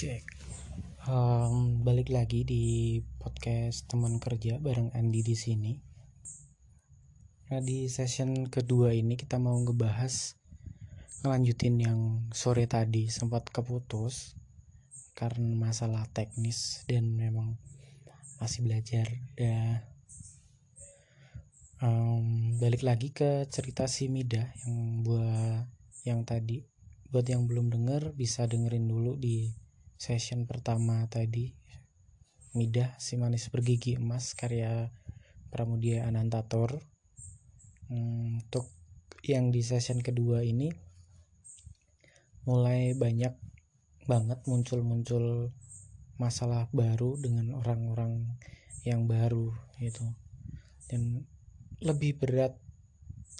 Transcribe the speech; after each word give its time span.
Cek. 0.00 0.24
Um, 1.12 1.84
balik 1.84 2.08
lagi 2.08 2.40
di 2.40 2.96
podcast 3.20 3.84
teman 3.84 4.16
kerja 4.16 4.56
bareng 4.56 4.96
Andi 4.96 5.20
di 5.20 5.36
sini. 5.36 5.76
Nah 7.52 7.60
di 7.60 7.84
session 7.84 8.48
kedua 8.48 8.96
ini 8.96 9.20
kita 9.20 9.36
mau 9.36 9.52
ngebahas 9.60 10.40
ngelanjutin 11.20 11.76
yang 11.84 12.00
sore 12.32 12.64
tadi 12.64 13.12
sempat 13.12 13.52
keputus 13.52 14.40
karena 15.12 15.68
masalah 15.68 16.08
teknis 16.16 16.80
dan 16.88 17.12
memang 17.12 17.60
masih 18.40 18.64
belajar. 18.64 19.04
Dah 19.36 19.84
um, 21.84 22.56
balik 22.56 22.88
lagi 22.88 23.12
ke 23.12 23.44
cerita 23.52 23.84
si 23.84 24.08
Mida 24.08 24.48
yang 24.64 25.04
buat 25.04 25.68
yang 26.08 26.24
tadi 26.24 26.64
buat 27.12 27.28
yang 27.28 27.44
belum 27.44 27.68
denger 27.68 28.16
bisa 28.16 28.48
dengerin 28.48 28.88
dulu 28.88 29.20
di 29.20 29.59
session 30.00 30.48
pertama 30.48 31.04
tadi 31.12 31.52
Midah 32.56 32.96
si 32.96 33.20
manis 33.20 33.52
bergigi 33.52 34.00
emas 34.00 34.32
karya 34.32 34.88
Pramudia 35.52 36.08
Anantator. 36.08 36.82
Hmm, 37.86 38.40
untuk 38.42 38.66
yang 39.22 39.52
di 39.54 39.60
session 39.62 40.02
kedua 40.02 40.42
ini 40.42 40.72
mulai 42.48 42.96
banyak 42.96 43.36
banget 44.08 44.40
muncul-muncul 44.48 45.54
masalah 46.18 46.66
baru 46.74 47.14
dengan 47.20 47.54
orang-orang 47.54 48.34
yang 48.88 49.04
baru 49.04 49.52
gitu. 49.78 50.02
Dan 50.90 51.28
lebih 51.84 52.18
berat 52.18 52.56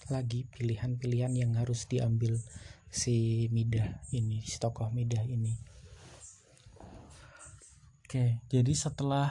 lagi 0.07 0.47
pilihan-pilihan 0.55 1.35
yang 1.35 1.59
harus 1.59 1.89
diambil 1.91 2.39
si 2.93 3.49
Midah 3.51 4.07
ini 4.15 4.45
si 4.47 4.63
tokoh 4.63 4.93
Midah 4.95 5.27
ini 5.27 5.70
Oke, 8.11 8.43
jadi 8.51 8.75
setelah 8.75 9.31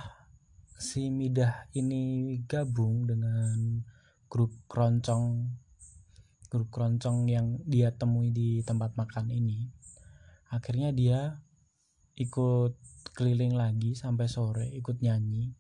si 0.80 1.12
Midah 1.12 1.68
ini 1.76 2.40
gabung 2.48 3.04
dengan 3.04 3.84
grup 4.32 4.56
keroncong 4.72 5.52
grup 6.48 6.72
keroncong 6.72 7.28
yang 7.28 7.60
dia 7.68 7.92
temui 7.92 8.32
di 8.32 8.64
tempat 8.64 8.96
makan 8.96 9.36
ini, 9.36 9.68
akhirnya 10.48 10.96
dia 10.96 11.44
ikut 12.16 12.80
keliling 13.20 13.52
lagi 13.52 14.00
sampai 14.00 14.32
sore, 14.32 14.72
ikut 14.72 15.04
nyanyi. 15.04 15.52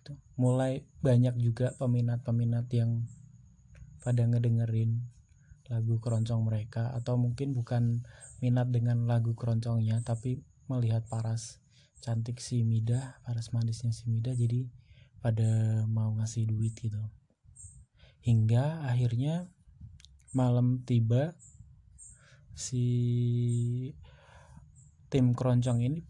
Gitu. 0.00 0.16
Mulai 0.40 0.88
banyak 1.04 1.36
juga 1.36 1.76
peminat-peminat 1.76 2.64
yang 2.72 3.04
pada 4.00 4.24
ngedengerin 4.24 5.04
lagu 5.68 6.00
keroncong 6.00 6.48
mereka 6.48 6.96
atau 6.96 7.20
mungkin 7.20 7.52
bukan 7.52 8.08
minat 8.40 8.72
dengan 8.72 9.04
lagu 9.04 9.36
keroncongnya 9.36 10.00
tapi 10.00 10.40
melihat 10.72 11.04
paras 11.12 11.60
cantik 12.00 12.38
si 12.40 12.62
Mida 12.62 13.20
paras 13.24 13.50
manisnya 13.50 13.92
si 13.92 14.08
Mida 14.08 14.32
jadi 14.36 14.68
pada 15.20 15.82
mau 15.90 16.14
ngasih 16.16 16.46
duit 16.46 16.76
gitu. 16.78 17.00
Hingga 18.22 18.86
akhirnya 18.86 19.50
malam 20.34 20.82
tiba 20.82 21.34
si 22.56 22.84
tim 25.10 25.32
keroncong 25.36 25.80
ini 25.82 26.00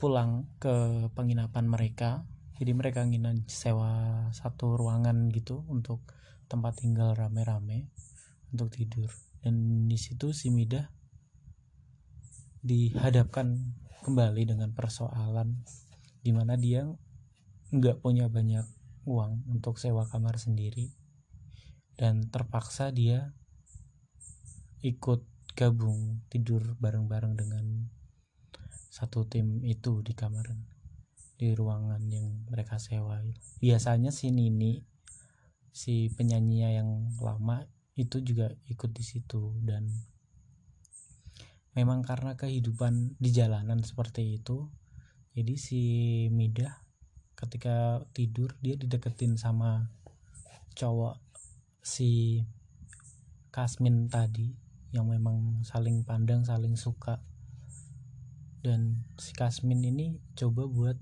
pulang 0.00 0.48
ke 0.56 1.06
penginapan 1.12 1.66
mereka. 1.68 2.24
Jadi 2.60 2.72
mereka 2.76 3.00
nginan 3.04 3.48
sewa 3.48 4.28
satu 4.36 4.76
ruangan 4.76 5.32
gitu 5.32 5.64
untuk 5.68 6.04
tempat 6.48 6.84
tinggal 6.84 7.16
rame-rame 7.16 7.88
untuk 8.52 8.68
tidur. 8.74 9.08
Dan 9.40 9.88
di 9.88 9.96
situ 9.96 10.36
si 10.36 10.52
Mida 10.52 10.92
dihadapkan 12.60 13.72
kembali 14.00 14.48
dengan 14.48 14.72
persoalan 14.72 15.60
di 16.24 16.32
mana 16.32 16.56
dia 16.56 16.88
nggak 17.70 18.00
punya 18.00 18.26
banyak 18.32 18.64
uang 19.04 19.44
untuk 19.52 19.76
sewa 19.76 20.08
kamar 20.08 20.36
sendiri 20.36 20.92
dan 22.00 22.28
terpaksa 22.32 22.88
dia 22.92 23.36
ikut 24.80 25.24
gabung 25.52 26.24
tidur 26.32 26.76
bareng-bareng 26.80 27.36
dengan 27.36 27.64
satu 28.88 29.28
tim 29.28 29.60
itu 29.68 30.00
di 30.00 30.16
kamar 30.16 30.48
di 31.36 31.52
ruangan 31.52 32.00
yang 32.08 32.48
mereka 32.48 32.80
sewa 32.80 33.20
biasanya 33.60 34.12
si 34.12 34.32
Nini 34.32 34.80
si 35.70 36.08
penyanyinya 36.12 36.68
yang 36.74 36.90
lama 37.20 37.64
itu 37.96 38.24
juga 38.24 38.52
ikut 38.68 38.90
di 38.90 39.04
situ 39.04 39.56
dan 39.60 39.88
memang 41.74 42.02
karena 42.02 42.34
kehidupan 42.34 43.18
di 43.20 43.30
jalanan 43.30 43.82
seperti 43.86 44.40
itu 44.40 44.66
jadi 45.34 45.54
si 45.54 45.82
Mida 46.34 46.82
ketika 47.38 48.04
tidur 48.12 48.52
dia 48.60 48.76
dideketin 48.76 49.40
sama 49.40 49.88
cowok 50.76 51.16
si 51.80 52.42
Kasmin 53.50 54.06
tadi 54.06 54.54
yang 54.90 55.10
memang 55.10 55.62
saling 55.66 56.06
pandang 56.06 56.46
saling 56.46 56.78
suka. 56.78 57.18
Dan 58.60 59.08
si 59.16 59.32
Kasmin 59.32 59.80
ini 59.82 60.20
coba 60.36 60.68
buat 60.68 60.98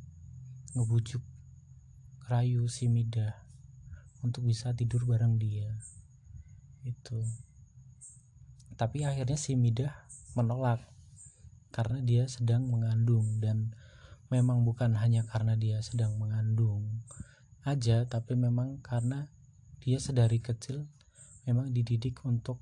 ngebujuk 0.73 1.21
rayu 2.31 2.71
si 2.71 2.87
Mida 2.89 3.45
untuk 4.25 4.49
bisa 4.49 4.73
tidur 4.73 5.05
bareng 5.05 5.37
dia. 5.37 5.77
Itu. 6.87 7.21
Tapi 8.79 9.03
akhirnya 9.05 9.37
si 9.37 9.59
Mida 9.59 10.08
menolak 10.37 10.84
karena 11.72 12.00
dia 12.03 12.25
sedang 12.27 12.66
mengandung 12.69 13.41
dan 13.41 13.77
memang 14.28 14.65
bukan 14.65 14.97
hanya 14.97 15.25
karena 15.25 15.56
dia 15.56 15.81
sedang 15.81 16.16
mengandung 16.21 17.05
aja 17.65 18.05
tapi 18.09 18.37
memang 18.37 18.81
karena 18.81 19.28
dia 19.81 20.00
sedari 20.00 20.41
kecil 20.41 20.88
memang 21.49 21.72
dididik 21.72 22.21
untuk 22.28 22.61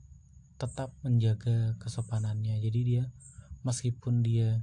tetap 0.56 0.94
menjaga 1.04 1.76
kesopanannya. 1.82 2.56
Jadi 2.62 2.80
dia 2.86 3.04
meskipun 3.66 4.24
dia 4.24 4.62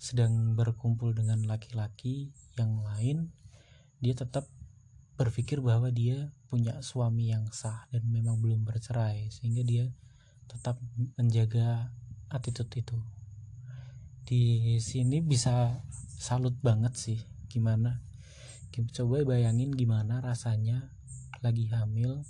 sedang 0.00 0.56
berkumpul 0.56 1.12
dengan 1.12 1.44
laki-laki 1.44 2.32
yang 2.56 2.80
lain 2.80 3.28
dia 4.00 4.16
tetap 4.16 4.48
berpikir 5.20 5.60
bahwa 5.60 5.92
dia 5.92 6.32
punya 6.48 6.80
suami 6.80 7.28
yang 7.28 7.44
sah 7.52 7.84
dan 7.92 8.08
memang 8.08 8.40
belum 8.40 8.64
bercerai 8.64 9.28
sehingga 9.28 9.60
dia 9.60 9.92
tetap 10.50 10.82
menjaga 11.14 11.94
attitude 12.26 12.74
itu. 12.74 12.98
Di 14.26 14.76
sini 14.82 15.22
bisa 15.22 15.78
salut 16.18 16.58
banget 16.58 16.98
sih 16.98 17.18
gimana? 17.46 18.02
Coba 18.74 19.22
bayangin 19.22 19.70
gimana 19.74 20.18
rasanya 20.18 20.90
lagi 21.40 21.70
hamil 21.70 22.26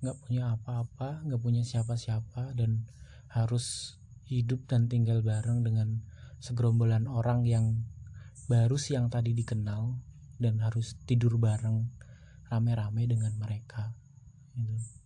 nggak 0.00 0.16
punya 0.24 0.56
apa-apa 0.56 1.20
nggak 1.28 1.42
punya 1.44 1.60
siapa-siapa 1.60 2.56
dan 2.56 2.88
harus 3.28 3.96
hidup 4.24 4.64
dan 4.64 4.88
tinggal 4.88 5.20
bareng 5.20 5.60
dengan 5.60 6.00
segerombolan 6.40 7.04
orang 7.04 7.44
yang 7.44 7.84
baru 8.48 8.80
siang 8.80 9.12
tadi 9.12 9.36
dikenal 9.36 10.00
dan 10.40 10.56
harus 10.64 10.96
tidur 11.04 11.36
bareng 11.36 11.92
rame-rame 12.48 13.04
dengan 13.04 13.36
mereka 13.36 13.92
gitu 14.56 14.99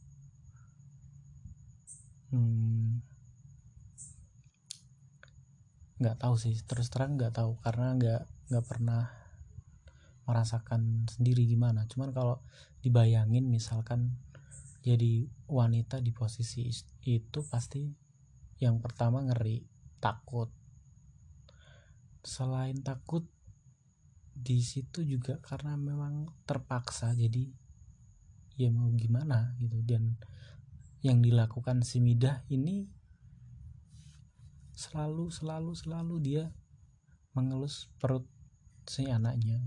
hmm, 2.34 2.98
nggak 6.02 6.18
tahu 6.18 6.34
sih 6.34 6.58
terus 6.66 6.90
terang 6.90 7.14
nggak 7.14 7.38
tahu 7.38 7.54
karena 7.62 7.94
nggak 7.94 8.22
nggak 8.50 8.66
pernah 8.66 9.24
merasakan 10.24 11.04
sendiri 11.08 11.44
gimana. 11.44 11.84
Cuman 11.88 12.10
kalau 12.10 12.40
dibayangin 12.80 13.48
misalkan 13.48 14.16
jadi 14.84 15.28
wanita 15.48 16.00
di 16.04 16.12
posisi 16.12 16.68
itu 17.04 17.40
pasti 17.48 17.88
yang 18.60 18.80
pertama 18.80 19.24
ngeri 19.24 19.64
takut. 20.00 20.52
Selain 22.24 22.76
takut 22.80 23.24
di 24.34 24.60
situ 24.64 25.04
juga 25.04 25.38
karena 25.40 25.76
memang 25.76 26.28
terpaksa 26.48 27.14
jadi 27.14 27.48
ya 28.56 28.72
mau 28.72 28.88
gimana 28.92 29.56
gitu. 29.60 29.80
Dan 29.84 30.16
yang 31.04 31.20
dilakukan 31.20 31.84
si 31.84 32.00
Midah 32.00 32.48
ini 32.48 32.88
selalu 34.72 35.28
selalu 35.28 35.76
selalu 35.76 36.16
dia 36.24 36.44
mengelus 37.36 37.92
perut 38.00 38.24
si 38.88 39.04
anaknya. 39.12 39.60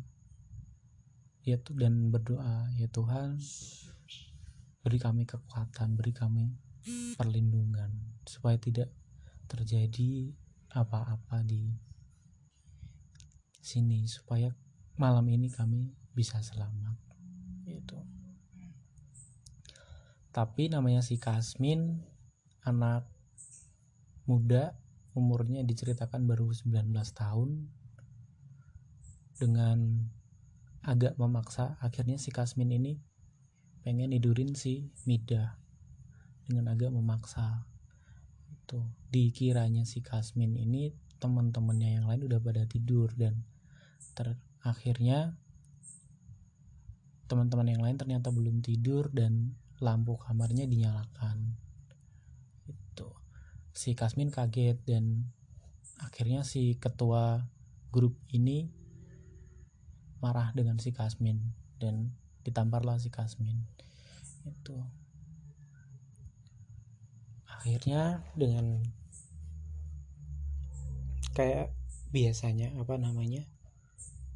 Ya 1.45 1.61
tuh 1.61 1.77
dan 1.77 2.09
berdoa 2.09 2.73
ya 2.75 2.89
Tuhan 2.89 3.37
beri 4.81 4.97
kami 4.97 5.29
kekuatan 5.29 5.93
beri 5.93 6.11
kami 6.11 6.57
perlindungan 7.13 8.17
supaya 8.25 8.57
tidak 8.57 8.89
terjadi 9.45 10.33
apa-apa 10.73 11.45
di 11.45 11.69
sini 13.61 14.09
supaya 14.09 14.49
malam 14.97 15.29
ini 15.29 15.53
kami 15.53 15.93
bisa 16.17 16.41
selamat. 16.41 16.97
Itu 17.69 18.16
tapi 20.37 20.69
namanya 20.69 21.01
si 21.01 21.17
Kasmin 21.17 21.97
anak 22.61 23.09
muda 24.29 24.77
umurnya 25.17 25.65
diceritakan 25.65 26.29
baru 26.29 26.53
19 26.53 26.93
tahun. 26.93 27.65
Dengan 29.33 29.97
agak 30.85 31.17
memaksa 31.17 31.81
akhirnya 31.81 32.21
si 32.21 32.29
Kasmin 32.29 32.69
ini 32.69 33.01
pengen 33.81 34.13
tidurin 34.13 34.53
si 34.53 34.93
Mida. 35.09 35.57
Dengan 36.45 36.69
agak 36.69 36.93
memaksa. 36.93 37.65
Itu 38.53 38.85
dikiranya 39.09 39.89
si 39.89 40.05
Kasmin 40.05 40.53
ini 40.53 40.93
teman-temannya 41.17 41.97
yang 41.97 42.05
lain 42.05 42.29
udah 42.29 42.37
pada 42.37 42.61
tidur 42.69 43.09
dan 43.17 43.41
terakhirnya 44.13 45.33
teman-teman 47.25 47.73
yang 47.73 47.81
lain 47.81 47.97
ternyata 47.97 48.29
belum 48.29 48.61
tidur 48.61 49.09
dan 49.09 49.57
lampu 49.79 50.17
kamarnya 50.17 50.65
dinyalakan. 50.65 51.57
Itu 52.65 53.13
si 53.73 53.93
Kasmin 53.93 54.33
kaget 54.33 54.81
dan 54.85 55.29
akhirnya 56.01 56.45
si 56.45 56.77
ketua 56.77 57.45
grup 57.93 58.17
ini 58.33 58.69
marah 60.21 60.49
dengan 60.53 60.81
si 60.81 60.93
Kasmin 60.93 61.41
dan 61.77 62.13
ditamparlah 62.41 62.97
si 62.97 63.13
Kasmin. 63.13 63.61
Itu 64.45 64.77
akhirnya 67.45 68.23
dengan 68.33 68.81
kayak 71.35 71.69
biasanya 72.09 72.73
apa 72.79 72.97
namanya 72.97 73.45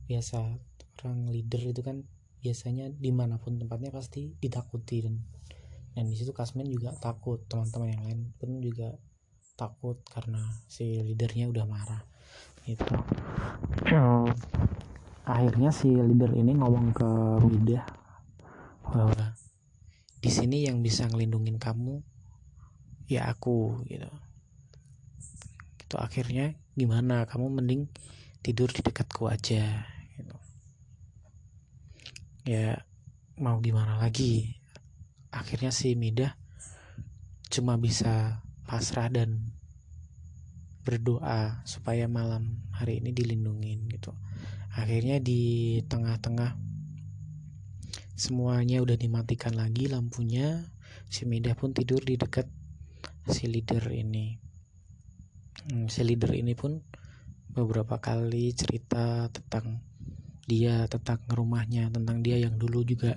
biasa 0.06 0.60
orang 1.02 1.32
leader 1.32 1.72
itu 1.72 1.82
kan 1.82 2.06
biasanya 2.42 2.90
di 2.90 3.14
mana 3.14 3.38
pun 3.38 3.62
tempatnya 3.62 3.94
pasti 3.94 4.34
ditakuti 4.42 5.06
dan 5.94 6.06
di 6.10 6.16
situ 6.18 6.34
Kasmin 6.34 6.68
juga 6.68 6.92
takut 6.98 7.46
teman-teman 7.46 7.94
yang 7.94 8.04
lain 8.04 8.20
pun 8.42 8.58
juga 8.60 8.98
takut 9.56 10.02
karena 10.10 10.42
si 10.66 11.00
leadernya 11.06 11.48
udah 11.54 11.66
marah 11.70 12.02
itu 12.66 12.96
akhirnya 15.32 15.70
si 15.70 15.94
leader 15.94 16.34
ini 16.34 16.58
ngomong 16.58 16.92
ke 16.92 17.10
Midah 17.46 17.86
bahwa 18.92 19.38
di 20.22 20.30
sini 20.30 20.66
yang 20.66 20.84
bisa 20.84 21.10
ngelindungin 21.10 21.58
kamu 21.58 22.02
ya 23.10 23.28
aku 23.28 23.82
gitu. 23.90 24.08
Itu 25.82 25.96
akhirnya 25.98 26.56
gimana? 26.78 27.26
Kamu 27.26 27.50
mending 27.50 27.90
tidur 28.46 28.70
di 28.70 28.86
dekatku 28.86 29.28
aja 29.28 29.84
ya 32.52 32.84
mau 33.40 33.64
gimana 33.64 33.96
lagi. 33.96 34.60
Akhirnya 35.32 35.72
si 35.72 35.96
Midah 35.96 36.36
cuma 37.48 37.80
bisa 37.80 38.44
pasrah 38.68 39.08
dan 39.08 39.56
berdoa 40.84 41.64
supaya 41.64 42.12
malam 42.12 42.60
hari 42.76 43.00
ini 43.00 43.16
dilindungin 43.16 43.88
gitu. 43.88 44.12
Akhirnya 44.76 45.24
di 45.24 45.80
tengah-tengah 45.88 46.60
semuanya 48.20 48.84
udah 48.84 49.00
dimatikan 49.00 49.56
lagi 49.56 49.88
lampunya 49.88 50.68
si 51.08 51.24
Midah 51.24 51.56
pun 51.56 51.72
tidur 51.72 52.04
di 52.04 52.20
dekat 52.20 52.52
si 53.32 53.48
leader 53.48 53.88
ini. 53.96 54.36
Hmm, 55.72 55.88
si 55.88 56.04
leader 56.04 56.36
ini 56.36 56.52
pun 56.52 56.84
beberapa 57.52 58.00
kali 58.04 58.52
cerita 58.56 59.28
tentang 59.32 59.91
dia 60.52 60.84
tentang 60.92 61.24
rumahnya 61.32 61.88
tentang 61.88 62.20
dia 62.20 62.36
yang 62.36 62.60
dulu 62.60 62.84
juga 62.84 63.16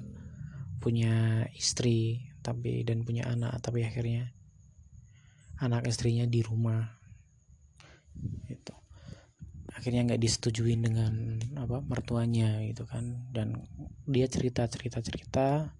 punya 0.79 1.43
istri 1.59 2.31
tapi 2.47 2.87
dan 2.87 3.03
punya 3.03 3.27
anak 3.27 3.59
tapi 3.59 3.83
akhirnya 3.83 4.31
anak 5.59 5.91
istrinya 5.91 6.29
di 6.31 6.47
rumah. 6.47 6.87
Itu 8.47 8.75
akhirnya 9.75 10.07
nggak 10.07 10.23
disetujuin 10.23 10.81
dengan 10.87 11.13
apa 11.59 11.83
mertuanya 11.83 12.63
gitu 12.71 12.87
kan. 12.87 13.27
Dan 13.35 13.67
dia 14.07 14.31
cerita 14.31 14.71
cerita 14.71 15.03
cerita 15.03 15.75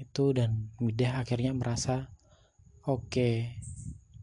itu 0.00 0.32
dan 0.32 0.72
Midah 0.80 1.20
akhirnya 1.20 1.52
merasa 1.52 2.08
oke 2.88 3.10
okay, 3.12 3.34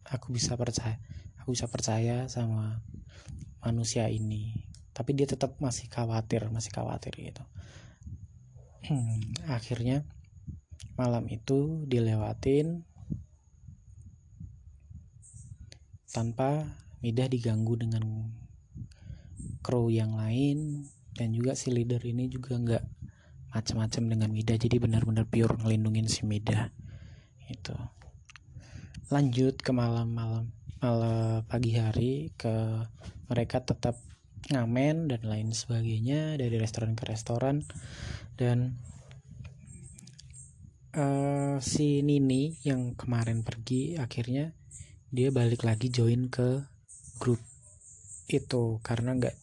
aku 0.08 0.32
bisa 0.32 0.56
percaya 0.56 0.98
aku 1.44 1.54
bisa 1.54 1.70
percaya 1.70 2.26
sama 2.32 2.82
manusia 3.62 4.10
ini 4.10 4.65
tapi 4.96 5.12
dia 5.12 5.28
tetap 5.28 5.60
masih 5.60 5.92
khawatir 5.92 6.48
masih 6.48 6.72
khawatir 6.72 7.12
gitu. 7.20 7.44
Akhirnya 9.52 10.08
malam 10.96 11.28
itu 11.28 11.84
dilewatin 11.84 12.88
tanpa 16.16 16.80
Midah 17.04 17.28
diganggu 17.28 17.76
dengan 17.78 18.32
kru 19.62 19.92
yang 19.92 20.16
lain. 20.16 20.88
Dan 21.16 21.32
juga 21.32 21.56
si 21.56 21.72
leader 21.72 22.04
ini 22.04 22.28
juga 22.28 22.60
nggak 22.60 22.84
macam-macam 23.56 24.04
dengan 24.12 24.30
Midah 24.36 24.60
jadi 24.60 24.84
benar-benar 24.84 25.32
pure 25.32 25.56
ngelindungin 25.64 26.12
si 26.12 26.28
Midah 26.28 26.76
itu 27.48 27.72
lanjut 29.08 29.56
ke 29.64 29.72
malam-malam 29.72 30.52
malam 30.84 31.40
pagi 31.48 31.72
hari 31.80 32.36
ke 32.36 32.52
mereka 33.32 33.64
tetap 33.64 33.96
ngamen 34.46 35.10
dan 35.10 35.22
lain 35.26 35.50
sebagainya 35.50 36.38
dari 36.38 36.56
restoran 36.62 36.94
ke 36.94 37.04
restoran. 37.10 37.66
Dan 38.38 38.78
uh, 40.94 41.58
si 41.58 42.06
Nini 42.06 42.54
yang 42.62 42.94
kemarin 42.94 43.42
pergi 43.42 43.98
akhirnya 43.98 44.54
dia 45.10 45.32
balik 45.34 45.66
lagi 45.66 45.90
join 45.90 46.30
ke 46.30 46.62
grup 47.18 47.42
itu. 48.30 48.78
Karena 48.86 49.18
nggak 49.18 49.36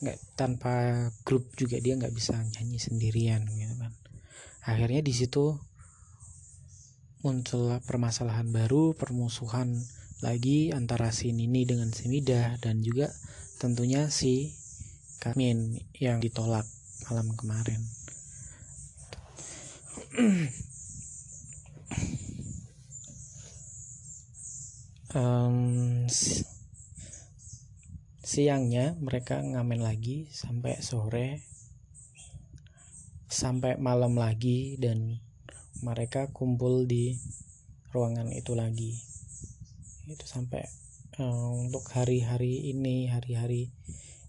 nggak 0.00 0.18
tanpa 0.38 1.06
grup 1.28 1.50
juga 1.58 1.76
dia 1.76 1.92
nggak 1.98 2.14
bisa 2.14 2.38
nyanyi 2.38 2.78
sendirian 2.78 3.42
gitu 3.44 3.74
kan. 3.74 3.92
Akhirnya 4.64 5.02
di 5.02 5.12
situ 5.12 5.58
muncullah 7.20 7.84
permasalahan 7.84 8.48
baru, 8.48 8.96
permusuhan 8.96 9.76
lagi 10.20 10.72
antara 10.72 11.12
si 11.12 11.32
Nini 11.32 11.64
dengan 11.66 11.90
si 11.92 12.08
Mida. 12.08 12.56
Dan 12.60 12.84
juga 12.84 13.08
tentunya 13.60 14.08
si 14.08 14.56
Kamin 15.20 15.76
yang 16.00 16.16
ditolak 16.16 16.64
malam 17.04 17.28
kemarin. 17.36 17.84
um, 25.14 26.08
siangnya 28.24 28.96
mereka 28.96 29.44
ngamen 29.44 29.84
lagi 29.84 30.30
sampai 30.32 30.80
sore 30.80 31.42
sampai 33.30 33.76
malam 33.76 34.16
lagi 34.16 34.80
dan 34.80 35.20
mereka 35.84 36.32
kumpul 36.32 36.86
di 36.86 37.18
ruangan 37.90 38.30
itu 38.30 38.54
lagi 38.54 38.94
itu 40.06 40.24
sampai 40.26 40.66
untuk 41.28 41.84
hari-hari 41.92 42.72
ini 42.72 43.12
hari-hari 43.12 43.68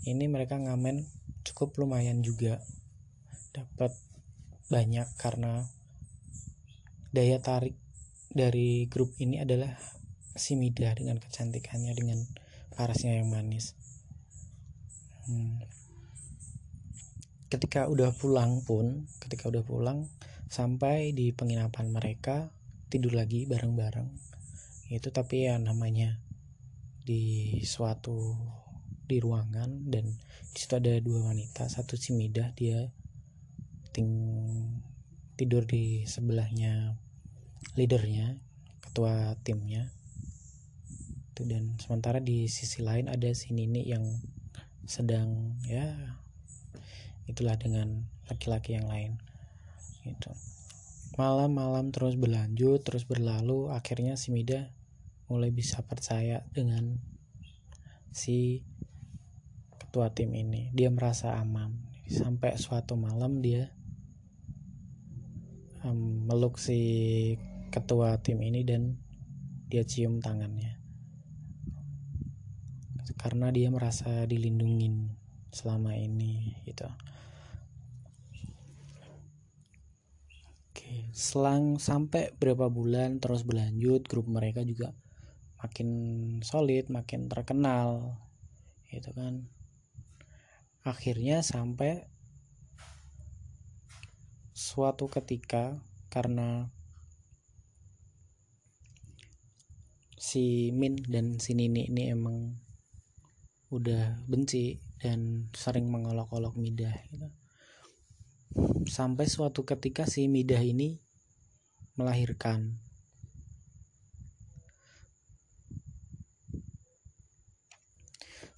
ini 0.04 0.28
mereka 0.28 0.60
ngamen 0.60 1.08
cukup 1.48 1.80
lumayan 1.80 2.20
juga. 2.20 2.60
Dapat 3.56 3.96
banyak 4.68 5.08
karena 5.16 5.68
daya 7.16 7.40
tarik 7.40 7.80
dari 8.32 8.92
grup 8.92 9.16
ini 9.24 9.40
adalah 9.40 9.76
si 10.36 10.60
Mida 10.60 10.92
dengan 10.96 11.20
kecantikannya 11.20 11.96
dengan 11.96 12.20
parasnya 12.76 13.20
yang 13.24 13.32
manis. 13.32 13.76
Hmm. 15.32 15.64
ketika 17.52 17.86
udah 17.92 18.16
pulang 18.16 18.64
pun 18.64 19.06
ketika 19.22 19.52
udah 19.52 19.62
pulang 19.62 20.08
sampai 20.48 21.12
di 21.12 21.36
penginapan 21.36 21.92
mereka 21.92 22.50
tidur 22.88 23.16
lagi 23.16 23.44
bareng-bareng. 23.48 24.08
Itu 24.88 25.12
tapi 25.12 25.48
ya 25.48 25.60
namanya 25.60 26.31
di 27.04 27.58
suatu 27.66 28.38
di 29.06 29.20
ruangan 29.20 29.92
dan 29.92 30.08
di 30.52 30.58
situ 30.58 30.80
ada 30.80 30.96
dua 31.04 31.32
wanita 31.32 31.68
satu 31.68 32.00
si 32.00 32.16
Midah 32.16 32.56
dia 32.56 32.88
ting 33.92 34.08
tidur 35.36 35.68
di 35.68 36.08
sebelahnya 36.08 36.96
leadernya 37.76 38.40
ketua 38.80 39.36
timnya. 39.44 39.92
Itu 41.32 41.48
dan 41.48 41.80
sementara 41.80 42.20
di 42.20 42.48
sisi 42.52 42.84
lain 42.84 43.08
ada 43.08 43.32
si 43.32 43.56
Nini 43.56 43.88
yang 43.88 44.04
sedang 44.84 45.56
ya 45.64 46.18
itulah 47.30 47.56
dengan 47.56 48.04
laki-laki 48.28 48.76
yang 48.76 48.92
lain 48.92 49.16
gitu. 50.04 50.36
Malam-malam 51.16 51.92
terus 51.96 52.20
berlanjut 52.20 52.84
terus 52.84 53.08
berlalu 53.08 53.72
akhirnya 53.72 54.20
si 54.20 54.36
Mida 54.36 54.72
mulai 55.32 55.48
bisa 55.56 55.80
percaya 55.88 56.44
dengan 56.52 57.00
si 58.12 58.68
ketua 59.80 60.12
tim 60.12 60.36
ini. 60.36 60.68
Dia 60.76 60.92
merasa 60.92 61.40
aman. 61.40 61.88
Sampai 62.12 62.60
suatu 62.60 63.00
malam 63.00 63.40
dia 63.40 63.72
um, 65.88 66.28
meluk 66.28 66.60
si 66.60 66.80
ketua 67.72 68.20
tim 68.20 68.44
ini 68.44 68.68
dan 68.68 69.00
dia 69.72 69.88
cium 69.88 70.20
tangannya. 70.20 70.76
Karena 73.16 73.48
dia 73.56 73.72
merasa 73.72 74.28
dilindungin 74.28 75.16
selama 75.56 75.96
ini 75.96 76.60
gitu. 76.68 76.92
Selang 81.12 81.76
sampai 81.76 82.32
berapa 82.40 82.72
bulan 82.72 83.20
terus 83.20 83.44
berlanjut 83.44 84.08
grup 84.08 84.32
mereka 84.32 84.64
juga 84.64 84.96
makin 85.62 85.90
solid 86.42 86.90
makin 86.90 87.30
terkenal 87.30 88.18
gitu 88.90 89.14
kan 89.14 89.46
akhirnya 90.82 91.46
sampai 91.46 92.10
suatu 94.58 95.06
ketika 95.06 95.78
karena 96.10 96.74
si 100.18 100.70
Min 100.74 100.98
dan 101.02 101.38
si 101.38 101.54
Nini 101.54 101.90
ini 101.90 102.10
emang 102.10 102.58
udah 103.74 104.22
benci 104.26 104.82
dan 105.02 105.50
sering 105.56 105.90
mengolok-olok 105.90 106.58
Midah 106.58 106.94
gitu. 107.10 107.30
sampai 108.86 109.26
suatu 109.26 109.66
ketika 109.66 110.06
si 110.06 110.30
Midah 110.30 110.62
ini 110.62 111.02
melahirkan 111.96 112.78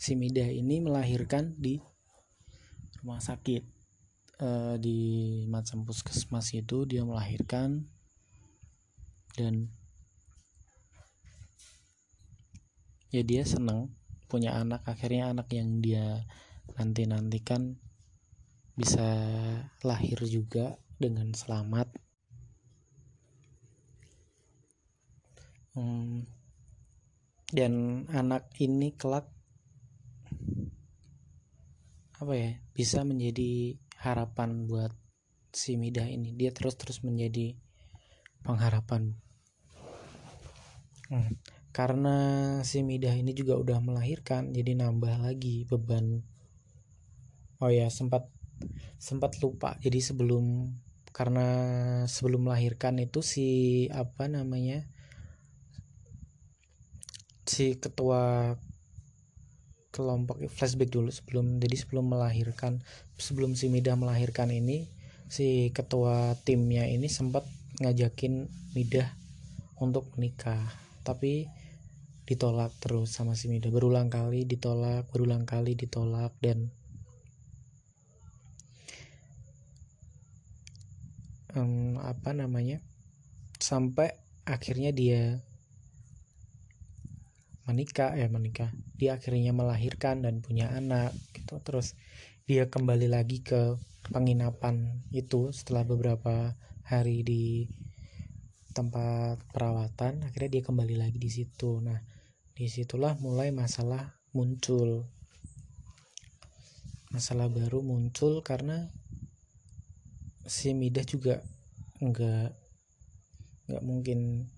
si 0.04 0.20
Midah 0.20 0.52
ini 0.52 0.84
melahirkan 0.84 1.56
di 1.56 1.80
rumah 3.00 3.24
sakit. 3.24 3.64
E, 4.36 4.50
di 4.84 5.00
macam 5.48 5.88
puskesmas 5.88 6.52
itu 6.52 6.84
dia 6.84 7.08
melahirkan 7.08 7.88
dan 9.40 9.72
ya 13.16 13.24
dia 13.24 13.48
senang 13.48 13.96
punya 14.28 14.60
anak. 14.60 14.84
Akhirnya 14.84 15.32
anak 15.32 15.48
yang 15.56 15.80
dia 15.80 16.28
nanti 16.76 17.08
nantikan 17.08 17.80
bisa 18.76 19.08
lahir 19.88 20.20
juga 20.28 20.76
dengan 21.00 21.32
selamat. 21.32 21.88
Hmm, 25.80 26.28
dan 27.56 28.06
anak 28.12 28.52
ini 28.60 28.92
kelak 28.94 29.32
apa 32.24 32.40
ya 32.40 32.52
bisa 32.72 33.04
menjadi 33.04 33.76
harapan 34.00 34.64
buat 34.64 34.96
si 35.52 35.76
Midah 35.76 36.08
ini. 36.08 36.32
Dia 36.34 36.56
terus 36.56 36.80
terus 36.80 37.04
menjadi 37.04 37.60
pengharapan. 38.48 39.16
Hmm. 41.12 41.36
Karena 41.76 42.18
si 42.64 42.80
Midah 42.82 43.14
ini 43.14 43.36
juga 43.36 43.60
udah 43.60 43.84
melahirkan 43.84 44.56
jadi 44.56 44.80
nambah 44.80 45.20
lagi 45.20 45.68
beban. 45.68 46.24
Oh 47.60 47.70
ya 47.70 47.92
sempat 47.92 48.32
sempat 48.98 49.38
lupa. 49.44 49.76
Jadi 49.84 50.00
sebelum 50.00 50.74
karena 51.14 51.48
sebelum 52.10 52.50
melahirkan 52.50 52.98
itu 52.98 53.22
si 53.22 53.50
apa 53.94 54.26
namanya 54.26 54.90
si 57.46 57.78
ketua 57.78 58.56
kelompok 59.94 60.42
flashback 60.50 60.90
dulu 60.90 61.14
sebelum 61.14 61.62
jadi 61.62 61.78
sebelum 61.78 62.10
melahirkan 62.10 62.82
sebelum 63.22 63.54
si 63.54 63.70
Midah 63.70 63.94
melahirkan 63.94 64.50
ini 64.50 64.90
si 65.30 65.70
ketua 65.70 66.34
timnya 66.42 66.90
ini 66.90 67.06
sempat 67.06 67.46
ngajakin 67.78 68.50
Midah 68.74 69.08
untuk 69.78 70.10
menikah 70.18 70.60
tapi 71.06 71.46
ditolak 72.26 72.74
terus 72.82 73.14
sama 73.14 73.38
si 73.38 73.52
Mida 73.52 73.70
berulang 73.70 74.10
kali 74.10 74.50
ditolak 74.50 75.06
berulang 75.14 75.46
kali 75.46 75.78
ditolak 75.78 76.34
dan 76.42 76.74
um, 81.54 82.02
apa 82.02 82.34
namanya 82.34 82.82
sampai 83.60 84.16
akhirnya 84.48 84.96
dia 84.96 85.44
menikah 87.64 88.16
ya 88.16 88.28
menikah. 88.28 88.72
Dia 89.00 89.20
akhirnya 89.20 89.56
melahirkan 89.56 90.24
dan 90.24 90.44
punya 90.44 90.72
anak 90.72 91.16
gitu. 91.36 91.60
Terus 91.64 91.96
dia 92.44 92.68
kembali 92.68 93.08
lagi 93.08 93.40
ke 93.40 93.80
penginapan 94.12 95.04
itu 95.16 95.56
setelah 95.56 95.88
beberapa 95.88 96.60
hari 96.84 97.24
di 97.24 97.72
tempat 98.74 99.38
perawatan 99.54 100.26
akhirnya 100.26 100.60
dia 100.60 100.64
kembali 100.66 100.96
lagi 101.00 101.18
di 101.22 101.32
situ. 101.32 101.80
Nah 101.80 102.04
di 102.54 102.68
situlah 102.68 103.16
mulai 103.22 103.56
masalah 103.56 104.20
muncul. 104.36 105.08
Masalah 107.14 107.48
baru 107.48 107.86
muncul 107.86 108.42
karena 108.42 108.90
si 110.44 110.76
Midah 110.76 111.06
juga 111.08 111.40
nggak 112.04 112.50
nggak 113.70 113.84
mungkin 113.86 114.52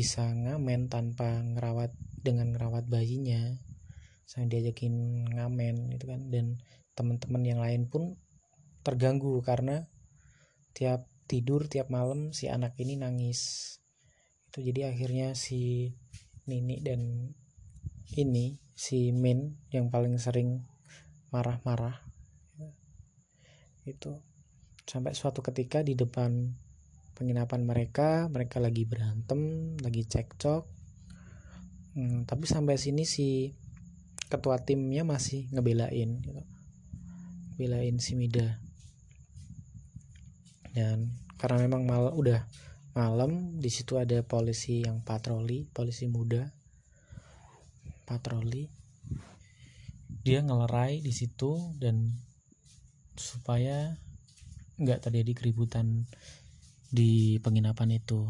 bisa 0.00 0.24
ngamen 0.32 0.88
tanpa 0.88 1.44
ngerawat 1.44 1.92
dengan 2.24 2.56
ngerawat 2.56 2.88
bayinya. 2.88 3.60
Saya 4.24 4.48
diajakin 4.48 5.28
ngamen 5.36 5.92
gitu 5.92 6.08
kan 6.08 6.32
dan 6.32 6.56
teman-teman 6.96 7.44
yang 7.44 7.60
lain 7.60 7.84
pun 7.84 8.16
terganggu 8.80 9.44
karena 9.44 9.92
tiap 10.72 11.04
tidur 11.28 11.68
tiap 11.68 11.92
malam 11.92 12.32
si 12.32 12.48
anak 12.48 12.80
ini 12.80 12.96
nangis. 12.96 13.76
Itu 14.48 14.64
jadi 14.64 14.88
akhirnya 14.88 15.36
si 15.36 15.92
Nini 16.48 16.80
dan 16.80 17.36
ini 18.16 18.56
si 18.72 19.12
Min 19.12 19.60
yang 19.68 19.92
paling 19.92 20.16
sering 20.16 20.64
marah-marah. 21.28 22.08
Itu 23.84 24.16
sampai 24.88 25.12
suatu 25.12 25.44
ketika 25.44 25.84
di 25.84 25.92
depan 25.92 26.56
penginapan 27.20 27.68
mereka 27.68 28.32
mereka 28.32 28.64
lagi 28.64 28.88
berantem 28.88 29.76
lagi 29.84 30.08
cekcok. 30.08 30.64
Hmm, 31.92 32.24
tapi 32.24 32.48
sampai 32.48 32.80
sini 32.80 33.04
si 33.04 33.52
ketua 34.32 34.56
timnya 34.64 35.04
masih 35.04 35.52
ngebelain 35.52 36.24
gitu. 36.24 36.42
belain 37.60 38.00
si 38.00 38.16
Mida. 38.16 38.56
Dan 40.72 41.12
karena 41.36 41.68
memang 41.68 41.84
mal 41.84 42.16
udah 42.16 42.48
malam 42.96 43.60
di 43.60 43.68
situ 43.68 44.00
ada 44.00 44.24
polisi 44.24 44.80
yang 44.80 45.04
patroli 45.04 45.68
polisi 45.68 46.08
muda. 46.08 46.48
Patroli. 48.08 48.64
Dia 50.24 50.40
ngelerai 50.40 51.04
di 51.04 51.12
situ 51.12 51.76
dan 51.76 52.16
supaya 53.12 53.92
nggak 54.80 55.04
terjadi 55.04 55.36
keributan 55.36 56.08
di 56.90 57.38
penginapan 57.38 57.96
itu. 57.96 58.26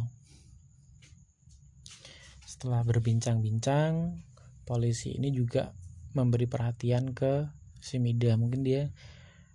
Setelah 2.45 2.85
berbincang-bincang 2.85 4.21
polisi 4.69 5.17
ini 5.17 5.33
juga 5.33 5.73
memberi 6.13 6.45
perhatian 6.45 7.17
ke 7.17 7.49
si 7.81 7.97
Mida. 7.97 8.37
Mungkin 8.37 8.61
dia 8.61 8.93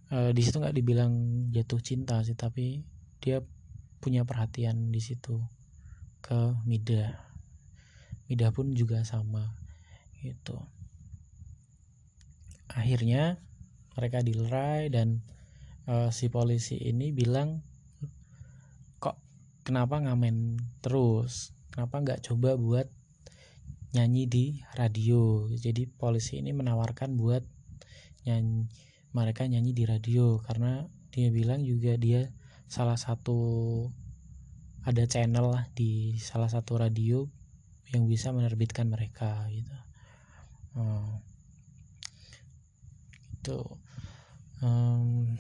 uh, 0.10 0.34
di 0.34 0.42
situ 0.42 0.58
nggak 0.58 0.76
dibilang 0.76 1.14
jatuh 1.54 1.80
cinta 1.80 2.20
sih 2.26 2.34
tapi 2.34 2.82
dia 3.22 3.46
punya 4.02 4.26
perhatian 4.26 4.90
di 4.90 5.00
situ 5.00 5.38
ke 6.26 6.58
Mida. 6.66 7.22
Mida 8.26 8.50
pun 8.50 8.74
juga 8.74 9.06
sama 9.06 9.54
gitu. 10.26 10.58
Akhirnya 12.74 13.38
mereka 13.94 14.26
dilerai 14.26 14.90
dan 14.90 15.22
uh, 15.86 16.10
si 16.10 16.28
polisi 16.28 16.82
ini 16.82 17.14
bilang 17.14 17.62
kenapa 19.66 19.98
ngamen 19.98 20.62
terus? 20.86 21.58
Kenapa 21.74 21.98
nggak 21.98 22.22
coba 22.30 22.54
buat 22.56 22.88
nyanyi 23.98 24.24
di 24.30 24.46
radio? 24.78 25.50
Jadi 25.50 25.90
polisi 25.90 26.38
ini 26.38 26.54
menawarkan 26.54 27.18
buat 27.18 27.42
nyanyi 28.30 28.70
mereka 29.12 29.50
nyanyi 29.50 29.74
di 29.74 29.84
radio. 29.90 30.38
Karena 30.40 30.86
dia 31.10 31.34
bilang 31.34 31.66
juga 31.66 31.98
dia 31.98 32.30
salah 32.70 32.96
satu 32.96 33.42
ada 34.86 35.04
channel 35.10 35.50
lah 35.50 35.66
di 35.74 36.14
salah 36.22 36.48
satu 36.48 36.78
radio 36.78 37.26
yang 37.90 38.06
bisa 38.06 38.30
menerbitkan 38.30 38.86
mereka 38.86 39.50
gitu. 39.50 39.74
Hmm. 40.76 41.24
itu 43.40 43.64
um, 44.60 45.40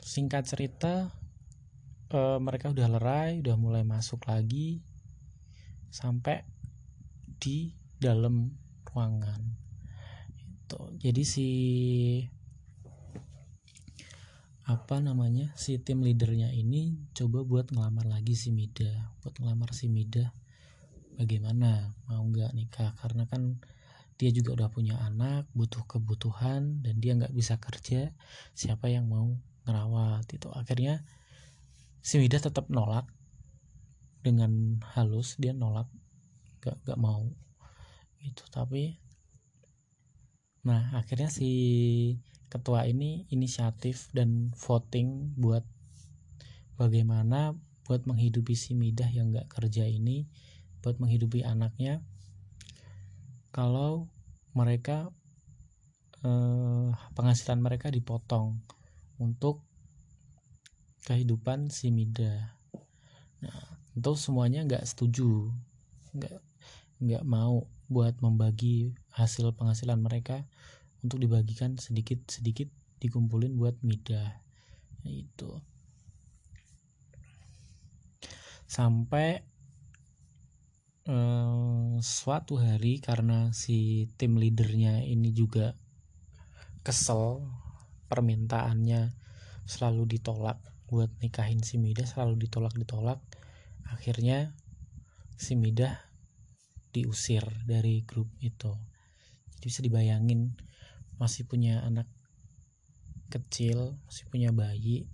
singkat 0.00 0.48
cerita 0.48 1.12
uh, 2.14 2.38
mereka 2.38 2.70
udah 2.70 2.86
lerai 2.86 3.42
udah 3.42 3.58
mulai 3.58 3.82
masuk 3.82 4.22
lagi 4.30 4.78
sampai 5.90 6.46
di 7.42 7.74
dalam 7.98 8.54
ruangan. 8.86 9.42
Itu. 10.38 10.94
Jadi 11.02 11.22
si 11.26 11.48
apa 14.64 14.96
namanya 14.96 15.52
si 15.60 15.76
tim 15.76 16.00
leadernya 16.00 16.48
ini 16.56 16.96
coba 17.12 17.44
buat 17.44 17.68
ngelamar 17.68 18.08
lagi 18.08 18.32
si 18.32 18.48
Mida 18.48 19.12
buat 19.20 19.36
ngelamar 19.36 19.74
si 19.74 19.90
Mida. 19.90 20.32
Bagaimana? 21.14 21.94
Mau 22.10 22.26
nggak 22.26 22.58
nikah? 22.58 22.90
Karena 22.98 23.22
kan 23.30 23.62
dia 24.18 24.34
juga 24.34 24.54
udah 24.58 24.68
punya 24.70 24.98
anak 24.98 25.46
butuh 25.54 25.86
kebutuhan 25.86 26.82
dan 26.82 26.98
dia 26.98 27.14
nggak 27.14 27.30
bisa 27.30 27.58
kerja. 27.62 28.10
Siapa 28.56 28.90
yang 28.90 29.06
mau 29.06 29.30
ngerawat? 29.62 30.26
Itu. 30.34 30.50
Akhirnya 30.50 31.06
si 32.04 32.20
Midah 32.20 32.36
tetap 32.36 32.68
nolak 32.68 33.08
dengan 34.20 34.76
halus 34.92 35.40
dia 35.40 35.56
nolak 35.56 35.88
gak 36.60 36.76
gak 36.84 37.00
mau. 37.00 37.32
Itu 38.20 38.44
tapi 38.52 39.00
nah 40.64 40.96
akhirnya 40.96 41.32
si 41.32 41.50
ketua 42.52 42.84
ini 42.84 43.24
inisiatif 43.32 44.12
dan 44.12 44.52
voting 44.52 45.32
buat 45.40 45.64
bagaimana 46.76 47.56
buat 47.88 48.04
menghidupi 48.04 48.52
si 48.52 48.76
Midah 48.76 49.08
yang 49.08 49.32
gak 49.32 49.48
kerja 49.48 49.88
ini 49.88 50.28
buat 50.84 51.00
menghidupi 51.00 51.40
anaknya 51.40 52.04
kalau 53.48 54.12
mereka 54.52 55.08
eh, 56.20 56.88
penghasilan 57.16 57.60
mereka 57.60 57.88
dipotong 57.88 58.60
untuk 59.20 59.64
kehidupan 61.04 61.68
si 61.68 61.92
Mida. 61.92 62.56
Nah, 63.44 63.64
tentu 63.92 64.16
semuanya 64.16 64.64
nggak 64.64 64.84
setuju, 64.88 65.52
nggak 66.16 66.40
nggak 67.04 67.24
mau 67.28 67.68
buat 67.92 68.16
membagi 68.24 68.96
hasil 69.12 69.52
penghasilan 69.52 70.00
mereka 70.00 70.48
untuk 71.04 71.20
dibagikan 71.20 71.76
sedikit-sedikit 71.76 72.72
dikumpulin 73.04 73.52
buat 73.60 73.76
Mida. 73.84 74.40
Nah, 75.04 75.12
itu 75.12 75.60
sampai 78.64 79.44
eh, 81.04 81.94
suatu 82.00 82.56
hari 82.56 82.98
karena 83.04 83.52
si 83.52 84.08
tim 84.16 84.40
leadernya 84.40 85.04
ini 85.04 85.30
juga 85.36 85.76
kesel 86.80 87.44
permintaannya 88.08 89.12
selalu 89.68 90.16
ditolak 90.16 90.73
buat 90.94 91.10
nikahin 91.18 91.58
si 91.66 91.74
Midah 91.74 92.06
selalu 92.06 92.46
ditolak 92.46 92.78
ditolak 92.78 93.18
akhirnya 93.90 94.54
si 95.34 95.58
Midah 95.58 95.98
diusir 96.94 97.42
dari 97.66 98.06
grup 98.06 98.30
itu. 98.38 98.70
Jadi 99.58 99.66
bisa 99.66 99.82
dibayangin 99.82 100.54
masih 101.18 101.42
punya 101.50 101.82
anak 101.82 102.06
kecil 103.26 103.98
masih 104.06 104.30
punya 104.30 104.54
bayi 104.54 105.10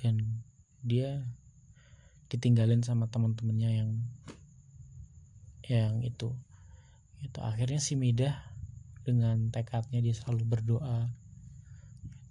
dan 0.00 0.40
dia 0.80 1.28
ditinggalin 2.32 2.80
sama 2.80 3.12
teman-temannya 3.12 3.84
yang 3.84 3.90
yang 5.68 5.94
itu. 6.00 6.32
Itu 7.20 7.44
akhirnya 7.44 7.76
si 7.76 8.00
Midah 8.00 8.40
dengan 9.04 9.52
tekadnya 9.52 10.00
dia 10.00 10.16
selalu 10.16 10.48
berdoa 10.48 11.12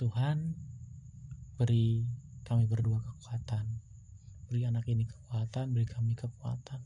Tuhan 0.01 0.57
beri 1.59 2.07
kami 2.49 2.65
berdua 2.65 2.97
kekuatan. 3.05 3.69
Beri 4.49 4.65
anak 4.65 4.89
ini 4.89 5.05
kekuatan 5.05 5.69
beri 5.69 5.85
kami 5.85 6.17
kekuatan. 6.17 6.81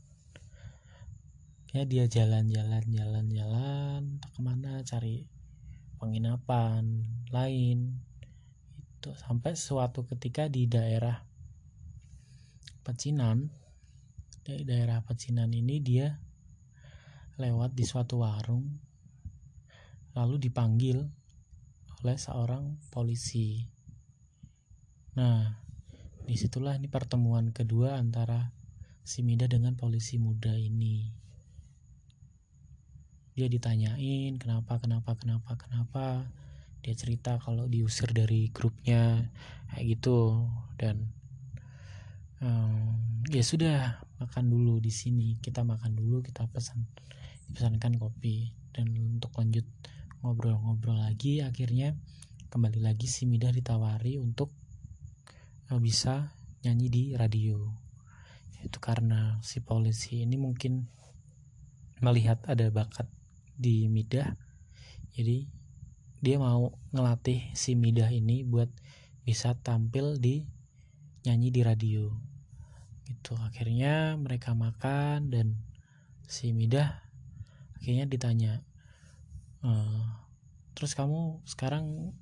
Ya 1.72 1.88
dia 1.88 2.04
jalan-jalan 2.04 2.84
jalan-jalan 2.92 4.20
ke 4.20 4.38
mana 4.44 4.84
cari 4.84 5.24
penginapan 5.96 7.08
lain. 7.32 7.96
Itu 9.00 9.16
sampai 9.16 9.56
suatu 9.56 10.04
ketika 10.04 10.52
di 10.52 10.68
daerah 10.68 11.24
Pecinan 12.84 13.48
di 14.44 14.60
daerah 14.68 15.00
Pecinan 15.00 15.48
ini 15.56 15.80
dia 15.80 16.20
lewat 17.40 17.72
di 17.72 17.88
suatu 17.88 18.20
warung 18.20 18.68
lalu 20.12 20.36
dipanggil 20.36 21.00
oleh 22.04 22.18
seorang 22.20 22.76
polisi. 22.92 23.64
Nah, 25.16 25.63
di 26.24 26.40
situlah 26.40 26.72
ini 26.80 26.88
pertemuan 26.88 27.52
kedua 27.52 28.00
antara 28.00 28.48
si 29.04 29.20
Mida 29.20 29.44
dengan 29.44 29.76
polisi 29.76 30.16
muda 30.16 30.56
ini. 30.56 31.12
Dia 33.36 33.44
ditanyain 33.52 34.40
kenapa, 34.40 34.80
kenapa, 34.80 35.12
kenapa, 35.20 35.52
kenapa. 35.60 36.24
Dia 36.80 36.96
cerita 36.96 37.36
kalau 37.40 37.68
diusir 37.68 38.08
dari 38.12 38.48
grupnya 38.48 39.28
kayak 39.72 40.00
gitu 40.00 40.48
dan 40.80 41.12
um, 42.40 42.96
ya 43.28 43.40
sudah 43.40 44.04
makan 44.20 44.52
dulu 44.52 44.80
di 44.80 44.92
sini 44.92 45.40
kita 45.40 45.64
makan 45.64 45.96
dulu 45.96 46.20
kita 46.20 46.44
pesan 46.52 46.84
dipesankan 47.48 47.96
kopi 47.96 48.52
dan 48.76 48.92
untuk 49.16 49.32
lanjut 49.40 49.64
ngobrol-ngobrol 50.20 50.96
lagi 50.96 51.40
akhirnya 51.40 51.96
kembali 52.52 52.84
lagi 52.84 53.08
si 53.08 53.24
Midah 53.24 53.50
ditawari 53.50 54.20
untuk 54.20 54.52
bisa 55.80 56.32
nyanyi 56.64 56.88
di 56.88 57.02
radio. 57.12 57.60
Itu 58.64 58.80
karena 58.80 59.36
si 59.44 59.60
polisi 59.60 60.24
ini 60.24 60.40
mungkin 60.40 60.88
melihat 62.00 62.40
ada 62.48 62.68
bakat 62.72 63.08
di 63.56 63.88
Midah. 63.92 64.36
Jadi 65.12 65.48
dia 66.24 66.36
mau 66.40 66.72
ngelatih 66.96 67.52
si 67.52 67.76
Midah 67.76 68.08
ini 68.08 68.42
buat 68.42 68.72
bisa 69.28 69.52
tampil 69.60 70.16
di 70.16 70.44
nyanyi 71.28 71.52
di 71.52 71.60
radio. 71.60 72.08
Gitu. 73.04 73.36
Akhirnya 73.36 74.16
mereka 74.16 74.56
makan 74.56 75.28
dan 75.28 75.60
si 76.24 76.56
Midah 76.56 77.04
akhirnya 77.76 78.08
ditanya 78.08 78.64
e, 79.60 79.70
terus 80.72 80.96
kamu 80.96 81.44
sekarang 81.44 82.16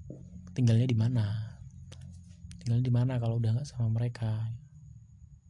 tinggalnya 0.58 0.90
di 0.90 0.98
mana 0.98 1.51
tinggal 2.62 2.78
di 2.78 2.94
mana 2.94 3.18
kalau 3.18 3.42
udah 3.42 3.58
nggak 3.58 3.66
sama 3.66 3.90
mereka? 3.90 4.54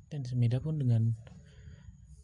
Dan 0.09 0.25
Semida 0.25 0.65
pun 0.65 0.81
dengan 0.81 1.13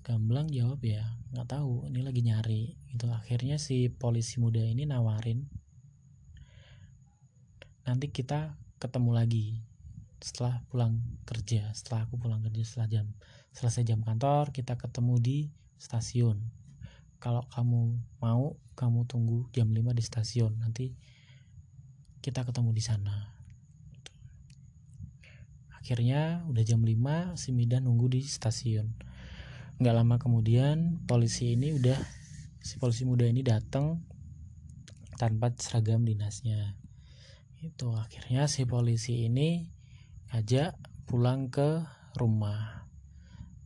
gamblang 0.00 0.48
jawab 0.48 0.80
ya 0.80 1.04
nggak 1.36 1.44
tahu 1.52 1.84
ini 1.92 2.00
lagi 2.00 2.24
nyari. 2.24 2.72
Itu 2.96 3.12
akhirnya 3.12 3.60
si 3.60 3.92
polisi 3.92 4.40
muda 4.40 4.64
ini 4.64 4.88
nawarin 4.88 5.44
nanti 7.84 8.12
kita 8.12 8.56
ketemu 8.80 9.16
lagi 9.16 9.46
setelah 10.20 10.60
pulang 10.68 11.00
kerja 11.24 11.72
setelah 11.72 12.04
aku 12.04 12.20
pulang 12.20 12.44
kerja 12.44 12.60
setelah 12.60 12.88
jam 13.00 13.06
selesai 13.56 13.80
jam 13.88 14.04
kantor 14.04 14.52
kita 14.56 14.80
ketemu 14.80 15.14
di 15.20 15.38
stasiun. 15.76 16.40
Kalau 17.20 17.44
kamu 17.52 17.96
mau 18.24 18.56
kamu 18.78 19.04
tunggu 19.10 19.50
jam 19.50 19.74
5 19.74 19.90
di 19.90 20.04
stasiun. 20.06 20.54
Nanti 20.62 20.94
kita 22.22 22.46
ketemu 22.46 22.70
di 22.70 22.82
sana 22.82 23.37
akhirnya 25.88 26.44
udah 26.52 26.60
jam 26.68 26.84
5 26.84 27.40
si 27.40 27.48
Mida 27.56 27.80
nunggu 27.80 28.12
di 28.12 28.20
stasiun. 28.20 28.92
Nggak 29.80 29.94
lama 29.96 30.20
kemudian 30.20 31.00
polisi 31.08 31.56
ini 31.56 31.72
udah 31.72 31.96
si 32.60 32.76
polisi 32.76 33.08
muda 33.08 33.24
ini 33.24 33.40
datang 33.40 34.04
tanpa 35.16 35.48
seragam 35.56 36.04
dinasnya. 36.04 36.76
Itu 37.64 37.96
akhirnya 37.96 38.52
si 38.52 38.68
polisi 38.68 39.24
ini 39.32 39.64
ajak 40.28 40.76
pulang 41.08 41.48
ke 41.48 41.80
rumah. 42.20 42.84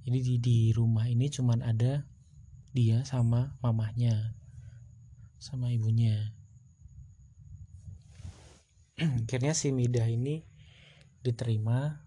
Jadi 0.06 0.18
di, 0.22 0.34
di 0.38 0.58
rumah 0.70 1.10
ini 1.10 1.26
cuman 1.26 1.58
ada 1.66 2.06
dia 2.70 3.02
sama 3.02 3.58
mamahnya 3.66 4.38
sama 5.42 5.74
ibunya. 5.74 6.38
Akhirnya 9.26 9.58
si 9.58 9.74
Midah 9.74 10.06
ini 10.06 10.46
diterima 11.26 12.01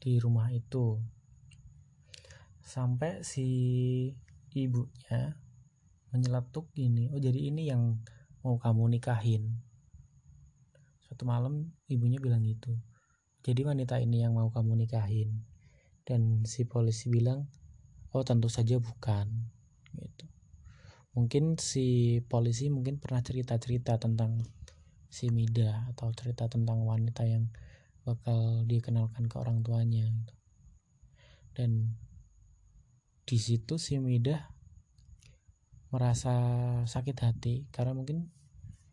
di 0.00 0.20
rumah 0.20 0.52
itu. 0.52 1.00
Sampai 2.60 3.22
si 3.22 3.46
ibunya 4.56 5.36
menyeletuk 6.10 6.72
ini 6.80 7.12
oh 7.12 7.20
jadi 7.20 7.52
ini 7.52 7.68
yang 7.68 8.00
mau 8.42 8.56
kamu 8.56 8.98
nikahin. 8.98 9.56
Suatu 11.04 11.28
malam 11.28 11.70
ibunya 11.86 12.18
bilang 12.18 12.42
gitu 12.42 12.74
jadi 13.46 13.62
wanita 13.62 14.02
ini 14.02 14.26
yang 14.26 14.34
mau 14.34 14.50
kamu 14.50 14.74
nikahin. 14.74 15.46
Dan 16.02 16.42
si 16.42 16.66
polisi 16.66 17.06
bilang 17.06 17.46
oh 18.10 18.26
tentu 18.26 18.50
saja 18.50 18.82
bukan. 18.82 19.30
Gitu. 19.94 20.26
Mungkin 21.14 21.54
si 21.54 22.18
polisi 22.26 22.66
mungkin 22.74 22.98
pernah 22.98 23.22
cerita-cerita 23.22 24.02
tentang 24.02 24.42
si 25.06 25.30
Mida 25.30 25.86
atau 25.94 26.10
cerita 26.10 26.50
tentang 26.50 26.82
wanita 26.82 27.22
yang 27.22 27.46
bakal 28.06 28.62
dikenalkan 28.70 29.26
ke 29.26 29.34
orang 29.42 29.66
tuanya 29.66 30.06
gitu. 30.06 30.34
dan 31.58 31.70
di 33.26 33.38
situ 33.42 33.82
si 33.82 33.98
Mida 33.98 34.54
merasa 35.90 36.32
sakit 36.86 37.16
hati 37.18 37.54
karena 37.74 37.98
mungkin 37.98 38.30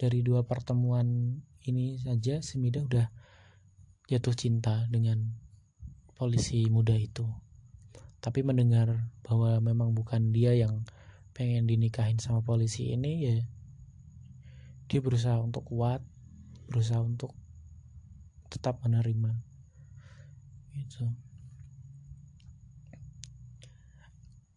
dari 0.02 0.26
dua 0.26 0.42
pertemuan 0.50 1.38
ini 1.70 2.02
saja 2.02 2.42
si 2.42 2.58
Mida 2.58 2.82
udah 2.82 3.06
jatuh 4.10 4.34
cinta 4.34 4.90
dengan 4.90 5.22
polisi 6.18 6.66
muda 6.74 6.98
itu 6.98 7.30
tapi 8.18 8.42
mendengar 8.42 9.14
bahwa 9.22 9.62
memang 9.62 9.94
bukan 9.94 10.34
dia 10.34 10.58
yang 10.58 10.82
pengen 11.38 11.70
dinikahin 11.70 12.18
sama 12.18 12.42
polisi 12.42 12.90
ini 12.90 13.14
ya 13.22 13.38
dia 14.90 15.00
berusaha 15.04 15.38
untuk 15.38 15.70
kuat 15.70 16.02
berusaha 16.72 17.04
untuk 17.04 17.38
tetap 18.54 18.78
menerima. 18.86 19.34
Gitu. 20.78 21.10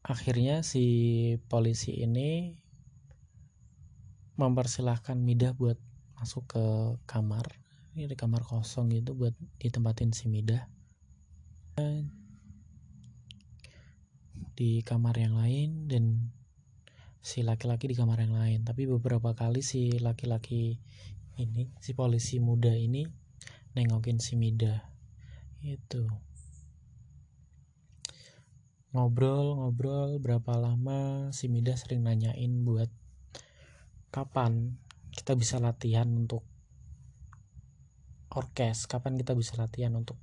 Akhirnya 0.04 0.60
si 0.60 0.84
polisi 1.48 1.96
ini 1.96 2.60
mempersilahkan 4.36 5.16
Midah 5.16 5.56
buat 5.56 5.80
masuk 6.20 6.44
ke 6.46 6.64
kamar. 7.08 7.48
Ini 7.96 8.12
di 8.12 8.14
kamar 8.14 8.44
kosong 8.44 8.92
gitu 8.92 9.16
buat 9.16 9.32
ditempatin 9.56 10.12
si 10.12 10.28
Midah. 10.28 10.68
Di 14.56 14.84
kamar 14.84 15.16
yang 15.16 15.40
lain 15.40 15.88
dan 15.88 16.30
si 17.18 17.42
laki-laki 17.42 17.90
di 17.90 17.96
kamar 17.96 18.22
yang 18.22 18.36
lain. 18.36 18.62
Tapi 18.62 18.86
beberapa 18.86 19.32
kali 19.34 19.64
si 19.64 19.96
laki-laki 19.98 20.78
ini 21.36 21.68
si 21.82 21.92
polisi 21.92 22.38
muda 22.38 22.72
ini 22.72 23.25
nengokin 23.76 24.16
si 24.16 24.40
Mida. 24.40 24.88
Itu 25.60 26.08
ngobrol-ngobrol 28.96 30.16
berapa 30.16 30.56
lama 30.56 31.28
si 31.36 31.52
Mida 31.52 31.76
sering 31.76 32.00
nanyain 32.08 32.64
buat 32.64 32.88
kapan 34.08 34.80
kita 35.12 35.36
bisa 35.36 35.60
latihan 35.60 36.08
untuk 36.08 36.48
orkes 38.32 38.88
kapan 38.88 39.20
kita 39.20 39.36
bisa 39.36 39.60
latihan 39.60 39.92
untuk 39.92 40.16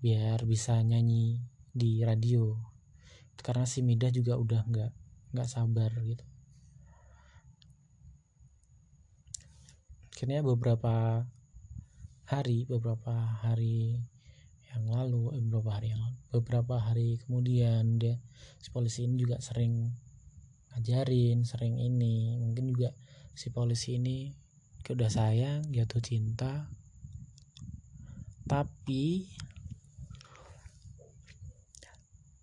biar 0.00 0.40
bisa 0.48 0.80
nyanyi 0.80 1.44
di 1.72 2.00
radio. 2.00 2.56
Karena 3.36 3.68
si 3.68 3.84
Mida 3.84 4.08
juga 4.08 4.40
udah 4.40 4.64
nggak 4.64 4.92
nggak 5.36 5.48
sabar 5.48 5.92
gitu. 6.04 6.24
Akhirnya 10.14 10.40
beberapa 10.40 11.26
hari 12.24 12.64
beberapa 12.64 13.12
hari 13.44 14.00
yang 14.72 14.90
lalu 14.90 15.36
eh, 15.36 15.42
beberapa 15.44 15.78
hari 15.78 15.94
yang 15.94 16.02
lalu 16.02 16.18
beberapa 16.34 16.74
hari 16.82 17.08
kemudian 17.22 18.00
dia 18.00 18.18
si 18.58 18.74
polisi 18.74 19.06
ini 19.06 19.20
juga 19.20 19.38
sering 19.38 19.92
ngajarin 20.74 21.46
sering 21.46 21.78
ini 21.78 22.34
mungkin 22.40 22.74
juga 22.74 22.90
si 23.34 23.50
polisi 23.50 23.98
ini 23.98 24.44
udah 24.92 25.08
sayang 25.08 25.64
jatuh 25.72 26.02
cinta. 26.04 26.68
Tapi 28.44 29.24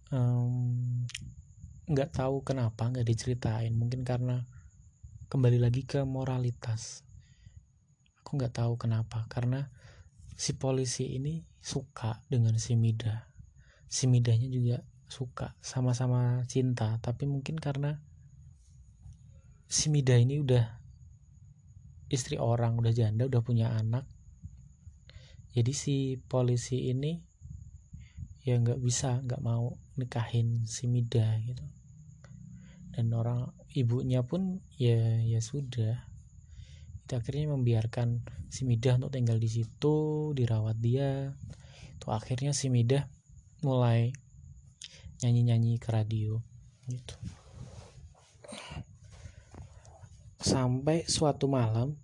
um, 0.10 1.06
nggak 1.86 2.10
tahu 2.17 2.41
kenapa 2.41 2.89
nggak 2.89 3.06
diceritain 3.06 3.78
mungkin 3.78 4.02
karena 4.02 4.50
kembali 5.30 5.62
lagi 5.62 5.86
ke 5.86 6.02
moralitas 6.02 7.06
aku 8.32 8.39
nggak 8.39 8.63
tahu 8.63 8.80
kenapa 8.80 9.28
karena 9.28 9.67
si 10.39 10.56
polisi 10.56 11.20
ini 11.20 11.44
suka 11.60 12.24
dengan 12.32 12.56
si 12.56 12.80
Mida. 12.80 13.28
Si 13.91 14.08
Midanya 14.08 14.48
juga 14.48 14.88
suka 15.12 15.52
sama-sama 15.60 16.39
cinta 16.48 16.96
tapi 17.04 17.28
mungkin 17.28 17.60
karena 17.60 18.00
si 19.67 19.91
Mida 19.91 20.15
ini 20.15 20.39
udah 20.39 20.63
istri 22.08 22.39
orang 22.39 22.80
udah 22.80 22.96
janda 22.96 23.28
udah 23.28 23.44
punya 23.44 23.76
anak. 23.76 24.08
Jadi 25.52 25.76
si 25.76 26.15
polisi 26.15 26.88
ini 26.88 27.20
ya 28.48 28.56
nggak 28.56 28.80
bisa 28.80 29.20
nggak 29.28 29.44
mau 29.44 29.76
nikahin 30.00 30.63
si 30.72 30.88
Mida 30.88 31.36
gitu. 31.44 31.67
Dan 32.96 33.12
orang 33.12 33.52
ibunya 33.76 34.24
pun 34.24 34.63
ya 34.80 35.20
ya 35.20 35.44
sudah 35.44 36.11
akhirnya 37.17 37.52
membiarkan 37.52 38.24
si 38.47 38.63
Midah 38.63 39.00
untuk 39.00 39.15
tinggal 39.15 39.38
di 39.39 39.50
situ 39.50 40.32
dirawat 40.36 40.78
dia. 40.80 41.36
Itu 41.97 42.12
akhirnya 42.12 42.52
si 42.52 42.71
Midah 42.71 43.08
mulai 43.62 44.12
nyanyi-nyanyi 45.21 45.78
ke 45.78 45.89
radio 45.93 46.41
gitu. 46.89 47.15
Sampai 50.41 51.06
suatu 51.06 51.45
malam 51.45 51.95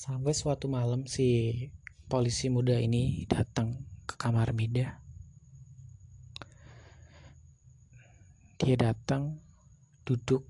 sampai 0.00 0.32
suatu 0.32 0.64
malam 0.64 1.04
si 1.04 1.52
polisi 2.08 2.48
muda 2.48 2.76
ini 2.80 3.28
datang 3.28 3.76
ke 4.08 4.16
kamar 4.16 4.56
Midah. 4.56 4.96
Dia 8.60 8.76
datang 8.76 9.40
duduk 10.04 10.44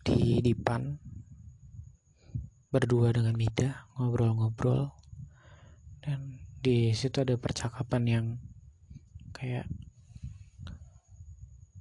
di 0.00 0.40
depan 0.40 1.09
berdua 2.70 3.10
dengan 3.10 3.34
Mida 3.34 3.90
ngobrol-ngobrol. 3.98 4.94
Dan 6.00 6.38
di 6.62 6.94
situ 6.94 7.18
ada 7.18 7.34
percakapan 7.34 8.02
yang 8.06 8.26
kayak 9.34 9.66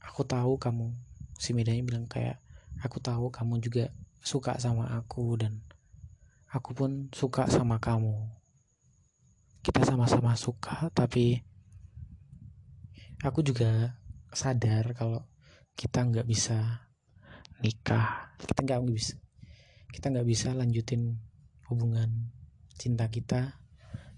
aku 0.01 0.25
tahu 0.25 0.57
kamu. 0.57 0.97
Si 1.39 1.53
Midanya 1.53 1.85
bilang 1.85 2.09
kayak 2.09 2.41
aku 2.81 2.97
tahu 2.99 3.29
kamu 3.29 3.61
juga 3.61 3.93
suka 4.19 4.57
sama 4.59 4.89
aku 4.91 5.39
dan 5.39 5.61
aku 6.49 6.73
pun 6.73 7.07
suka 7.13 7.45
sama 7.47 7.77
kamu. 7.77 8.17
Kita 9.61 9.85
sama-sama 9.85 10.33
suka 10.33 10.89
tapi 10.91 11.37
aku 13.21 13.45
juga 13.45 13.93
sadar 14.33 14.97
kalau 14.97 15.21
kita 15.77 16.01
nggak 16.01 16.25
bisa 16.25 16.89
nikah. 17.61 18.33
Kita 18.41 18.65
nggak 18.65 18.83
bisa 18.89 19.15
kita 19.89 20.13
nggak 20.13 20.27
bisa 20.29 20.53
lanjutin 20.53 21.17
hubungan 21.69 22.33
cinta 22.79 23.09
kita 23.11 23.59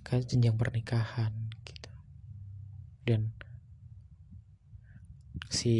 ke 0.06 0.22
jenjang 0.22 0.56
pernikahan 0.56 1.34
gitu. 1.66 1.92
Dan 3.08 3.34
si 5.52 5.76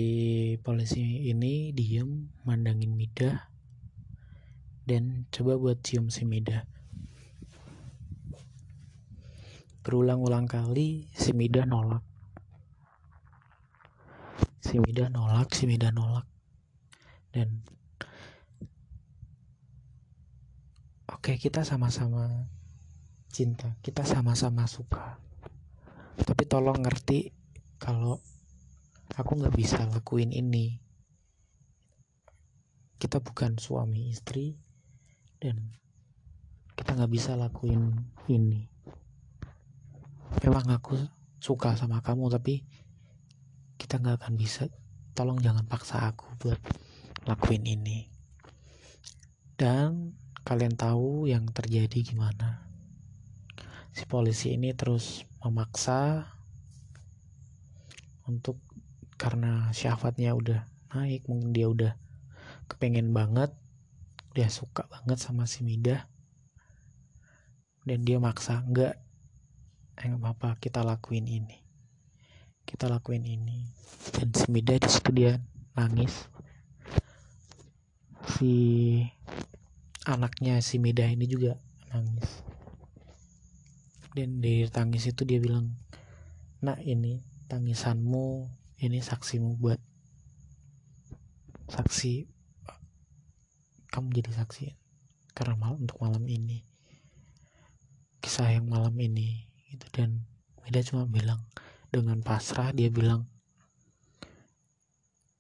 polisi 0.60 1.30
ini 1.32 1.72
diem 1.72 2.28
mandangin 2.44 2.94
Mida 2.94 3.52
dan 4.84 5.30
coba 5.30 5.56
buat 5.56 5.80
cium 5.80 6.10
si 6.10 6.28
Mida. 6.28 6.68
Berulang-ulang 9.82 10.46
kali 10.46 11.10
si 11.14 11.34
Mida 11.34 11.66
nolak. 11.66 12.04
Si 14.62 14.78
Mida 14.78 15.10
nolak 15.10 15.54
si 15.56 15.66
Mida 15.66 15.90
nolak. 15.90 16.28
Dan 17.32 17.64
oke 21.12 21.32
okay, 21.32 21.36
kita 21.36 21.68
sama-sama 21.68 22.48
cinta. 23.32 23.80
Kita 23.80 24.04
sama-sama 24.04 24.68
suka. 24.68 25.18
Tapi 26.20 26.44
tolong 26.46 26.84
ngerti 26.84 27.32
kalau 27.80 28.20
aku 29.16 29.32
nggak 29.40 29.56
bisa 29.56 29.88
lakuin 29.88 30.36
ini. 30.36 30.78
Kita 33.02 33.18
bukan 33.18 33.58
suami 33.58 34.14
istri 34.14 34.54
dan 35.42 35.74
kita 36.78 36.94
nggak 36.94 37.12
bisa 37.12 37.34
lakuin 37.34 37.98
ini. 38.30 38.70
Memang 40.46 40.70
aku 40.70 41.00
suka 41.42 41.74
sama 41.74 42.04
kamu 42.06 42.30
tapi 42.30 42.62
kita 43.80 43.98
nggak 43.98 44.22
akan 44.22 44.36
bisa. 44.38 44.70
Tolong 45.18 45.42
jangan 45.42 45.66
paksa 45.66 46.14
aku 46.14 46.30
buat 46.38 46.62
lakuin 47.26 47.66
ini. 47.66 48.06
Dan 49.58 50.14
kalian 50.52 50.76
tahu 50.76 51.32
yang 51.32 51.48
terjadi 51.56 52.04
gimana? 52.04 52.68
Si 53.96 54.04
polisi 54.04 54.52
ini 54.60 54.76
terus 54.76 55.24
memaksa 55.40 56.28
untuk 58.28 58.60
karena 59.16 59.72
syahwatnya 59.72 60.36
udah 60.36 60.68
naik 60.92 61.24
mungkin 61.32 61.56
dia 61.56 61.72
udah 61.72 61.94
kepengen 62.68 63.16
banget 63.16 63.56
dia 64.36 64.52
suka 64.52 64.92
banget 64.92 65.24
sama 65.24 65.48
si 65.48 65.64
Mida 65.64 66.12
dan 67.88 68.04
dia 68.04 68.20
maksa 68.20 68.60
enggak 68.60 69.00
enggak 69.96 70.20
apa-apa 70.20 70.60
kita 70.60 70.84
lakuin 70.84 71.28
ini 71.28 71.62
kita 72.66 72.88
lakuin 72.88 73.26
ini. 73.26 73.68
Dan 74.16 74.32
si 74.32 74.48
Mida 74.48 74.78
di 74.78 74.90
situ 74.90 75.12
dia 75.12 75.36
nangis. 75.76 76.30
Si 78.38 78.54
anaknya 80.10 80.58
si 80.66 80.82
Mida 80.82 81.06
ini 81.06 81.30
juga 81.30 81.62
nangis. 81.94 82.42
Dan 84.12 84.42
dari 84.42 84.68
tangis 84.68 85.08
itu 85.08 85.24
dia 85.24 85.38
bilang 85.38 85.78
nak 86.60 86.82
ini 86.82 87.22
tangisanmu 87.48 88.50
ini 88.82 89.00
saksimu 89.00 89.56
buat 89.62 89.80
saksi 91.72 92.28
kamu 93.92 94.08
jadi 94.20 94.32
saksi 94.44 94.66
karena 95.36 95.56
mal 95.56 95.78
untuk 95.78 96.00
malam 96.02 96.26
ini. 96.28 96.66
Kisah 98.22 98.52
yang 98.54 98.68
malam 98.68 98.96
ini 98.98 99.48
gitu. 99.70 99.86
Dan 99.94 100.26
Mida 100.66 100.82
cuma 100.82 101.06
bilang 101.06 101.46
dengan 101.94 102.24
pasrah 102.24 102.74
dia 102.74 102.90
bilang 102.90 103.28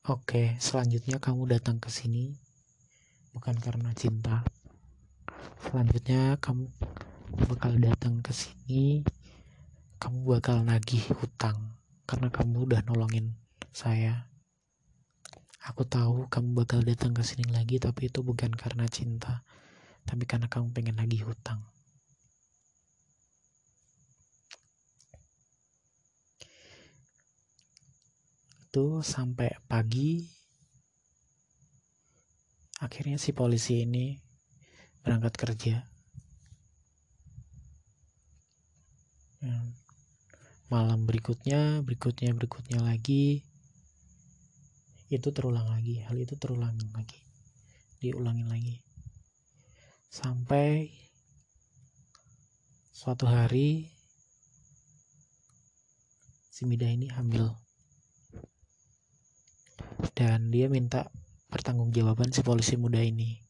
Oke, 0.02 0.58
selanjutnya 0.58 1.21
kamu 1.21 1.45
datang 1.45 1.78
ke 1.78 1.93
sini 1.93 2.34
bukan 3.32 3.56
karena 3.60 3.91
cinta. 3.96 4.44
Selanjutnya 5.63 6.38
kamu 6.39 6.67
bakal 7.48 7.76
datang 7.80 8.20
ke 8.20 8.32
sini, 8.36 9.02
kamu 10.00 10.24
bakal 10.39 10.63
nagih 10.63 11.04
hutang 11.20 11.76
karena 12.08 12.28
kamu 12.32 12.67
udah 12.67 12.82
nolongin 12.88 13.36
saya. 13.72 14.28
Aku 15.62 15.86
tahu 15.86 16.28
kamu 16.28 16.65
bakal 16.65 16.84
datang 16.84 17.12
ke 17.12 17.22
sini 17.22 17.48
lagi, 17.52 17.78
tapi 17.78 18.10
itu 18.10 18.20
bukan 18.26 18.52
karena 18.54 18.89
cinta, 18.89 19.46
tapi 20.04 20.26
karena 20.26 20.50
kamu 20.50 20.74
pengen 20.74 20.98
nagih 20.98 21.26
hutang. 21.30 21.62
itu 28.72 29.04
sampai 29.04 29.52
pagi 29.67 30.24
akhirnya 32.82 33.22
si 33.22 33.30
polisi 33.32 33.86
ini 33.86 34.17
berangkat 35.06 35.38
kerja. 35.38 35.76
Malam 40.72 41.06
berikutnya 41.06 41.86
berikutnya 41.86 42.34
berikutnya 42.34 42.80
lagi 42.82 43.44
itu 45.12 45.28
terulang 45.36 45.67
lagi 45.67 46.00
hal 46.08 46.15
itu 46.15 46.39
terulang 46.39 46.74
lagi 46.96 47.22
diulangin 48.02 48.50
lagi. 48.50 48.82
Sampai 50.10 50.89
suatu 52.89 53.30
hari 53.30 53.94
si 56.50 56.65
Mida 56.65 56.89
ini 56.89 57.10
hamil. 57.13 57.54
Dan 60.17 60.50
dia 60.50 60.65
minta 60.70 61.10
pertanggungjawaban 61.51 62.31
si 62.31 62.41
polisi 62.41 62.79
muda 62.79 63.03
ini. 63.03 63.43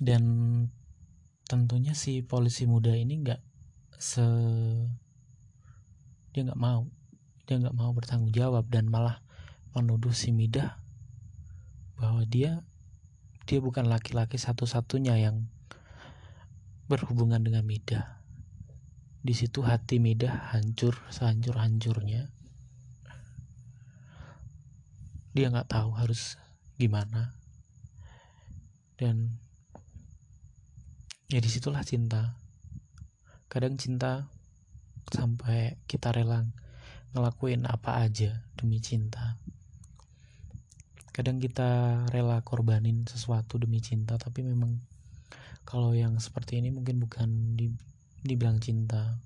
Dan 0.00 0.24
tentunya 1.44 1.92
si 1.92 2.24
polisi 2.24 2.64
muda 2.64 2.92
ini 2.96 3.20
nggak 3.20 3.40
se 4.00 4.24
dia 6.34 6.42
nggak 6.42 6.58
mau 6.58 6.90
dia 7.46 7.56
nggak 7.60 7.76
mau 7.76 7.92
bertanggung 7.94 8.32
jawab 8.34 8.66
dan 8.68 8.90
malah 8.90 9.22
menuduh 9.76 10.12
si 10.12 10.32
Mida 10.34 10.80
bahwa 11.96 12.26
dia 12.26 12.64
dia 13.44 13.60
bukan 13.60 13.86
laki-laki 13.86 14.40
satu-satunya 14.40 15.20
yang 15.20 15.46
berhubungan 16.84 17.40
dengan 17.40 17.64
Mida. 17.64 18.20
Di 19.24 19.32
situ 19.32 19.64
hati 19.64 19.96
Mida 19.96 20.52
hancur 20.52 21.00
sehancur-hancurnya. 21.08 22.28
Dia 25.34 25.46
nggak 25.48 25.72
tahu 25.72 25.96
harus 25.96 26.36
gimana. 26.76 27.34
Dan 29.00 29.40
ya 31.32 31.40
di 31.40 31.50
situlah 31.50 31.82
cinta. 31.82 32.36
Kadang 33.48 33.80
cinta 33.80 34.28
sampai 35.08 35.80
kita 35.88 36.12
rela 36.12 36.44
ngelakuin 37.16 37.64
apa 37.64 38.04
aja 38.04 38.44
demi 38.58 38.78
cinta. 38.78 39.40
Kadang 41.14 41.38
kita 41.38 42.02
rela 42.10 42.42
korbanin 42.42 43.06
sesuatu 43.06 43.54
demi 43.56 43.78
cinta, 43.78 44.18
tapi 44.18 44.42
memang 44.42 44.82
kalau 45.64 45.96
yang 45.96 46.20
seperti 46.20 46.60
ini 46.60 46.68
mungkin 46.68 47.00
bukan 47.00 47.56
di, 47.56 47.72
dibilang 48.20 48.60
cinta. 48.60 49.16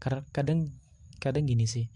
Karena 0.00 0.24
kadang 0.32 0.72
kadang 1.20 1.44
gini 1.44 1.68
sih. 1.68 1.92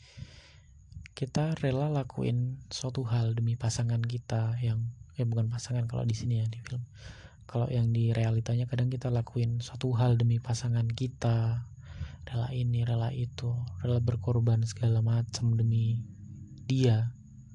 Kita 1.16 1.56
rela 1.60 1.92
lakuin 1.92 2.60
suatu 2.72 3.04
hal 3.04 3.36
demi 3.36 3.56
pasangan 3.56 4.00
kita 4.00 4.56
yang 4.64 4.88
ya 5.16 5.28
bukan 5.28 5.52
pasangan 5.52 5.84
kalau 5.84 6.04
di 6.04 6.16
sini 6.16 6.40
ya 6.40 6.46
di 6.48 6.60
film. 6.60 6.84
Kalau 7.48 7.66
yang 7.66 7.90
di 7.90 8.14
realitanya 8.14 8.64
kadang 8.68 8.88
kita 8.92 9.10
lakuin 9.10 9.60
suatu 9.60 9.92
hal 9.96 10.20
demi 10.20 10.40
pasangan 10.40 10.86
kita. 10.86 11.64
Rela 12.28 12.48
ini 12.52 12.84
rela 12.84 13.10
itu 13.10 13.56
rela 13.80 13.98
berkorban 14.00 14.64
segala 14.68 15.00
macam 15.00 15.56
demi 15.56 16.04
dia. 16.68 17.12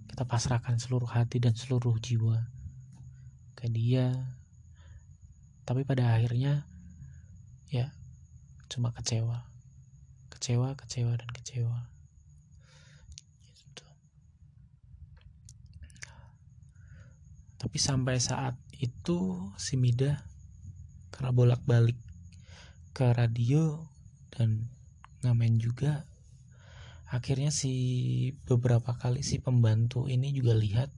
Kita 0.09 0.25
pasrahkan 0.25 0.81
seluruh 0.81 1.09
hati 1.09 1.37
dan 1.41 1.53
seluruh 1.53 1.95
jiwa 2.01 2.41
ke 3.55 3.71
dia 3.71 4.13
tapi 5.65 5.81
pada 5.83 6.13
akhirnya 6.13 6.69
ya 7.73 7.91
cuma 8.69 8.93
kecewa. 8.93 9.49
Kecewa 10.29 10.77
kecewa 10.77 11.13
dan 11.17 11.29
kecewa. 11.33 11.89
Gitu. 13.49 13.85
tapi 17.65 17.81
sampai 17.81 18.21
saat 18.21 18.53
itu 18.77 19.49
si 19.57 19.73
Mida 19.79 20.21
karena 21.09 21.31
bolak-balik 21.33 21.97
ke 22.93 23.09
radio 23.15 23.89
dan 24.29 24.69
ngamen 25.25 25.57
juga 25.57 26.05
akhirnya 27.09 27.49
si 27.49 27.73
beberapa 28.45 28.93
kali 28.93 29.25
si 29.25 29.41
pembantu 29.41 30.05
ini 30.05 30.29
juga 30.29 30.53
lihat 30.53 30.93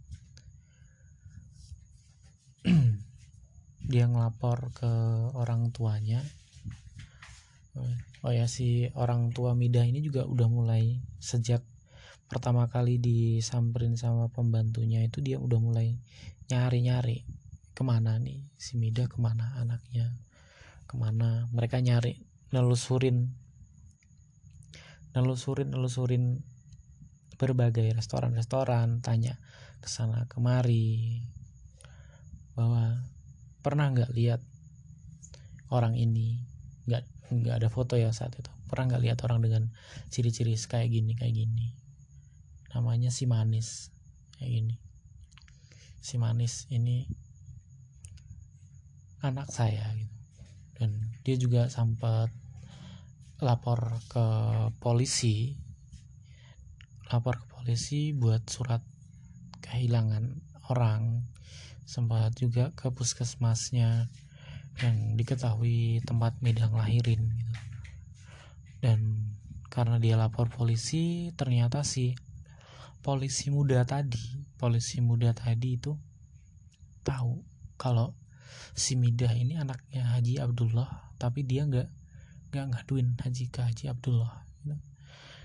dia 3.88 4.06
ngelapor 4.12 4.76
ke 4.76 4.92
orang 5.32 5.72
tuanya. 5.72 6.20
Oh 8.26 8.34
ya 8.36 8.50
si 8.52 8.92
orang 9.00 9.32
tua 9.32 9.56
Mida 9.56 9.88
ini 9.88 10.04
juga 10.04 10.28
udah 10.28 10.48
mulai 10.52 11.00
sejak 11.24 11.64
pertama 12.28 12.68
kali 12.68 13.00
disamperin 13.00 13.96
sama 13.96 14.28
pembantunya 14.28 15.00
itu 15.08 15.24
dia 15.24 15.40
udah 15.40 15.60
mulai 15.64 15.96
nyari-nyari 16.52 17.24
ke 17.72 17.82
mana 17.88 18.20
nih 18.20 18.44
si 18.60 18.76
Mida 18.76 19.08
ke 19.08 19.16
mana 19.24 19.56
anaknya 19.56 20.12
ke 20.84 21.00
mana. 21.00 21.48
Mereka 21.56 21.80
nyari 21.80 22.20
nelusurin 22.52 23.32
nelusurin 25.16 25.72
nelusurin 25.72 26.44
berbagai 27.38 27.94
restoran-restoran 27.94 29.00
tanya 29.00 29.40
ke 29.80 29.88
sana 29.88 30.26
kemari 30.26 31.22
bahwa 32.58 33.06
pernah 33.68 33.92
nggak 33.92 34.16
lihat 34.16 34.40
orang 35.76 36.00
ini? 36.00 36.40
Nggak 36.88 37.04
nggak 37.36 37.56
ada 37.60 37.68
foto 37.68 38.00
ya 38.00 38.16
saat 38.16 38.32
itu. 38.40 38.48
Pernah 38.72 38.96
nggak 38.96 39.04
lihat 39.04 39.20
orang 39.28 39.44
dengan 39.44 39.64
ciri-ciri 40.08 40.56
kayak 40.56 40.88
gini 40.88 41.12
kayak 41.20 41.36
gini? 41.36 41.76
Namanya 42.72 43.12
si 43.12 43.28
manis 43.28 43.92
kayak 44.40 44.52
gini. 44.56 44.76
Si 46.00 46.16
manis 46.16 46.72
ini 46.72 47.04
anak 49.20 49.52
saya 49.52 49.84
gitu. 50.00 50.16
Dan 50.80 51.04
dia 51.28 51.36
juga 51.36 51.68
sempat 51.68 52.32
lapor 53.44 54.00
ke 54.08 54.28
polisi 54.80 55.68
lapor 57.12 57.40
ke 57.40 57.46
polisi 57.52 58.12
buat 58.16 58.48
surat 58.48 58.84
kehilangan 59.64 60.40
orang 60.72 61.28
sempat 61.88 62.36
juga 62.36 62.76
ke 62.76 62.92
puskesmasnya 62.92 64.12
yang 64.84 64.98
diketahui 65.16 66.04
tempat 66.04 66.36
Midang 66.44 66.76
lahirin 66.76 67.32
gitu 67.32 67.54
dan 68.84 69.34
karena 69.74 69.98
dia 69.98 70.16
lapor 70.20 70.54
polisi 70.54 71.34
ternyata 71.34 71.82
si 71.82 72.14
polisi 73.02 73.50
muda 73.50 73.82
tadi 73.88 74.22
polisi 74.60 75.02
muda 75.02 75.34
tadi 75.34 75.80
itu 75.80 75.98
tahu 77.02 77.42
kalau 77.80 78.14
si 78.78 78.98
Midah 78.98 79.34
ini 79.34 79.58
anaknya 79.58 80.06
Haji 80.18 80.42
Abdullah 80.42 81.14
tapi 81.18 81.46
dia 81.46 81.66
nggak 81.66 81.90
nggak 82.54 82.66
ngaduin 82.74 83.18
Haji 83.22 83.50
ke 83.50 83.60
Haji 83.66 83.90
Abdullah 83.90 84.46
gitu. 84.62 84.78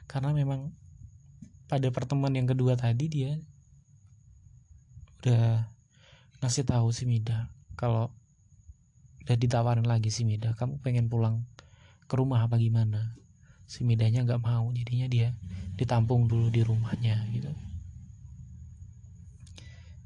karena 0.08 0.36
memang 0.36 0.72
pada 1.68 1.88
pertemuan 1.88 2.36
yang 2.36 2.48
kedua 2.48 2.76
tadi 2.76 3.08
dia 3.08 3.40
udah 5.22 5.71
ngasih 6.42 6.66
tahu 6.66 6.90
si 6.90 7.06
Mida 7.06 7.46
kalau 7.78 8.10
udah 9.22 9.38
ditawarin 9.38 9.86
lagi 9.86 10.10
si 10.10 10.26
Mida 10.26 10.58
kamu 10.58 10.82
pengen 10.82 11.06
pulang 11.06 11.46
ke 12.10 12.14
rumah 12.18 12.42
apa 12.42 12.58
gimana? 12.58 13.14
Si 13.70 13.86
Midanya 13.86 14.26
nggak 14.26 14.42
mau 14.42 14.68
jadinya 14.74 15.06
dia 15.06 15.32
ditampung 15.78 16.26
dulu 16.26 16.50
di 16.50 16.66
rumahnya 16.66 17.24
gitu. 17.30 17.48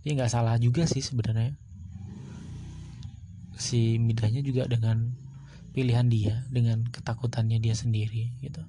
Dia 0.04 0.12
nggak 0.14 0.30
salah 0.30 0.60
juga 0.60 0.84
sih 0.84 1.00
sebenarnya. 1.02 1.56
Si 3.56 3.96
Midanya 3.96 4.44
juga 4.44 4.68
dengan 4.68 5.16
pilihan 5.72 6.06
dia 6.06 6.44
dengan 6.52 6.84
ketakutannya 6.84 7.58
dia 7.58 7.72
sendiri 7.72 8.28
gitu. 8.44 8.60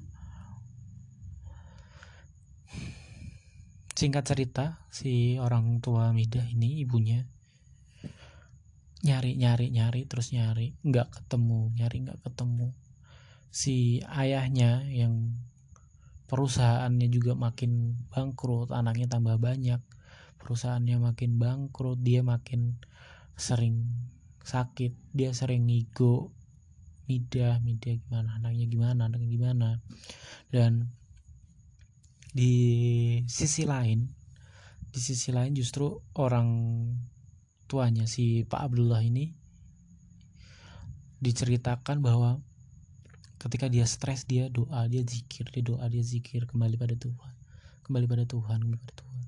Singkat 3.93 4.23
cerita 4.23 4.65
si 4.87 5.35
orang 5.37 5.83
tua 5.83 6.15
Mida 6.15 6.41
ini 6.47 6.79
ibunya 6.81 7.27
nyari 9.05 9.37
nyari 9.37 9.69
nyari 9.69 10.09
terus 10.09 10.33
nyari 10.33 10.73
nggak 10.81 11.13
ketemu 11.13 11.69
nyari 11.77 11.97
nggak 12.07 12.19
ketemu. 12.25 12.73
Si 13.53 14.01
ayahnya 14.05 14.85
yang 14.89 15.37
perusahaannya 16.27 17.07
juga 17.07 17.33
makin 17.37 17.95
bangkrut 18.11 18.75
anaknya 18.75 19.07
tambah 19.07 19.39
banyak 19.39 19.79
perusahaannya 20.37 20.99
makin 20.99 21.39
bangkrut 21.39 21.99
dia 22.03 22.21
makin 22.21 22.79
sering 23.37 23.87
sakit 24.47 24.95
dia 25.11 25.35
sering 25.35 25.67
ngigo 25.67 26.31
midah 27.07 27.63
midah 27.63 27.95
gimana 28.03 28.39
anaknya 28.39 28.65
gimana 28.67 29.01
anaknya 29.07 29.29
gimana. 29.31 29.69
Dan 30.51 30.91
di 32.31 32.53
sisi 33.25 33.63
lain 33.63 34.07
di 34.91 34.99
sisi 34.99 35.31
lain 35.31 35.55
justru 35.55 35.87
orang 36.19 36.47
tuanya 37.67 38.07
si 38.07 38.47
Pak 38.47 38.71
Abdullah 38.71 39.03
ini 39.03 39.35
diceritakan 41.19 41.99
bahwa 41.99 42.39
ketika 43.37 43.69
dia 43.69 43.85
stres 43.85 44.25
dia 44.25 44.49
doa 44.49 44.87
dia 44.89 45.05
zikir 45.05 45.45
dia 45.53 45.63
doa 45.63 45.85
dia 45.91 46.01
zikir 46.01 46.49
kembali 46.49 46.79
pada 46.79 46.97
Tuhan 46.97 47.37
kembali 47.87 48.03
pada 48.03 48.27
Tuhan 48.27 48.59
kembali 48.67 48.79
pada 48.83 48.95
Tuhan. 48.99 49.23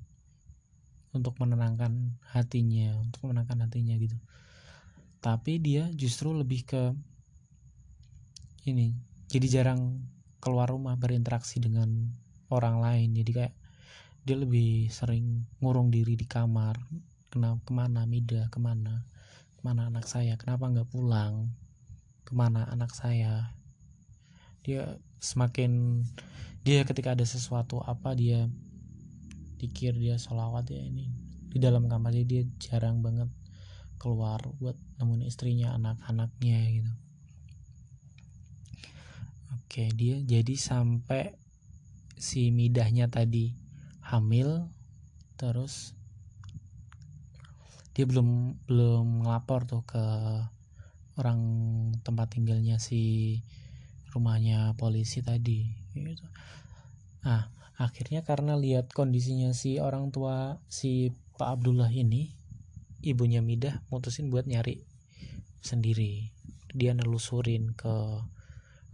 Untuk 1.10 1.34
menenangkan 1.40 2.20
hatinya 2.36 2.94
untuk 3.00 3.26
menenangkan 3.26 3.66
hatinya 3.66 3.96
gitu. 3.96 4.14
Tapi 5.24 5.56
dia 5.58 5.88
justru 5.96 6.36
lebih 6.36 6.68
ke 6.68 6.82
ini 8.68 8.92
jadi 9.32 9.60
jarang 9.60 10.04
keluar 10.44 10.68
rumah 10.68 10.94
berinteraksi 11.00 11.58
dengan 11.58 12.12
orang 12.52 12.84
lain. 12.84 13.16
Jadi 13.16 13.30
kayak 13.32 13.54
dia 14.28 14.36
lebih 14.36 14.92
sering 14.92 15.48
ngurung 15.64 15.88
diri 15.88 16.14
di 16.14 16.28
kamar 16.28 16.76
kenapa 17.30 17.62
ke 17.64 17.72
mana 17.72 18.04
mida 18.04 18.50
ke 18.50 18.58
mana? 18.58 19.06
Ke 19.54 19.62
mana 19.62 19.86
anak 19.86 20.10
saya? 20.10 20.34
Kenapa 20.34 20.66
nggak 20.66 20.90
pulang? 20.90 21.54
Ke 22.26 22.34
mana 22.34 22.66
anak 22.66 22.90
saya? 22.92 23.54
Dia 24.66 24.98
semakin 25.22 26.02
dia 26.66 26.84
ketika 26.84 27.16
ada 27.16 27.24
sesuatu 27.24 27.80
apa 27.80 28.12
dia 28.12 28.50
pikir 29.56 29.96
dia 29.96 30.18
sholawat 30.18 30.68
ya 30.68 30.82
ini. 30.82 31.08
Di 31.50 31.58
dalam 31.58 31.90
kamar 31.90 32.14
dia, 32.14 32.24
dia 32.26 32.42
jarang 32.62 33.02
banget 33.02 33.30
keluar 34.00 34.40
buat 34.56 34.74
nemuin 34.96 35.28
istrinya 35.28 35.76
anak-anaknya 35.76 36.58
gitu. 36.80 36.92
Oke 39.60 39.86
dia 39.94 40.18
jadi 40.24 40.54
sampai 40.56 41.36
si 42.18 42.50
midahnya 42.50 43.06
tadi 43.06 43.54
hamil 44.02 44.66
terus 45.38 45.94
dia 47.94 48.04
belum 48.06 48.60
belum 48.70 49.26
ngelapor 49.26 49.66
tuh 49.66 49.82
ke 49.82 50.04
orang 51.18 51.40
tempat 52.00 52.32
tinggalnya 52.32 52.80
si 52.80 53.36
rumahnya 54.14 54.74
polisi 54.80 55.22
tadi 55.22 55.68
gitu. 55.94 56.26
Nah, 57.26 57.52
akhirnya 57.76 58.24
karena 58.24 58.56
lihat 58.56 58.90
kondisinya 58.96 59.52
si 59.52 59.76
orang 59.78 60.08
tua 60.10 60.58
si 60.66 61.12
Pak 61.36 61.60
Abdullah 61.60 61.92
ini, 61.92 62.32
ibunya 63.04 63.40
Midah 63.44 63.84
mutusin 63.92 64.32
buat 64.32 64.48
nyari 64.48 64.84
sendiri. 65.60 66.32
Dia 66.72 66.96
nelusurin 66.96 67.74
ke 67.76 68.24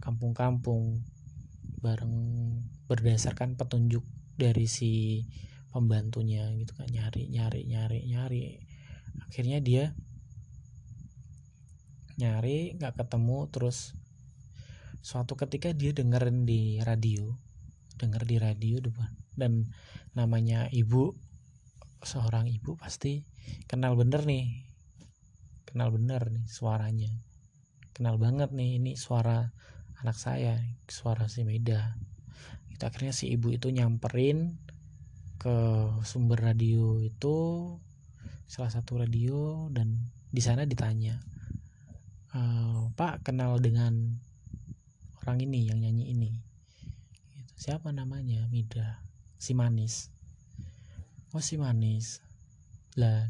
kampung-kampung 0.03 1.03
bareng 1.79 2.15
berdasarkan 2.89 3.59
petunjuk 3.59 4.03
dari 4.37 4.65
si 4.65 5.23
pembantunya 5.69 6.49
gitu 6.57 6.73
kan 6.73 6.89
nyari 6.89 7.29
nyari 7.29 7.69
nyari 7.69 7.99
nyari 8.09 8.66
akhirnya 9.25 9.57
dia 9.63 9.97
nyari 12.17 12.77
nggak 12.77 12.97
ketemu 12.97 13.49
terus 13.49 13.93
suatu 15.01 15.37
ketika 15.37 15.73
dia 15.73 15.93
dengerin 15.93 16.45
di 16.45 16.81
radio 16.81 17.33
denger 17.97 18.23
di 18.29 18.37
radio 18.37 18.77
depan. 18.79 19.09
Dan 19.33 19.73
namanya 20.13 20.69
ibu 20.69 21.17
seorang 22.05 22.45
ibu 22.47 22.77
pasti 22.77 23.25
kenal 23.65 23.97
bener 23.97 24.23
nih. 24.23 24.69
Kenal 25.65 25.89
bener 25.89 26.29
nih 26.29 26.45
suaranya. 26.45 27.11
Kenal 27.91 28.21
banget 28.21 28.53
nih 28.53 28.77
ini 28.77 28.93
suara 28.93 29.49
anak 29.97 30.17
saya 30.17 30.61
suara 30.85 31.25
si 31.25 31.41
Meda 31.41 31.97
itu 32.69 32.85
akhirnya 32.85 33.09
si 33.09 33.33
ibu 33.33 33.49
itu 33.49 33.73
nyamperin 33.73 34.61
ke 35.41 35.57
sumber 36.05 36.37
radio 36.37 37.01
itu 37.01 37.37
salah 38.47 38.71
satu 38.71 39.03
radio 39.03 39.67
dan 39.75 40.07
di 40.31 40.39
sana 40.39 40.63
ditanya 40.63 41.19
e, 42.31 42.41
Pak 42.95 43.27
kenal 43.27 43.59
dengan 43.59 44.17
orang 45.21 45.43
ini 45.43 45.67
yang 45.67 45.83
nyanyi 45.83 46.15
ini? 46.15 46.31
Gitu. 47.27 47.53
siapa 47.67 47.91
namanya? 47.91 48.47
Mida. 48.47 49.03
Si 49.35 49.51
manis. 49.51 50.09
Oh 51.35 51.43
si 51.43 51.59
manis. 51.59 52.23
Lah 52.95 53.27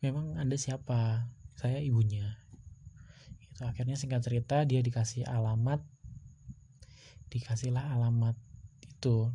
memang 0.00 0.40
anda 0.40 0.56
siapa? 0.56 1.28
Saya 1.54 1.84
ibunya. 1.84 2.40
Itu 3.52 3.68
akhirnya 3.68 4.00
singkat 4.00 4.24
cerita 4.24 4.64
dia 4.64 4.80
dikasih 4.80 5.28
alamat 5.28 5.84
dikasihlah 7.28 7.92
alamat 7.92 8.32
itu 8.88 9.28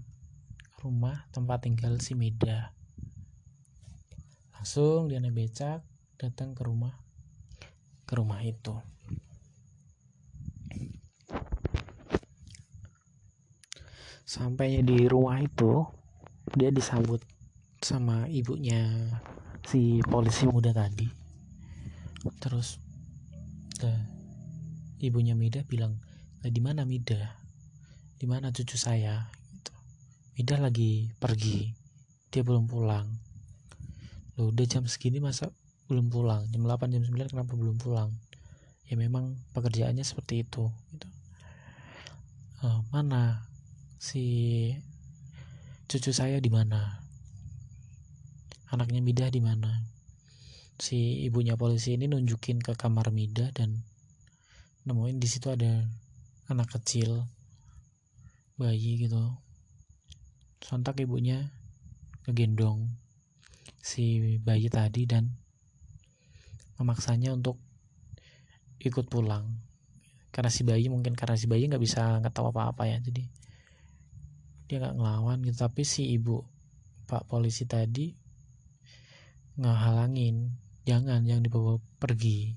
rumah 0.82 1.30
tempat 1.30 1.69
tinggal 1.69 2.02
si 2.02 2.17
Mida 2.17 2.74
langsung 4.63 5.12
dia 5.12 5.19
naik 5.19 5.36
becak 5.36 5.84
datang 6.15 6.56
ke 6.56 6.63
rumah. 6.63 6.95
Ke 8.08 8.15
rumah 8.15 8.39
itu. 8.47 8.71
Sampainya 14.23 14.80
di 14.80 15.04
rumah 15.12 15.43
itu 15.43 15.84
dia 16.56 16.71
disambut 16.71 17.19
sama 17.84 18.23
ibunya 18.32 18.88
si 19.67 19.99
polisi 19.99 20.47
muda 20.47 20.71
tadi. 20.71 21.12
Terus 22.39 22.80
the, 23.84 23.91
ibunya 25.04 25.36
Mida 25.36 25.67
bilang 25.67 25.99
di 26.39 26.63
mana 26.63 26.88
Mida? 26.88 27.36
Di 28.15 28.23
mana 28.32 28.47
cucu 28.47 28.80
saya? 28.80 29.28
Gitu. 29.28 29.76
Mida 30.39 30.56
lagi 30.56 31.12
pergi. 31.19 31.67
Dia 32.32 32.47
belum 32.47 32.63
pulang 32.71 33.33
lo 34.34 34.50
udah 34.50 34.65
jam 34.65 34.89
segini 34.89 35.22
masa 35.22 35.54
belum 35.86 36.10
pulang? 36.10 36.50
Jam 36.50 36.65
8 36.65 36.89
jam 36.89 37.04
9 37.06 37.34
kenapa 37.34 37.54
belum 37.54 37.78
pulang? 37.78 38.10
Ya 38.89 38.98
memang 38.98 39.38
pekerjaannya 39.54 40.02
seperti 40.02 40.41
itu 40.41 40.69
gitu. 40.93 41.08
uh, 42.65 42.82
mana? 42.89 43.46
Si 44.02 44.26
cucu 45.86 46.10
saya 46.10 46.41
di 46.41 46.50
mana? 46.50 47.00
Anaknya 48.74 49.06
Midah 49.06 49.30
di 49.30 49.38
mana? 49.38 49.86
Si 50.82 51.24
ibunya 51.24 51.54
polisi 51.54 51.93
ini 51.93 52.10
nunjukin 52.10 52.58
ke 52.58 52.74
kamar 52.74 53.13
Midah 53.13 53.54
dan 53.54 53.86
nemuin 54.89 55.22
di 55.22 55.30
situ 55.30 55.54
ada 55.54 55.86
anak 56.50 56.74
kecil 56.74 57.30
bayi 58.58 58.98
gitu. 58.98 59.38
Sontak 60.65 60.98
ibunya 61.00 61.54
ngegendong 62.26 63.03
si 63.84 64.39
bayi 64.39 64.72
tadi 64.72 65.04
dan 65.04 65.28
memaksanya 66.80 67.36
untuk 67.36 67.60
ikut 68.80 69.12
pulang. 69.12 69.60
Karena 70.32 70.48
si 70.48 70.63
bayi 70.63 70.88
mungkin 70.88 71.19
karena 71.19 71.36
si 71.36 71.52
bayi 71.52 71.67
nggak 71.67 71.84
bisa 71.84 72.24
nggak 72.24 72.32
tahu 72.32 72.56
apa-apa 72.56 72.88
ya. 72.88 72.98
Jadi 73.04 73.28
dia 74.72 74.80
nggak 74.80 74.95
ngelawan 74.95 75.43
gitu. 75.43 75.60
Tapi 75.60 75.84
si 75.84 76.16
ibu 76.16 76.47
pak 77.03 77.28
polisi 77.28 77.68
tadi 77.68 78.16
ngehalangin 79.60 80.55
jangan 80.88 81.28
yang 81.28 81.43
dibawa 81.43 81.76
pergi. 81.99 82.55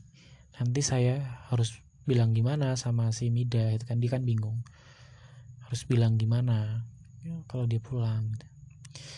Nanti 0.56 0.80
saya 0.80 1.42
harus 1.50 1.82
bilang 2.06 2.32
gimana 2.32 2.78
sama 2.78 3.10
si 3.10 3.34
Mida 3.34 3.74
itu 3.74 3.82
kan. 3.82 3.98
Dia 3.98 4.14
kan 4.14 4.22
bingung 4.22 4.62
harus 5.66 5.82
bilang 5.90 6.14
gimana 6.14 6.86
kalau 7.50 7.66
dia 7.66 7.82
pulang? 7.82 8.30
gitu. 8.30 8.55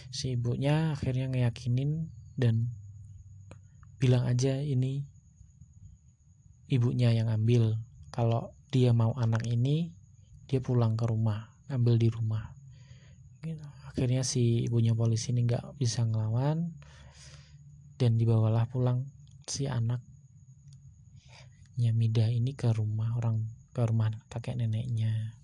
Si 0.09 0.35
ibunya 0.35 0.95
akhirnya 0.97 1.29
ngeyakinin 1.29 2.09
dan 2.39 2.70
bilang 3.99 4.24
aja 4.24 4.59
ini 4.59 5.05
ibunya 6.70 7.12
yang 7.12 7.29
ambil. 7.33 7.79
Kalau 8.14 8.55
dia 8.68 8.93
mau 8.93 9.14
anak 9.14 9.47
ini 9.47 9.93
dia 10.49 10.61
pulang 10.61 10.97
ke 10.97 11.05
rumah 11.05 11.55
ambil 11.68 12.01
di 12.01 12.09
rumah. 12.09 12.55
Gitu. 13.39 13.62
akhirnya 13.87 14.26
si 14.26 14.66
ibunya 14.66 14.99
polisi 14.99 15.31
ini 15.31 15.47
nggak 15.47 15.79
bisa 15.79 16.03
ngelawan 16.03 16.74
dan 17.99 18.18
dibawalah 18.18 18.66
pulang 18.66 19.07
si 19.47 19.70
anak 19.70 20.03
Mida 21.79 22.26
ini 22.26 22.59
ke 22.59 22.74
rumah 22.74 23.14
orang 23.14 23.47
ke 23.70 23.83
rumah 23.87 24.11
kakek 24.26 24.59
neneknya. 24.59 25.35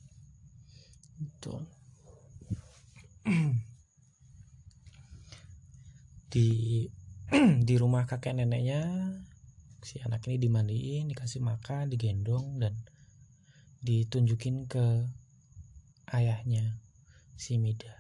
Itu 1.23 1.63
di 6.35 6.83
di 7.69 7.75
rumah 7.79 8.11
kakek 8.11 8.35
neneknya. 8.35 8.83
Si 9.85 10.01
anak 10.03 10.27
ini 10.27 10.41
dimandiin 10.41 11.07
dikasih 11.13 11.45
makan 11.45 11.93
digendong 11.93 12.59
dan 12.59 12.75
ditunjukin 13.85 14.67
ke 14.67 15.07
ayahnya 16.11 16.81
si 17.37 17.61
Mida. 17.61 17.93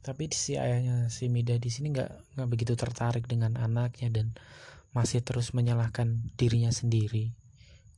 Tapi 0.00 0.30
si 0.30 0.54
ayahnya 0.54 1.10
si 1.10 1.26
Mida 1.26 1.58
di 1.58 1.68
sini 1.68 1.90
nggak 1.90 2.38
nggak 2.38 2.48
begitu 2.48 2.78
tertarik 2.78 3.26
dengan 3.26 3.58
anaknya 3.58 4.14
dan 4.14 4.32
masih 4.94 5.20
terus 5.26 5.52
menyalahkan 5.52 6.22
dirinya 6.38 6.70
sendiri. 6.70 7.34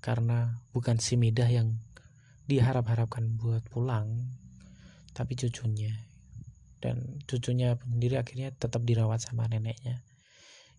Karena 0.01 0.65
bukan 0.73 0.97
si 0.97 1.21
Mida 1.21 1.45
yang 1.45 1.77
diharap-harapkan 2.49 3.37
buat 3.37 3.61
pulang 3.69 4.33
tapi 5.13 5.37
cucunya 5.37 6.08
dan 6.79 7.23
cucunya 7.27 7.75
sendiri 7.79 8.19
akhirnya 8.19 8.55
tetap 8.55 8.83
dirawat 8.87 9.23
sama 9.23 9.47
neneknya. 9.51 10.03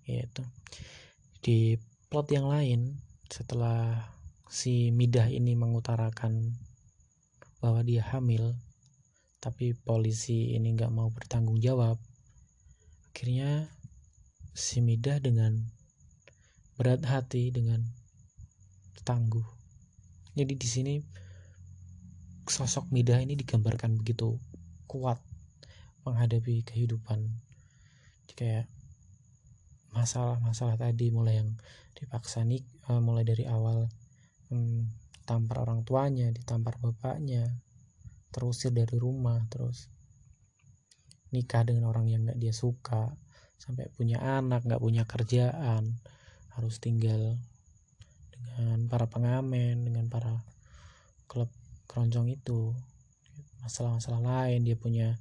Yaitu 0.08 0.44
di 1.44 1.80
plot 2.10 2.32
yang 2.34 2.50
lain 2.50 3.00
setelah 3.30 4.10
si 4.50 4.90
Midah 4.90 5.30
ini 5.30 5.54
mengutarakan 5.54 6.58
bahwa 7.62 7.86
dia 7.86 8.02
hamil 8.02 8.58
tapi 9.40 9.72
polisi 9.72 10.58
ini 10.58 10.76
nggak 10.76 10.92
mau 10.92 11.08
bertanggung 11.14 11.62
jawab 11.64 11.96
akhirnya 13.14 13.72
si 14.56 14.84
Midah 14.84 15.20
dengan 15.20 15.60
berat 16.80 17.04
hati 17.04 17.52
dengan 17.52 17.84
tangguh. 19.04 19.44
Jadi 20.36 20.54
di 20.56 20.68
sini 20.68 20.94
sosok 22.48 22.90
Midah 22.90 23.20
ini 23.20 23.36
digambarkan 23.36 24.00
begitu 24.00 24.40
kuat 24.90 25.22
menghadapi 26.04 26.64
kehidupan. 26.64 27.28
Kayak 28.38 28.72
masalah-masalah 29.92 30.80
tadi 30.80 31.12
mulai 31.12 31.44
yang 31.44 31.60
dipaksa 31.98 32.46
nik 32.48 32.64
uh, 32.88 33.04
mulai 33.04 33.28
dari 33.28 33.44
awal 33.44 33.92
um, 34.54 34.88
tampar 35.28 35.62
orang 35.62 35.84
tuanya, 35.84 36.32
ditampar 36.32 36.80
bapaknya, 36.80 37.60
terusir 38.32 38.72
dari 38.72 38.96
rumah, 38.96 39.44
terus 39.52 39.92
nikah 41.36 41.62
dengan 41.68 41.92
orang 41.92 42.10
yang 42.10 42.26
nggak 42.26 42.40
dia 42.40 42.56
suka, 42.56 43.14
sampai 43.60 43.92
punya 43.94 44.18
anak, 44.24 44.66
nggak 44.66 44.82
punya 44.82 45.04
kerjaan, 45.06 46.00
harus 46.58 46.82
tinggal 46.82 47.38
dengan 48.32 48.88
para 48.88 49.06
pengamen 49.06 49.84
dengan 49.84 50.08
para 50.08 50.42
klub 51.30 51.52
keroncong 51.86 52.32
itu 52.32 52.74
masalah-masalah 53.62 54.22
lain 54.24 54.64
dia 54.64 54.76
punya 54.80 55.20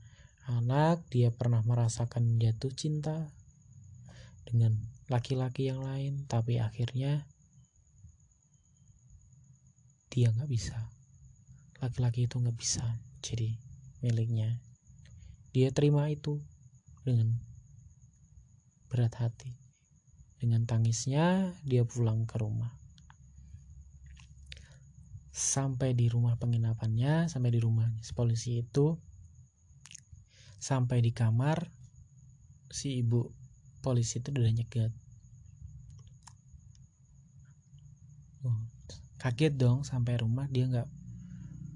anak 0.49 1.05
dia 1.13 1.29
pernah 1.29 1.61
merasakan 1.61 2.41
jatuh 2.41 2.73
cinta 2.73 3.29
dengan 4.49 4.73
laki-laki 5.13 5.69
yang 5.69 5.85
lain 5.85 6.25
tapi 6.25 6.57
akhirnya 6.57 7.29
dia 10.09 10.33
nggak 10.33 10.49
bisa. 10.49 10.89
Laki-laki 11.85 12.25
itu 12.25 12.41
nggak 12.41 12.57
bisa 12.57 12.83
jadi 13.21 13.55
miliknya. 14.01 14.59
Dia 15.53 15.69
terima 15.71 16.09
itu 16.09 16.41
dengan 17.05 17.39
berat 18.89 19.15
hati. 19.21 19.53
Dengan 20.39 20.65
tangisnya, 20.71 21.51
dia 21.67 21.83
pulang 21.83 22.23
ke 22.25 22.39
rumah. 22.39 22.71
Sampai 25.35 25.99
di 25.99 26.07
rumah 26.07 26.39
penginapannya, 26.39 27.27
sampai 27.27 27.51
di 27.51 27.59
rumah 27.59 27.91
polisi 28.15 28.63
itu, 28.63 28.95
sampai 30.59 31.03
di 31.03 31.15
kamar, 31.15 31.71
si 32.69 33.01
ibu 33.01 33.31
polisi 33.83 34.19
itu 34.21 34.35
udah 34.35 34.53
nyegat. 34.55 34.93
Oh, 38.47 38.59
kaget 39.23 39.55
dong 39.57 39.83
sampai 39.87 40.21
rumah 40.21 40.47
dia 40.51 40.67
nggak 40.67 40.89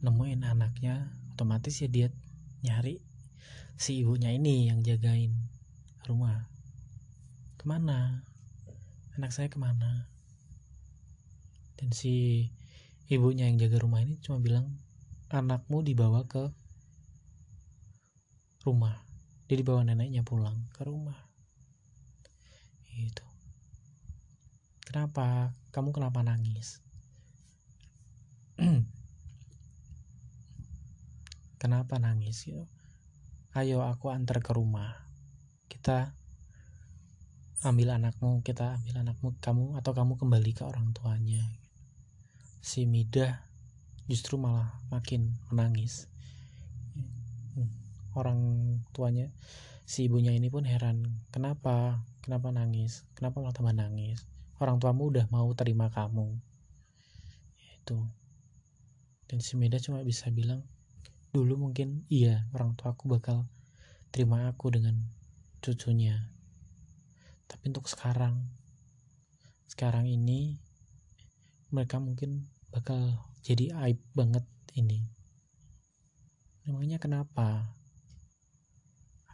nemuin 0.02 0.42
anaknya, 0.46 1.14
otomatis 1.34 1.78
ya 1.78 1.88
dia 1.88 2.08
nyari 2.62 3.02
si 3.78 4.02
ibunya 4.02 4.30
ini 4.30 4.70
yang 4.70 4.84
jagain 4.86 5.34
rumah. 6.06 6.46
Ke 7.58 7.64
mana? 7.66 8.26
anak 9.12 9.28
saya 9.28 9.52
ke 9.52 9.60
mana 9.60 10.08
dan 11.76 11.92
si 11.92 12.48
ibunya 13.12 13.44
yang 13.44 13.60
jaga 13.60 13.84
rumah 13.84 14.00
ini 14.00 14.16
cuma 14.24 14.40
bilang 14.40 14.80
anakmu 15.28 15.84
dibawa 15.84 16.24
ke 16.24 16.48
rumah. 18.62 19.02
Dia 19.50 19.58
dibawa 19.58 19.82
neneknya 19.84 20.22
pulang 20.24 20.56
ke 20.72 20.86
rumah. 20.86 21.18
Itu 22.92 23.24
kenapa? 24.92 25.56
Kamu 25.72 25.96
kenapa 25.96 26.20
nangis? 26.20 26.84
Kenapa 31.62 31.96
nangis 31.96 32.44
gitu? 32.44 32.68
Ayo 33.56 33.80
aku 33.80 34.12
antar 34.12 34.44
ke 34.44 34.52
rumah. 34.52 35.08
Kita 35.70 36.12
ambil 37.64 37.96
anakmu 37.96 38.42
kita 38.42 38.76
ambil 38.82 39.06
anakmu 39.06 39.38
kamu 39.38 39.78
atau 39.80 39.94
kamu 39.96 40.20
kembali 40.20 40.52
ke 40.52 40.68
orang 40.68 40.92
tuanya. 40.92 41.40
Si 42.60 42.84
Midah 42.84 43.46
justru 44.10 44.36
malah 44.36 44.76
makin 44.92 45.38
menangis 45.48 46.11
orang 48.14 48.38
tuanya 48.92 49.32
si 49.82 50.06
ibunya 50.06 50.32
ini 50.32 50.48
pun 50.48 50.64
heran 50.64 51.22
kenapa? 51.34 52.00
Kenapa 52.22 52.54
nangis? 52.54 53.02
Kenapa 53.18 53.42
malah 53.42 53.54
tambah 53.54 53.74
nangis? 53.74 54.22
Orang 54.62 54.78
tuamu 54.78 55.10
udah 55.10 55.26
mau 55.26 55.50
terima 55.58 55.90
kamu. 55.90 56.38
Itu. 57.82 57.98
Dan 59.26 59.42
si 59.42 59.58
Midah 59.58 59.82
cuma 59.82 60.06
bisa 60.06 60.30
bilang 60.30 60.62
dulu 61.32 61.56
mungkin 61.56 62.04
iya 62.12 62.44
orang 62.52 62.76
tuaku 62.76 63.08
bakal 63.08 63.48
terima 64.14 64.46
aku 64.46 64.70
dengan 64.70 65.02
cucunya. 65.58 66.30
Tapi 67.48 67.72
untuk 67.72 67.90
sekarang 67.90 68.38
sekarang 69.66 70.04
ini 70.04 70.60
mereka 71.72 71.96
mungkin 71.96 72.44
bakal 72.68 73.18
jadi 73.40 73.72
aib 73.88 73.98
banget 74.12 74.44
ini. 74.76 75.08
Namanya 76.68 77.00
kenapa 77.02 77.74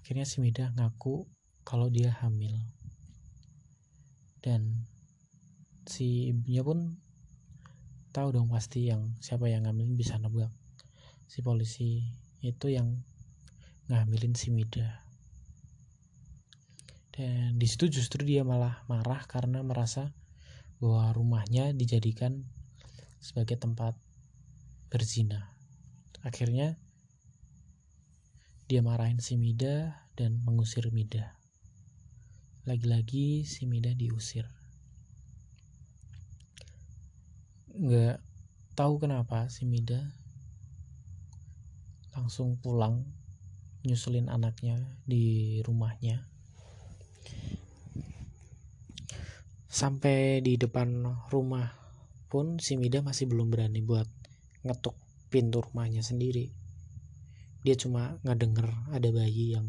akhirnya 0.09 0.25
si 0.25 0.41
Mida 0.41 0.73
ngaku 0.73 1.29
kalau 1.69 1.93
dia 1.93 2.09
hamil. 2.25 2.57
Dan 4.41 4.89
si 5.85 6.33
ibunya 6.33 6.65
pun 6.65 6.97
tahu 8.09 8.33
dong 8.33 8.49
pasti 8.49 8.89
yang 8.89 9.05
siapa 9.21 9.53
yang 9.53 9.69
ngambilin 9.69 10.01
bisa 10.01 10.17
nebak. 10.17 10.49
Si 11.29 11.45
polisi 11.45 12.09
itu 12.41 12.73
yang 12.73 13.05
ngambilin 13.93 14.33
si 14.33 14.49
Mida. 14.49 15.05
Dan 17.13 17.61
di 17.61 17.69
situ 17.69 17.93
justru 17.93 18.25
dia 18.25 18.49
malah 18.49 18.89
marah 18.89 19.29
karena 19.29 19.61
merasa 19.61 20.17
bahwa 20.81 21.13
rumahnya 21.13 21.77
dijadikan 21.77 22.49
sebagai 23.21 23.61
tempat 23.61 23.93
berzina. 24.89 25.53
Akhirnya 26.25 26.81
dia 28.69 28.85
marahin 28.85 29.17
si 29.17 29.41
Mida 29.41 30.05
dan 30.13 30.45
mengusir 30.45 30.93
Mida. 30.93 31.41
Lagi-lagi 32.69 33.49
si 33.49 33.65
Mida 33.65 33.97
diusir. 33.97 34.45
Nggak 37.73 38.21
tahu 38.77 39.01
kenapa 39.01 39.49
si 39.49 39.65
Mida 39.65 40.13
langsung 42.13 42.61
pulang 42.61 43.09
nyusulin 43.89 44.29
anaknya 44.29 44.77
di 45.09 45.57
rumahnya. 45.65 46.29
Sampai 49.65 50.45
di 50.45 50.61
depan 50.61 51.09
rumah 51.33 51.73
pun 52.29 52.61
si 52.61 52.77
Mida 52.77 53.01
masih 53.01 53.33
belum 53.33 53.49
berani 53.49 53.81
buat 53.81 54.13
ngetuk 54.61 54.93
pintu 55.33 55.65
rumahnya 55.65 56.05
sendiri 56.05 56.68
dia 57.67 57.75
cuma 57.75 58.23
ngedenger 58.23 58.69
ada 58.95 59.09
bayi 59.11 59.59
yang 59.59 59.67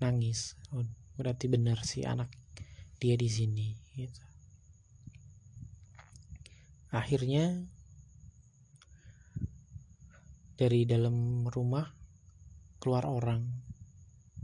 nangis. 0.00 0.56
Oh, 0.72 0.84
berarti 1.20 1.46
benar 1.52 1.84
si 1.84 2.04
anak 2.04 2.32
dia 3.00 3.16
di 3.16 3.28
sini 3.28 3.76
gitu. 3.96 4.20
akhirnya 6.90 7.64
dari 10.60 10.84
dalam 10.84 11.48
rumah 11.48 11.88
keluar 12.76 13.08
orang. 13.08 13.48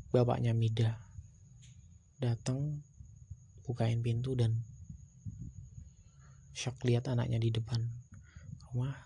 Bapaknya 0.08 0.56
Mida 0.56 0.96
datang 2.16 2.80
bukain 3.68 4.00
pintu 4.00 4.32
dan 4.32 4.64
shock 6.56 6.80
lihat 6.88 7.12
anaknya 7.12 7.36
di 7.36 7.52
depan 7.52 7.84
rumah. 8.72 8.96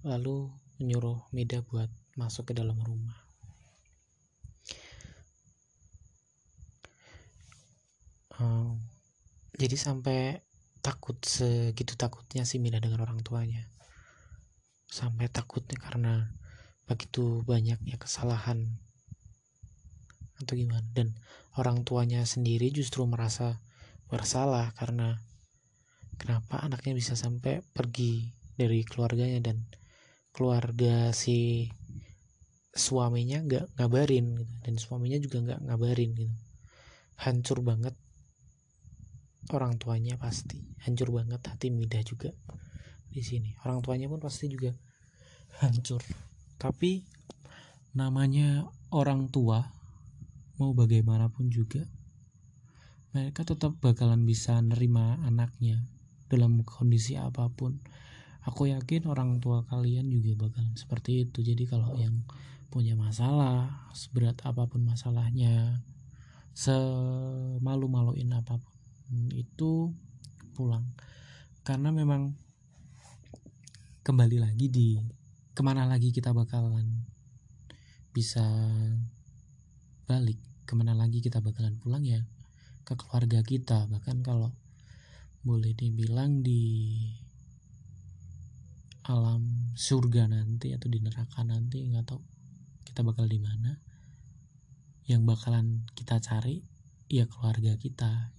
Lalu 0.00 0.48
menyuruh 0.78 1.26
Mida 1.34 1.60
buat 1.66 1.90
masuk 2.14 2.50
ke 2.50 2.52
dalam 2.54 2.78
rumah. 2.80 3.28
Jadi 9.58 9.74
sampai 9.74 10.38
takut 10.86 11.18
segitu 11.18 11.98
takutnya 11.98 12.46
si 12.46 12.62
Mida 12.62 12.78
dengan 12.78 13.02
orang 13.02 13.18
tuanya. 13.26 13.66
Sampai 14.86 15.26
takutnya 15.26 15.74
karena 15.82 16.30
begitu 16.86 17.42
banyaknya 17.42 17.98
kesalahan 17.98 18.78
atau 20.38 20.54
gimana. 20.54 20.86
Dan 20.94 21.18
orang 21.58 21.82
tuanya 21.82 22.22
sendiri 22.22 22.70
justru 22.70 23.02
merasa 23.02 23.58
bersalah 24.06 24.70
karena 24.78 25.18
kenapa 26.22 26.62
anaknya 26.62 26.94
bisa 26.94 27.18
sampai 27.18 27.58
pergi 27.74 28.30
dari 28.54 28.86
keluarganya 28.86 29.42
dan 29.42 29.66
keluarga 30.38 31.10
si 31.10 31.66
suaminya 32.70 33.42
nggak 33.42 33.74
ngabarin 33.74 34.38
gitu. 34.38 34.54
dan 34.62 34.74
suaminya 34.78 35.18
juga 35.18 35.42
nggak 35.42 35.60
ngabarin 35.66 36.14
gitu. 36.14 36.36
Hancur 37.18 37.66
banget 37.66 37.98
orang 39.50 39.82
tuanya 39.82 40.14
pasti. 40.14 40.62
Hancur 40.86 41.10
banget 41.10 41.42
hati 41.42 41.74
Mida 41.74 41.98
juga 42.06 42.30
di 43.10 43.18
sini. 43.18 43.58
Orang 43.66 43.82
tuanya 43.82 44.06
pun 44.06 44.22
pasti 44.22 44.46
juga 44.46 44.70
hancur. 45.58 46.06
Tapi 46.54 47.02
namanya 47.98 48.70
orang 48.94 49.26
tua 49.34 49.58
mau 50.62 50.70
bagaimanapun 50.70 51.50
juga 51.50 51.82
mereka 53.10 53.42
tetap 53.42 53.74
bakalan 53.82 54.22
bisa 54.22 54.62
nerima 54.62 55.18
anaknya 55.26 55.82
dalam 56.30 56.62
kondisi 56.62 57.18
apa 57.18 57.50
pun 57.50 57.82
aku 58.44 58.70
yakin 58.70 59.08
orang 59.10 59.38
tua 59.42 59.66
kalian 59.66 60.10
juga 60.10 60.48
bakalan 60.48 60.74
seperti 60.78 61.26
itu. 61.26 61.42
Jadi 61.42 61.64
kalau 61.66 61.96
yang 61.98 62.22
punya 62.68 62.92
masalah 62.94 63.88
seberat 63.96 64.36
apa 64.44 64.68
pun 64.68 64.84
masalahnya 64.84 65.80
semalu-maluin 66.52 68.28
apa 68.34 68.60
pun 68.60 68.76
itu 69.32 69.94
pulang. 70.52 70.84
Karena 71.64 71.94
memang 71.94 72.36
kembali 74.04 74.38
lagi 74.40 74.66
di 74.68 74.98
ke 75.52 75.60
mana 75.66 75.84
lagi 75.88 76.14
kita 76.14 76.30
bakalan 76.30 77.04
bisa 78.14 78.44
balik 80.08 80.40
ke 80.64 80.72
mana 80.72 80.96
lagi 80.96 81.20
kita 81.20 81.44
bakalan 81.44 81.76
pulang 81.76 82.04
ya 82.04 82.24
ke 82.84 82.96
keluarga 82.96 83.44
kita. 83.44 83.86
Bahkan 83.88 84.24
kalau 84.24 84.52
boleh 85.44 85.72
dibilang 85.72 86.42
di 86.42 87.00
alam 89.08 89.72
surga 89.72 90.28
nanti 90.28 90.76
atau 90.76 90.92
di 90.92 91.00
neraka 91.00 91.40
nanti 91.40 91.88
nggak 91.88 92.04
tahu 92.04 92.20
kita 92.84 93.00
bakal 93.00 93.24
di 93.24 93.40
mana. 93.40 93.80
Yang 95.08 95.22
bakalan 95.24 95.88
kita 95.96 96.20
cari 96.20 96.60
ya 97.08 97.24
keluarga 97.24 97.72
kita. 97.80 98.36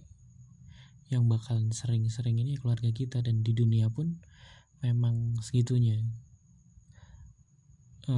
Yang 1.10 1.22
bakalan 1.26 1.74
sering-sering 1.74 2.38
ini 2.38 2.54
ya 2.54 2.62
keluarga 2.62 2.94
kita 2.94 3.18
dan 3.18 3.42
di 3.42 3.50
dunia 3.50 3.90
pun 3.90 4.22
memang 4.78 5.42
segitunya. 5.42 5.98
E, 8.06 8.14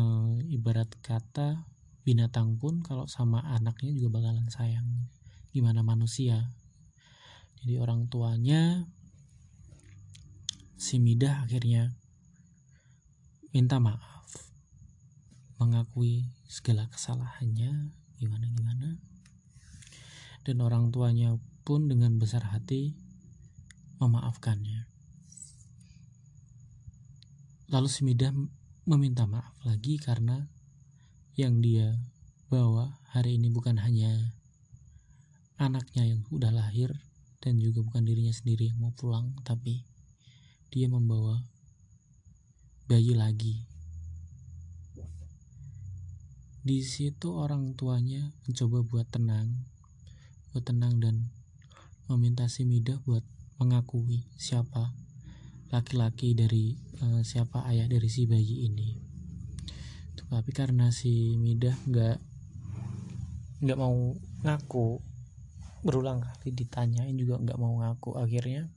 ibarat 0.53 0.93
kata 1.01 1.65
binatang 2.05 2.61
pun 2.61 2.85
kalau 2.85 3.09
sama 3.09 3.41
anaknya 3.49 3.97
juga 3.97 4.21
bakalan 4.21 4.53
sayang. 4.53 5.09
Gimana 5.57 5.81
manusia? 5.81 6.53
Jadi 7.65 7.81
orang 7.81 8.13
tuanya 8.13 8.85
si 10.77 10.99
Midah 10.99 11.47
akhirnya 11.47 11.95
minta 13.53 13.77
maaf. 13.77 14.25
Mengakui 15.61 16.33
segala 16.49 16.89
kesalahannya 16.89 17.93
gimana 18.17 18.49
gimana. 18.49 18.97
Dan 20.43 20.65
orang 20.65 20.89
tuanya 20.89 21.37
pun 21.63 21.87
dengan 21.87 22.17
besar 22.17 22.49
hati 22.49 22.97
memaafkannya. 24.01 24.89
Lalu 27.69 27.89
si 27.93 28.09
Midah 28.09 28.33
meminta 28.89 29.29
maaf 29.29 29.53
lagi 29.69 30.01
karena 30.01 30.49
yang 31.37 31.61
dia 31.61 32.01
bawa 32.49 33.01
hari 33.13 33.37
ini 33.37 33.53
bukan 33.53 33.77
hanya 33.79 34.33
anaknya 35.61 36.09
yang 36.09 36.25
sudah 36.27 36.51
lahir 36.51 36.91
dan 37.45 37.61
juga 37.61 37.85
bukan 37.85 38.03
dirinya 38.03 38.33
sendiri 38.33 38.73
yang 38.73 38.81
mau 38.81 38.93
pulang 38.97 39.37
tapi 39.45 39.85
dia 40.73 40.89
membawa 40.89 41.52
bayi 42.93 43.17
lagi. 43.17 43.65
Di 46.61 46.85
situ 46.85 47.33
orang 47.33 47.73
tuanya 47.73 48.37
mencoba 48.45 48.85
buat 48.85 49.09
tenang 49.09 49.49
buat 50.53 50.69
tenang 50.69 51.01
dan 51.01 51.33
meminta 52.13 52.45
si 52.53 52.69
Midah 52.69 53.01
buat 53.09 53.25
mengakui 53.57 54.29
siapa 54.37 54.93
laki-laki 55.73 56.37
dari 56.37 56.77
uh, 57.01 57.25
siapa 57.25 57.65
ayah 57.73 57.89
dari 57.89 58.13
si 58.13 58.29
bayi 58.29 58.69
ini. 58.69 59.01
Tapi 60.29 60.53
karena 60.53 60.93
si 60.93 61.41
Midah 61.41 61.73
nggak 61.89 62.21
nggak 63.65 63.79
mau 63.81 64.13
ngaku 64.45 65.01
berulang 65.81 66.21
kali 66.21 66.53
ditanyain 66.53 67.17
juga 67.17 67.41
nggak 67.41 67.57
mau 67.57 67.81
ngaku 67.81 68.21
akhirnya 68.21 68.69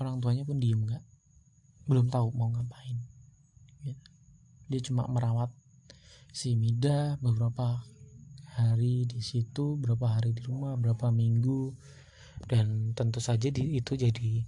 orang 0.00 0.20
tuanya 0.20 0.44
pun 0.44 0.60
diem 0.60 0.80
nggak 0.80 1.04
belum 1.86 2.10
tahu 2.10 2.34
mau 2.34 2.50
ngapain 2.50 2.98
gitu. 3.86 4.10
dia 4.66 4.80
cuma 4.82 5.06
merawat 5.06 5.50
si 6.34 6.58
Mida 6.58 7.16
beberapa 7.22 7.80
hari 8.56 9.08
di 9.08 9.20
situ 9.20 9.76
berapa 9.76 10.18
hari 10.18 10.32
di 10.32 10.42
rumah 10.44 10.74
berapa 10.76 11.12
minggu 11.12 11.72
dan 12.48 12.92
tentu 12.92 13.20
saja 13.20 13.48
di, 13.48 13.80
itu 13.80 13.96
jadi 13.96 14.44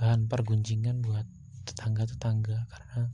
bahan 0.00 0.28
pergunjingan 0.28 1.04
buat 1.04 1.24
tetangga-tetangga 1.68 2.68
karena 2.68 3.12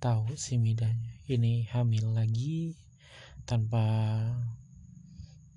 tahu 0.00 0.36
si 0.36 0.56
Midanya 0.60 1.12
ini 1.28 1.68
hamil 1.68 2.12
lagi 2.12 2.76
tanpa 3.48 3.84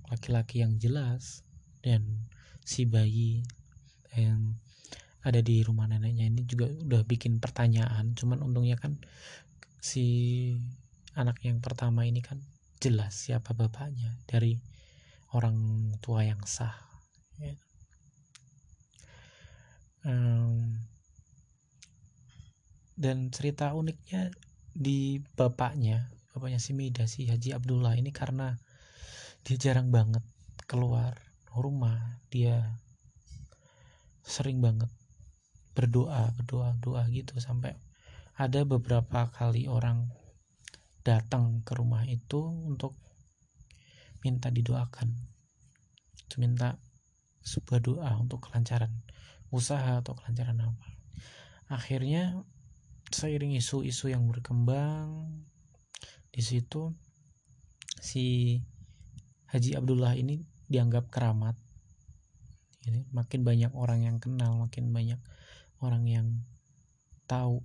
laki-laki 0.08 0.64
yang 0.64 0.76
jelas 0.76 1.43
dan 1.84 2.04
si 2.64 2.84
bayi 2.86 3.43
yang 4.16 4.60
ada 5.22 5.39
di 5.41 5.61
rumah 5.61 5.86
neneknya 5.86 6.26
ini 6.30 6.41
juga 6.49 6.65
udah 6.69 7.05
bikin 7.05 7.38
pertanyaan 7.38 8.17
cuman 8.17 8.41
untungnya 8.41 8.78
kan 8.78 8.97
si 9.78 10.05
anak 11.13 11.41
yang 11.45 11.61
pertama 11.61 12.05
ini 12.07 12.26
kan 12.26 12.41
jelas 12.82 13.13
siapa 13.13 13.53
bapaknya 13.53 14.17
dari 14.26 14.57
orang 15.38 15.89
tua 16.01 16.26
yang 16.26 16.41
sah 16.49 16.74
ya. 17.38 17.53
dan 22.97 23.17
cerita 23.30 23.78
uniknya 23.78 24.34
di 24.74 25.22
bapaknya 25.38 26.09
bapaknya 26.34 26.57
si 26.57 26.74
Mida 26.74 27.05
si 27.05 27.30
Haji 27.30 27.53
Abdullah 27.53 27.93
ini 27.93 28.09
karena 28.09 28.57
dia 29.45 29.57
jarang 29.57 29.93
banget 29.93 30.26
keluar 30.65 31.17
rumah 31.53 32.22
dia 32.34 32.80
sering 34.24 34.63
banget 34.63 34.89
berdoa 35.72 36.32
berdoa 36.36 36.76
doa 36.80 37.03
gitu. 37.09 37.38
Sampai 37.39 37.78
ada 38.36 38.63
beberapa 38.63 39.30
kali 39.32 39.67
orang 39.67 40.09
datang 41.01 41.65
ke 41.65 41.74
rumah 41.74 42.05
itu 42.05 42.41
untuk 42.41 42.97
minta 44.22 44.53
didoakan. 44.53 45.11
Minta 46.39 46.80
sebuah 47.41 47.82
doa 47.84 48.11
untuk 48.22 48.47
kelancaran 48.47 49.03
usaha 49.51 49.99
atau 49.99 50.15
kelancaran 50.15 50.57
apa. 50.63 50.88
Akhirnya 51.67 52.39
seiring 53.11 53.59
isu-isu 53.59 54.07
yang 54.07 54.24
berkembang 54.32 55.43
di 56.32 56.39
situ 56.39 56.95
si 57.99 58.57
Haji 59.51 59.76
Abdullah 59.76 60.15
ini 60.15 60.39
dianggap 60.72 61.11
keramat. 61.11 61.59
Makin 63.11 63.43
banyak 63.43 63.76
orang 63.76 64.07
yang 64.07 64.17
kenal 64.24 64.55
makin 64.55 64.95
banyak 64.95 65.19
orang 65.82 66.05
yang 66.07 66.27
tahu 67.25 67.61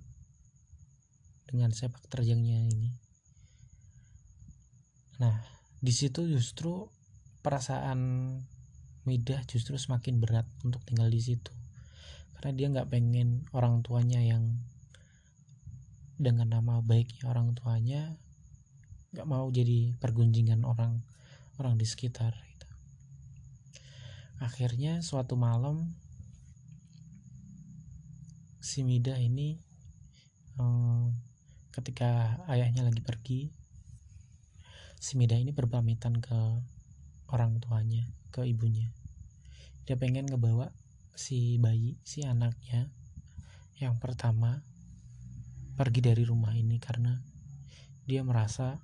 dengan 1.47 1.71
sepak 1.71 2.03
terjangnya 2.11 2.59
ini. 2.67 2.91
Nah, 5.17 5.41
di 5.79 5.93
situ 5.95 6.27
justru 6.27 6.89
perasaan 7.41 7.99
Midah 9.07 9.39
justru 9.47 9.79
semakin 9.79 10.19
berat 10.19 10.43
untuk 10.67 10.83
tinggal 10.83 11.07
di 11.07 11.23
situ. 11.23 11.55
Karena 12.35 12.51
dia 12.51 12.67
nggak 12.67 12.91
pengen 12.91 13.47
orang 13.55 13.79
tuanya 13.79 14.19
yang 14.19 14.59
dengan 16.19 16.51
nama 16.51 16.83
baiknya 16.83 17.29
orang 17.29 17.55
tuanya 17.55 18.19
nggak 19.15 19.23
mau 19.29 19.47
jadi 19.47 19.95
pergunjingan 19.95 20.67
orang 20.67 21.07
orang 21.55 21.79
di 21.79 21.87
sekitar. 21.87 22.35
Gitu. 22.35 22.67
Akhirnya 24.43 24.99
suatu 24.99 25.39
malam 25.39 25.95
si 28.67 28.83
Mida 28.83 29.15
ini 29.15 29.55
um, 30.59 31.15
ketika 31.71 32.35
ayahnya 32.51 32.83
lagi 32.83 32.99
pergi 32.99 33.47
si 34.99 35.15
Mida 35.15 35.39
ini 35.39 35.55
berpamitan 35.55 36.19
ke 36.19 36.35
orang 37.31 37.63
tuanya 37.63 38.03
ke 38.27 38.43
ibunya. 38.43 38.91
Dia 39.87 39.95
pengen 39.95 40.27
ngebawa 40.27 40.75
si 41.15 41.55
bayi 41.63 41.95
si 42.03 42.27
anaknya 42.27 42.91
yang 43.79 43.95
pertama 44.03 44.59
pergi 45.79 46.03
dari 46.03 46.27
rumah 46.27 46.51
ini 46.51 46.75
karena 46.75 47.15
dia 48.03 48.19
merasa 48.27 48.75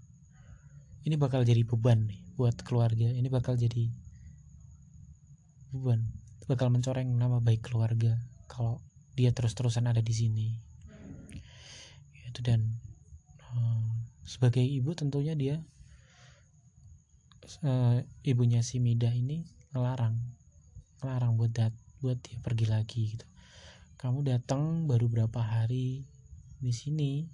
ini 1.04 1.20
bakal 1.20 1.44
jadi 1.44 1.68
beban 1.68 2.08
nih 2.08 2.24
buat 2.40 2.56
keluarga 2.64 3.12
ini 3.12 3.28
bakal 3.28 3.60
jadi 3.60 3.92
beban 5.76 6.08
bakal 6.48 6.72
mencoreng 6.72 7.10
nama 7.20 7.44
baik 7.44 7.68
keluarga 7.68 8.16
kalau 8.48 8.80
dia 9.14 9.30
terus-terusan 9.34 9.90
ada 9.90 10.02
di 10.02 10.14
sini. 10.14 10.50
Itu 12.30 12.42
dan 12.42 12.82
uh, 13.54 13.88
sebagai 14.26 14.66
ibu 14.66 14.98
tentunya 14.98 15.38
dia 15.38 15.62
uh, 17.62 18.02
ibunya 18.26 18.66
si 18.66 18.82
Mida 18.82 19.14
ini 19.14 19.46
ngelarang 19.74 20.18
larang 21.04 21.36
buat 21.36 21.52
dat 21.52 21.76
buat 22.02 22.18
dia 22.26 22.40
pergi 22.42 22.66
lagi 22.66 23.02
gitu. 23.16 23.28
Kamu 24.02 24.26
datang 24.26 24.90
baru 24.90 25.08
berapa 25.08 25.40
hari 25.40 26.04
di 26.60 26.74
sini 26.74 27.28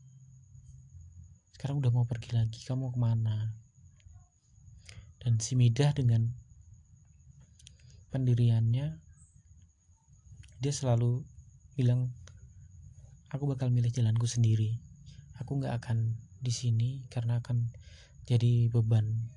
sekarang 1.55 1.83
udah 1.83 1.91
mau 1.91 2.05
pergi 2.07 2.35
lagi 2.35 2.63
kamu 2.63 2.93
ke 2.93 2.99
mana? 2.99 3.51
Dan 5.19 5.43
si 5.43 5.59
Midah 5.59 5.91
dengan 5.91 6.31
pendiriannya 8.09 8.87
dia 10.59 10.73
selalu 10.73 11.23
bilang 11.79 12.11
aku 13.31 13.47
bakal 13.47 13.71
milih 13.71 13.87
jalanku 13.87 14.27
sendiri. 14.27 14.75
Aku 15.39 15.55
nggak 15.63 15.79
akan 15.79 16.19
di 16.43 16.51
sini 16.51 17.07
karena 17.07 17.39
akan 17.39 17.71
jadi 18.27 18.67
beban 18.67 19.31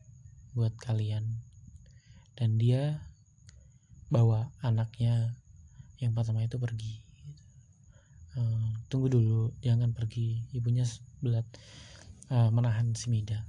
buat 0.59 0.75
kalian. 0.83 1.23
Dan 2.35 2.59
dia 2.59 2.99
bawa 4.11 4.51
anaknya 4.59 5.39
yang 6.03 6.19
pertama 6.19 6.43
itu 6.43 6.59
pergi. 6.59 6.99
Uh, 8.35 8.75
tunggu 8.91 9.07
dulu 9.07 9.55
jangan 9.63 9.95
pergi. 9.95 10.43
Ibunya 10.51 10.83
belat 11.23 11.47
uh, 12.35 12.51
menahan 12.51 12.91
si 12.99 13.07
Mida. 13.07 13.47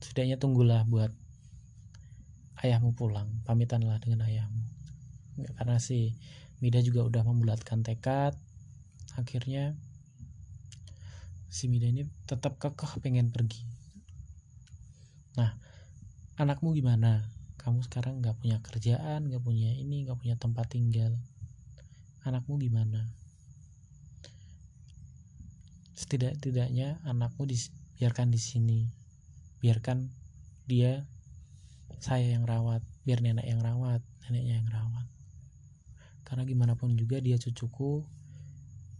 Setidaknya 0.00 0.40
tunggulah 0.40 0.88
buat 0.88 1.12
ayahmu 2.64 2.96
pulang. 2.96 3.28
Pamitanlah 3.44 4.00
dengan 4.00 4.24
ayahmu. 4.24 4.64
Karena 5.60 5.76
si 5.76 6.16
Mida 6.58 6.82
juga 6.82 7.06
udah 7.06 7.22
membulatkan 7.22 7.86
tekad. 7.86 8.34
Akhirnya 9.14 9.78
si 11.46 11.70
Mida 11.70 11.86
ini 11.88 12.04
tetap 12.26 12.58
kekeh 12.58 12.98
pengen 12.98 13.30
pergi. 13.30 13.62
Nah 15.38 15.54
anakmu 16.38 16.74
gimana? 16.74 17.30
Kamu 17.58 17.82
sekarang 17.86 18.18
nggak 18.22 18.38
punya 18.42 18.58
kerjaan 18.62 19.30
nggak 19.30 19.42
punya 19.42 19.70
ini 19.74 20.06
nggak 20.06 20.18
punya 20.18 20.34
tempat 20.34 20.66
tinggal. 20.74 21.14
Anakmu 22.26 22.58
gimana? 22.58 23.06
Setidak-tidaknya 25.94 27.02
anakmu 27.06 27.46
dibiarkan 27.46 28.34
di 28.34 28.40
sini. 28.42 28.80
Biarkan 29.58 30.10
dia 30.66 31.06
saya 31.98 32.30
yang 32.30 32.46
rawat 32.46 32.82
biar 33.02 33.24
nenek 33.24 33.46
yang 33.48 33.58
rawat 33.58 34.04
neneknya 34.26 34.62
yang 34.62 34.70
rawat 34.70 35.06
karena 36.28 36.44
gimana 36.44 36.76
pun 36.76 36.92
juga 36.92 37.24
dia 37.24 37.40
cucuku 37.40 38.04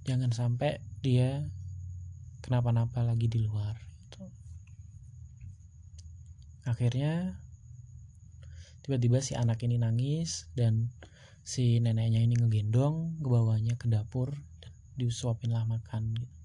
jangan 0.08 0.32
sampai 0.32 0.80
dia 1.04 1.44
kenapa-napa 2.40 3.04
lagi 3.04 3.28
di 3.28 3.44
luar 3.44 3.76
akhirnya 6.68 7.36
tiba-tiba 8.84 9.24
si 9.24 9.36
anak 9.36 9.60
ini 9.64 9.80
nangis 9.80 10.52
dan 10.52 10.92
si 11.40 11.80
neneknya 11.80 12.20
ini 12.20 12.36
ngegendong 12.36 13.20
ke 13.24 13.28
bawahnya 13.28 13.80
ke 13.80 13.88
dapur 13.88 14.32
dan 14.60 14.72
disuapin 15.00 15.48
lah 15.48 15.64
makan 15.64 16.12
gitu. 16.12 16.36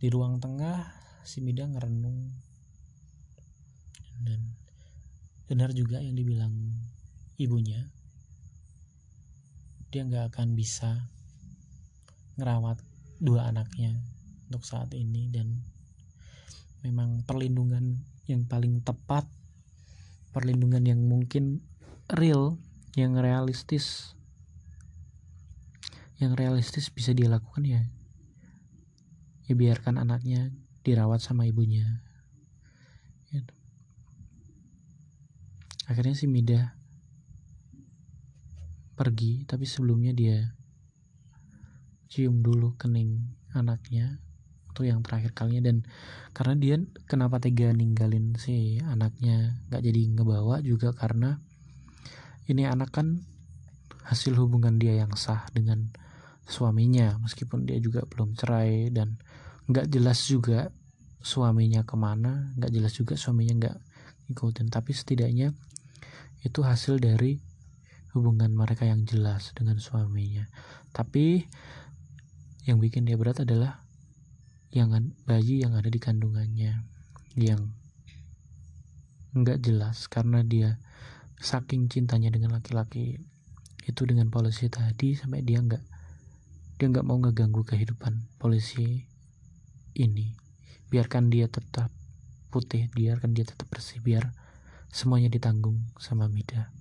di 0.00 0.08
ruang 0.08 0.40
tengah 0.40 0.88
si 1.28 1.44
Mida 1.44 1.68
ngerenung 1.68 2.32
dan 4.24 4.56
benar 5.44 5.76
juga 5.76 6.00
yang 6.00 6.16
dibilang 6.16 6.52
ibunya 7.36 7.84
dia 9.90 10.06
nggak 10.06 10.34
akan 10.34 10.54
bisa 10.54 11.10
ngerawat 12.38 12.78
dua 13.18 13.50
anaknya 13.50 13.98
untuk 14.46 14.62
saat 14.62 14.94
ini. 14.94 15.26
Dan 15.28 15.58
memang 16.86 17.26
perlindungan 17.26 17.98
yang 18.30 18.46
paling 18.46 18.80
tepat 18.86 19.26
perlindungan 20.30 20.86
yang 20.86 21.02
mungkin 21.02 21.58
real 22.06 22.54
yang 22.94 23.18
realistis 23.18 24.14
yang 26.22 26.38
realistis 26.38 26.86
bisa 26.86 27.10
dilakukan 27.10 27.66
ya. 27.66 27.82
Ya 29.50 29.54
biarkan 29.58 29.98
anaknya 29.98 30.54
dirawat 30.86 31.18
sama 31.18 31.44
ibunya. 31.50 32.06
Gitu. 33.30 33.54
akhirnya 35.86 36.18
si 36.18 36.26
Mida 36.26 36.74
pergi 39.00 39.48
tapi 39.48 39.64
sebelumnya 39.64 40.12
dia 40.12 40.52
cium 42.12 42.44
dulu 42.44 42.76
kening 42.76 43.24
anaknya 43.56 44.20
itu 44.70 44.86
yang 44.86 45.00
terakhir 45.02 45.32
kalinya. 45.34 45.72
Dan 45.72 45.76
karena 46.36 46.54
dia 46.60 46.76
kenapa 47.08 47.42
tega 47.42 47.72
ninggalin 47.72 48.36
si 48.36 48.78
anaknya 48.84 49.58
nggak 49.72 49.82
jadi 49.82 50.00
ngebawa 50.14 50.60
juga 50.60 50.92
karena 50.92 51.40
ini 52.46 52.68
anak 52.68 52.92
kan 52.92 53.24
hasil 54.06 54.34
hubungan 54.38 54.76
dia 54.76 55.00
yang 55.00 55.14
sah 55.14 55.46
dengan 55.54 55.90
suaminya 56.50 57.18
meskipun 57.22 57.62
dia 57.62 57.78
juga 57.78 58.02
belum 58.10 58.34
cerai 58.34 58.90
dan 58.90 59.22
nggak 59.70 59.86
jelas 59.86 60.18
juga 60.26 60.74
suaminya 61.22 61.86
ke 61.86 61.94
mana 61.94 62.50
nggak 62.58 62.72
jelas 62.74 62.92
juga 62.98 63.14
suaminya 63.14 63.54
nggak 63.54 63.78
ikutin 64.34 64.66
tapi 64.66 64.90
setidaknya 64.90 65.54
itu 66.42 66.60
hasil 66.64 66.98
dari 66.98 67.38
hubungan 68.14 68.50
mereka 68.50 68.86
yang 68.86 69.06
jelas 69.06 69.54
dengan 69.54 69.78
suaminya. 69.78 70.50
Tapi 70.90 71.46
yang 72.66 72.82
bikin 72.82 73.06
dia 73.06 73.14
berat 73.14 73.42
adalah 73.42 73.86
yang 74.70 74.94
bayi 75.26 75.62
yang 75.62 75.74
ada 75.74 75.90
di 75.90 75.98
kandungannya 75.98 76.86
yang 77.34 77.74
nggak 79.34 79.62
jelas 79.62 80.10
karena 80.10 80.42
dia 80.42 80.78
saking 81.38 81.86
cintanya 81.86 82.30
dengan 82.34 82.58
laki-laki 82.58 83.22
itu 83.86 84.02
dengan 84.06 84.30
polisi 84.30 84.66
tadi 84.66 85.14
sampai 85.14 85.42
dia 85.42 85.62
nggak 85.62 85.82
dia 86.78 86.86
nggak 86.90 87.06
mau 87.06 87.18
ngeganggu 87.22 87.62
kehidupan 87.62 88.26
polisi 88.38 89.06
ini. 89.94 90.34
Biarkan 90.90 91.30
dia 91.30 91.46
tetap 91.46 91.94
putih 92.50 92.90
biarkan 92.90 93.30
dia 93.30 93.46
tetap 93.46 93.70
bersih 93.70 94.02
biar 94.02 94.34
semuanya 94.90 95.30
ditanggung 95.30 95.78
sama 96.02 96.26
Mida 96.26 96.74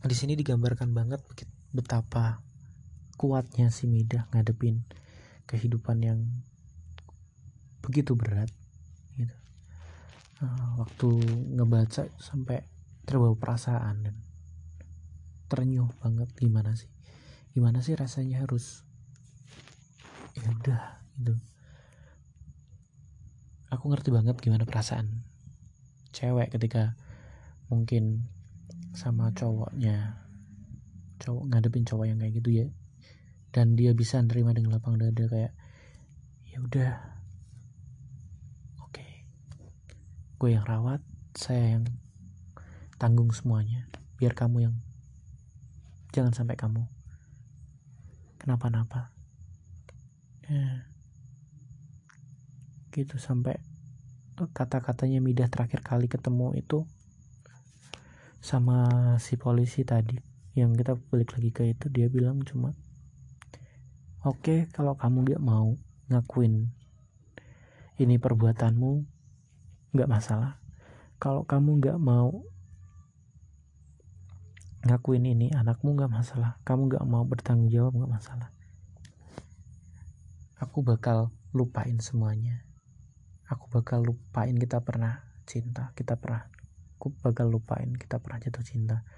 di 0.00 0.16
sini 0.16 0.32
digambarkan 0.32 0.96
banget 0.96 1.20
betapa 1.76 2.40
kuatnya 3.20 3.68
si 3.68 3.84
Mida 3.84 4.24
ngadepin 4.32 4.80
kehidupan 5.44 6.00
yang 6.00 6.20
begitu 7.84 8.16
berat 8.16 8.48
gitu. 9.20 9.36
Uh, 10.40 10.80
waktu 10.80 11.08
ngebaca 11.52 12.08
sampai 12.16 12.64
terbawa 13.04 13.36
perasaan 13.36 14.08
dan 14.08 14.16
ternyuh 15.52 15.90
banget 16.00 16.32
gimana 16.38 16.72
sih 16.78 16.88
gimana 17.50 17.82
sih 17.82 17.98
rasanya 17.98 18.46
harus 18.46 18.86
ya 20.38 20.46
udah 20.48 20.82
gitu. 21.20 21.34
Aku 23.68 23.90
ngerti 23.90 24.14
banget 24.14 24.38
gimana 24.40 24.64
perasaan 24.64 25.26
cewek 26.10 26.50
ketika 26.56 26.96
mungkin 27.68 28.26
sama 28.90 29.30
cowoknya 29.32 30.26
cowok 31.20 31.44
ngadepin 31.52 31.86
cowok 31.86 32.06
yang 32.10 32.18
kayak 32.18 32.34
gitu 32.40 32.50
ya 32.50 32.66
dan 33.50 33.74
dia 33.74 33.94
bisa 33.94 34.18
nerima 34.22 34.54
dengan 34.54 34.78
lapang 34.78 34.98
dada 34.98 35.26
kayak 35.26 35.52
ya 36.46 36.58
udah 36.58 36.92
oke 38.82 38.90
okay. 38.94 39.26
gue 40.38 40.50
yang 40.54 40.66
rawat 40.66 41.02
saya 41.34 41.78
yang 41.78 41.84
tanggung 42.98 43.30
semuanya 43.30 43.86
biar 44.18 44.34
kamu 44.34 44.70
yang 44.70 44.76
jangan 46.10 46.34
sampai 46.34 46.58
kamu 46.58 46.84
kenapa-napa 48.42 49.14
ya. 50.50 50.90
gitu 52.90 53.20
sampai 53.20 53.62
kata-katanya 54.34 55.20
Midah 55.20 55.52
terakhir 55.52 55.84
kali 55.84 56.08
ketemu 56.08 56.56
itu 56.56 56.88
sama 58.40 58.88
si 59.20 59.36
polisi 59.36 59.84
tadi. 59.84 60.16
Yang 60.56 60.82
kita 60.82 60.92
balik 61.12 61.30
lagi 61.36 61.50
ke 61.54 61.62
itu 61.70 61.86
dia 61.92 62.10
bilang 62.10 62.42
cuma 62.42 62.74
Oke, 64.20 64.68
kalau 64.74 64.98
kamu 65.00 65.32
gak 65.32 65.40
mau 65.40 65.80
ngakuin 66.12 66.68
ini 68.00 68.16
perbuatanmu, 68.20 68.92
gak 69.96 70.10
masalah. 70.10 70.60
kalau 71.20 71.44
kamu 71.44 71.84
nggak 71.84 72.00
mau 72.00 72.48
ngakuin 74.88 75.36
ini 75.36 75.52
anakmu 75.52 75.92
nggak 75.92 76.08
masalah. 76.08 76.56
Kamu 76.64 76.88
nggak 76.88 77.04
mau 77.04 77.20
bertanggung 77.28 77.68
jawab 77.68 77.92
nggak 77.92 78.08
masalah. 78.16 78.48
Aku 80.56 80.80
bakal 80.80 81.28
lupain 81.52 82.00
semuanya. 82.00 82.64
Aku 83.52 83.68
bakal 83.68 84.00
lupain 84.00 84.56
kita 84.56 84.80
pernah 84.80 85.28
cinta 85.44 85.92
kita 85.92 86.16
pernah 86.16 86.48
aku 87.00 87.16
bakal 87.24 87.48
lupain 87.48 87.96
kita 87.96 88.20
pernah 88.20 88.36
jatuh 88.44 88.60
cinta. 88.60 89.08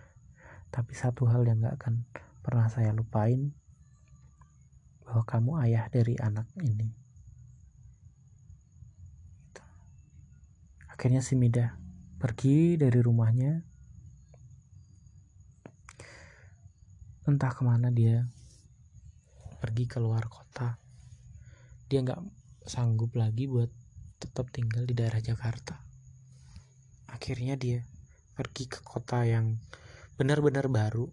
Tapi 0.71 0.95
satu 0.95 1.27
hal 1.27 1.43
yang 1.43 1.59
nggak 1.59 1.83
akan 1.83 2.07
pernah 2.39 2.71
saya 2.71 2.95
lupain 2.95 3.51
bahwa 5.03 5.27
kamu 5.27 5.51
ayah 5.67 5.91
dari 5.91 6.15
anak 6.23 6.47
ini. 6.63 6.95
Akhirnya 10.95 11.27
si 11.27 11.35
Mida 11.35 11.75
pergi 12.23 12.79
dari 12.79 13.03
rumahnya. 13.03 13.67
Entah 17.27 17.51
ke 17.51 17.67
mana 17.67 17.91
dia 17.91 18.31
pergi 19.59 19.91
keluar 19.91 20.31
kota. 20.31 20.79
Dia 21.91 21.99
nggak 22.07 22.23
sanggup 22.63 23.19
lagi 23.19 23.51
buat 23.51 23.75
tetap 24.23 24.55
tinggal 24.55 24.87
di 24.87 24.95
daerah 24.95 25.19
Jakarta 25.19 25.92
akhirnya 27.23 27.55
dia 27.55 27.87
pergi 28.35 28.67
ke 28.67 28.83
kota 28.83 29.23
yang 29.23 29.63
benar-benar 30.19 30.67
baru. 30.67 31.07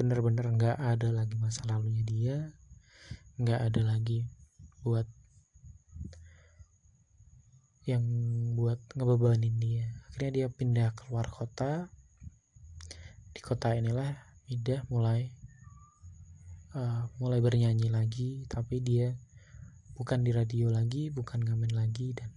Benar-benar 0.00 0.48
nggak 0.48 0.80
ada 0.80 1.12
lagi 1.12 1.36
masa 1.36 1.60
lalunya 1.68 2.00
dia 2.08 2.36
nggak 3.36 3.68
ada 3.68 3.84
lagi 3.84 4.24
buat 4.80 5.04
yang 7.84 8.00
buat 8.56 8.80
ngebebanin 8.96 9.60
dia. 9.60 9.92
Akhirnya 10.08 10.32
dia 10.32 10.46
pindah 10.48 10.96
keluar 10.96 11.28
kota. 11.28 11.92
Di 13.28 13.44
kota 13.44 13.76
inilah 13.76 14.08
Ida 14.48 14.88
mulai 14.88 15.28
uh, 16.72 17.12
mulai 17.20 17.44
bernyanyi 17.44 17.92
lagi 17.92 18.48
tapi 18.48 18.80
dia 18.80 19.12
bukan 20.00 20.24
di 20.24 20.32
radio 20.32 20.72
lagi 20.72 21.12
bukan 21.12 21.44
ngamen 21.44 21.76
lagi 21.76 22.16
dan 22.16 22.32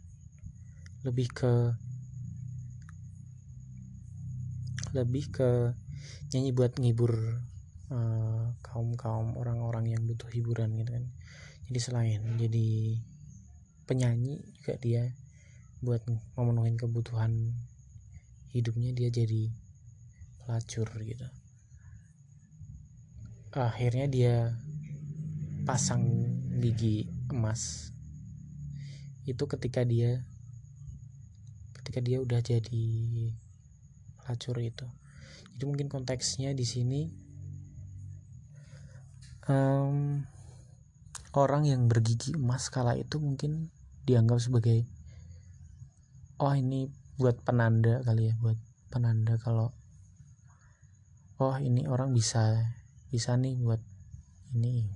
lebih 1.07 1.31
ke 1.31 1.84
lebih 4.95 5.29
ke 5.35 5.75
nyanyi 6.31 6.55
buat 6.55 6.79
ngibur 6.79 7.13
uh, 7.91 8.55
kaum 8.63 8.95
kaum 8.95 9.35
orang-orang 9.35 9.91
yang 9.91 10.01
butuh 10.07 10.31
hiburan 10.31 10.73
gitu 10.79 10.95
kan. 10.95 11.05
Jadi 11.67 11.79
selain 11.81 12.21
jadi 12.39 12.99
penyanyi 13.85 14.41
juga 14.57 14.73
dia 14.81 15.03
buat 15.83 16.01
memenuhi 16.39 16.73
kebutuhan 16.79 17.53
hidupnya 18.49 18.95
dia 18.95 19.11
jadi 19.11 19.51
pelacur 20.41 20.87
gitu. 21.03 21.27
Akhirnya 23.55 24.07
dia 24.07 24.55
pasang 25.65 26.03
gigi 26.59 27.09
emas. 27.31 27.91
Itu 29.25 29.49
ketika 29.49 29.81
dia 29.81 30.21
ketika 31.81 31.99
dia 32.01 32.17
udah 32.21 32.41
jadi 32.41 32.89
pelacur 34.25 34.57
itu 34.57 34.89
jadi 35.53 35.63
mungkin 35.69 35.87
konteksnya 35.87 36.57
di 36.57 36.65
sini 36.65 37.05
um, 39.45 40.25
orang 41.37 41.69
yang 41.69 41.85
bergigi 41.85 42.33
emas 42.33 42.73
kala 42.73 42.97
itu 42.97 43.21
mungkin 43.21 43.69
dianggap 44.09 44.41
sebagai 44.41 44.81
oh 46.41 46.57
ini 46.57 46.89
buat 47.21 47.37
penanda 47.45 48.01
kali 48.01 48.33
ya 48.33 48.35
buat 48.41 48.57
penanda 48.89 49.37
kalau 49.37 49.71
oh 51.39 51.55
ini 51.61 51.85
orang 51.85 52.11
bisa 52.11 52.73
bisa 53.13 53.37
nih 53.37 53.55
buat 53.61 53.79
ini 54.55 54.87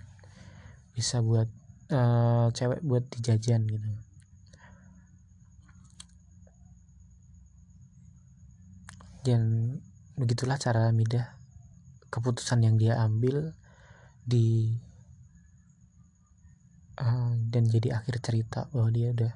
bisa 0.91 1.23
buat 1.23 1.47
uh, 1.91 2.51
cewek 2.51 2.84
buat 2.84 3.07
dijajan 3.07 3.63
gitu 3.67 4.09
dan 9.24 9.76
begitulah 10.15 10.55
cara 10.55 10.91
Midah 10.95 11.36
keputusan 12.09 12.65
yang 12.65 12.76
dia 12.76 12.97
ambil 12.99 13.53
di 14.26 14.74
uh, 16.99 17.34
dan 17.49 17.63
jadi 17.70 18.01
akhir 18.01 18.22
cerita 18.22 18.67
bahwa 18.74 18.89
dia 18.91 19.13
udah 19.13 19.34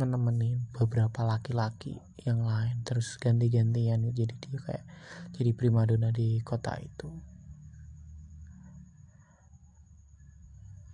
menemani 0.00 0.56
beberapa 0.72 1.28
laki-laki 1.28 2.00
yang 2.24 2.40
lain 2.40 2.80
terus 2.84 3.20
ganti-gantian. 3.20 4.00
Jadi 4.12 4.34
dia 4.40 4.58
kayak 4.60 4.84
jadi 5.36 5.50
primadona 5.52 6.08
di 6.08 6.40
kota 6.40 6.76
itu. 6.80 7.08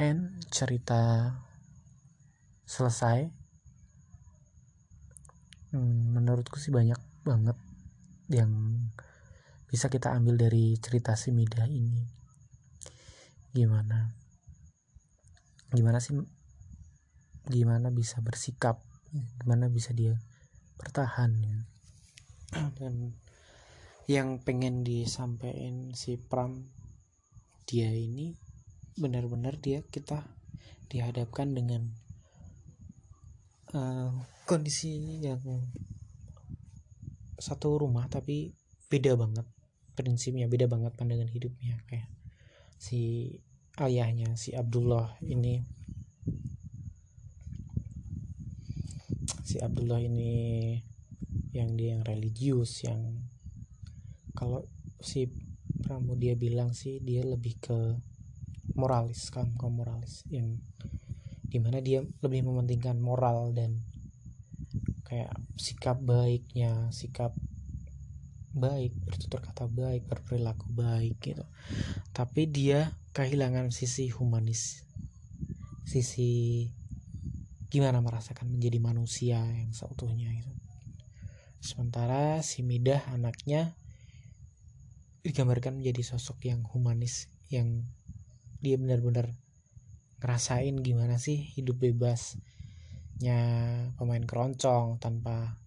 And 0.03 0.43
cerita 0.51 1.31
selesai 2.67 3.44
hmm, 5.75 6.15
menurutku 6.15 6.63
sih 6.63 6.71
banyak 6.71 6.97
banget 7.27 7.59
yang 8.31 8.51
bisa 9.67 9.91
kita 9.91 10.15
ambil 10.15 10.39
dari 10.39 10.79
cerita 10.79 11.19
si 11.19 11.35
Mida 11.35 11.67
ini. 11.67 12.07
Gimana? 13.51 14.15
Gimana 15.75 15.99
sih 15.99 16.15
gimana 17.51 17.91
bisa 17.91 18.23
bersikap? 18.23 18.79
Gimana 19.43 19.67
bisa 19.67 19.91
dia 19.91 20.15
bertahan? 20.79 21.35
Dan 22.79 23.19
yang 24.07 24.39
pengen 24.39 24.87
disampaikan 24.87 25.91
si 25.97 26.15
Pram 26.21 26.71
dia 27.65 27.91
ini 27.91 28.37
benar-benar 28.95 29.59
dia 29.59 29.83
kita 29.83 30.23
dihadapkan 30.93 31.51
dengan 31.51 31.91
uh, 33.73 34.13
kondisi 34.45 35.23
yang 35.25 35.41
satu 37.41 37.81
rumah 37.81 38.05
tapi 38.13 38.53
beda 38.93 39.17
banget. 39.17 39.47
Prinsipnya 39.95 40.51
beda 40.51 40.67
banget 40.67 40.93
pandangan 40.99 41.31
hidupnya. 41.31 41.81
Kayak 41.87 42.11
si 42.77 43.31
ayahnya 43.81 44.35
si 44.37 44.53
Abdullah 44.53 45.17
ini. 45.25 45.63
Si 49.45 49.63
Abdullah 49.63 50.03
ini 50.03 50.75
yang 51.55 51.79
dia 51.79 51.95
yang 51.95 52.03
religius 52.03 52.83
yang 52.83 53.23
kalau 54.35 54.67
si 54.99 55.31
Pramudia 55.85 56.35
bilang 56.35 56.75
sih 56.75 56.99
dia 56.99 57.23
lebih 57.23 57.55
ke 57.63 57.79
moralis 58.75 59.31
kan 59.31 59.55
kaum 59.55 59.79
moralis 59.79 60.27
yang 60.27 60.59
di 61.55 61.63
mana 61.63 61.79
dia 61.79 62.03
lebih 62.03 62.43
mementingkan 62.43 62.99
moral 62.99 63.55
dan 63.55 63.79
kayak 65.07 65.31
sikap 65.55 66.03
baiknya 66.03 66.91
sikap 66.91 67.31
baik 68.51 68.91
bertutur 69.07 69.39
kata 69.39 69.71
baik 69.71 70.11
berperilaku 70.11 70.67
baik 70.75 71.23
gitu. 71.23 71.47
Tapi 72.11 72.51
dia 72.51 72.99
kehilangan 73.15 73.71
sisi 73.71 74.11
humanis 74.11 74.83
sisi 75.87 76.67
gimana 77.71 78.03
merasakan 78.03 78.51
menjadi 78.51 78.83
manusia 78.83 79.39
yang 79.39 79.71
seutuhnya 79.71 80.35
itu 80.35 80.51
sementara 81.63 82.43
si 82.43 82.67
Midah 82.67 83.15
anaknya 83.15 83.79
digambarkan 85.23 85.79
menjadi 85.81 86.03
sosok 86.03 86.51
yang 86.51 86.67
humanis 86.67 87.31
yang 87.49 87.87
dia 88.61 88.77
benar-benar 88.77 89.33
ngerasain 90.25 90.81
gimana 90.81 91.21
sih 91.21 91.37
hidup 91.53 91.85
bebasnya 91.85 93.37
pemain 94.01 94.25
keroncong 94.25 94.97
tanpa 94.97 95.61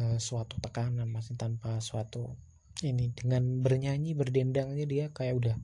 uh, 0.00 0.16
suatu 0.16 0.56
tekanan 0.64 1.12
masih 1.12 1.36
tanpa 1.36 1.84
suatu 1.84 2.32
ini 2.80 3.12
dengan 3.12 3.60
bernyanyi 3.60 4.16
berdendang 4.16 4.72
aja 4.72 4.88
dia 4.88 5.04
kayak 5.12 5.34
udah 5.36 5.56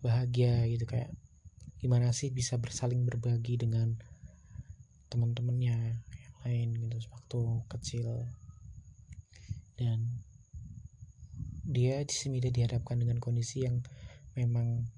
bahagia 0.00 0.64
gitu 0.72 0.88
kayak 0.88 1.12
gimana 1.84 2.16
sih 2.16 2.32
bisa 2.32 2.56
bersaling 2.56 3.04
berbagi 3.04 3.60
dengan 3.60 4.00
teman-temannya 5.12 5.76
yang 5.92 6.00
lain 6.44 6.68
gitu 6.80 6.96
waktu 7.12 7.40
kecil. 7.68 8.08
Dan 9.76 10.24
dia 11.64 12.00
di 12.04 12.14
sini 12.14 12.40
dihadapkan 12.40 13.00
dengan 13.00 13.20
kondisi 13.20 13.68
yang 13.68 13.84
memang 14.32 14.88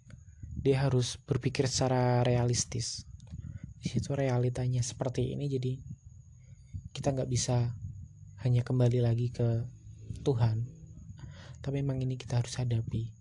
dia 0.66 0.82
harus 0.82 1.14
berpikir 1.22 1.70
secara 1.70 2.26
realistis. 2.26 3.06
Situ 3.78 4.18
realitanya 4.18 4.82
seperti 4.82 5.30
ini 5.30 5.46
jadi 5.46 5.78
kita 6.90 7.14
nggak 7.14 7.30
bisa 7.30 7.70
hanya 8.42 8.66
kembali 8.66 8.98
lagi 8.98 9.30
ke 9.30 9.62
Tuhan. 10.26 10.66
Tapi 11.62 11.86
memang 11.86 12.02
ini 12.02 12.18
kita 12.18 12.42
harus 12.42 12.58
hadapi. 12.58 13.14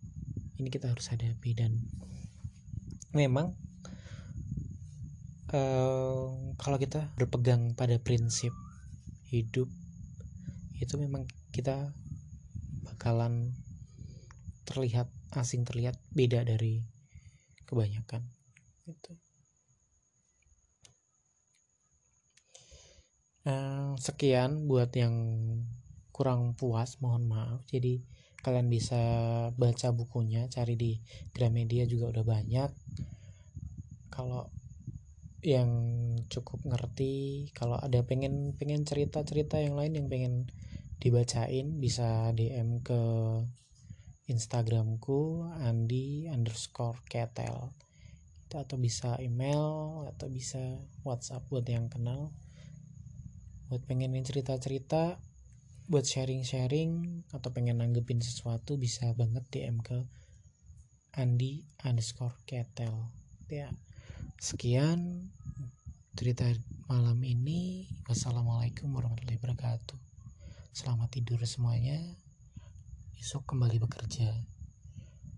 Ini 0.57 0.73
kita 0.73 0.89
harus 0.89 1.05
hadapi 1.13 1.53
dan 1.53 1.85
memang 3.13 3.53
uh, 5.53 6.33
kalau 6.57 6.81
kita 6.81 7.13
berpegang 7.13 7.77
pada 7.77 8.01
prinsip 8.01 8.57
hidup 9.29 9.69
itu 10.81 10.97
memang 10.97 11.29
kita 11.53 11.93
bakalan 12.89 13.53
terlihat 14.65 15.13
asing 15.37 15.61
terlihat 15.61 15.93
beda 16.09 16.41
dari 16.41 16.94
kebanyakan 17.65 18.23
gitu. 18.85 19.13
Uh, 23.45 23.93
sekian 24.01 24.65
buat 24.65 24.89
yang 24.97 25.13
kurang 26.09 26.57
puas 26.57 26.97
mohon 26.97 27.29
maaf 27.29 27.61
jadi 27.69 28.01
kalian 28.41 28.69
bisa 28.69 29.01
baca 29.57 29.89
bukunya 29.93 30.49
cari 30.49 30.73
di 30.77 30.97
Gramedia 31.33 31.85
juga 31.85 32.09
udah 32.13 32.25
banyak 32.25 32.71
kalau 34.09 34.49
yang 35.45 35.69
cukup 36.25 36.63
ngerti 36.65 37.49
kalau 37.53 37.77
ada 37.77 38.01
pengen 38.01 38.57
pengen 38.57 38.81
cerita 38.81 39.21
cerita 39.21 39.61
yang 39.61 39.77
lain 39.77 39.93
yang 39.93 40.07
pengen 40.09 40.49
dibacain 40.97 41.77
bisa 41.77 42.33
DM 42.33 42.81
ke 42.81 42.97
Instagramku 44.25 45.45
Andi 45.61 46.25
underscore 46.33 46.97
ketel. 47.05 47.73
Atau 48.49 48.79
bisa 48.79 49.19
email 49.19 50.07
atau 50.09 50.31
bisa 50.31 50.79
WhatsApp 51.03 51.45
buat 51.51 51.67
yang 51.67 51.91
kenal. 51.91 52.31
Buat 53.69 53.85
pengen 53.85 54.15
cerita-cerita 54.23 55.19
buat 55.85 56.01
sharing-sharing 56.01 57.21
atau 57.29 57.53
pengen 57.53 57.77
nanggepin 57.77 58.17
sesuatu 58.17 58.73
bisa 58.73 59.13
banget 59.13 59.45
DM 59.53 59.85
ke 59.85 60.01
Andi 61.13 61.61
underscore 61.85 62.33
ketel. 62.49 63.13
Ya 63.45 63.69
sekian 64.41 65.29
cerita 66.17 66.49
malam 66.89 67.21
ini. 67.21 67.85
Wassalamualaikum 68.09 68.89
warahmatullahi 68.89 69.37
wabarakatuh. 69.37 69.99
Selamat 70.73 71.13
tidur 71.13 71.37
semuanya 71.45 72.24
besok 73.15 73.55
kembali 73.55 73.79
bekerja. 73.79 74.27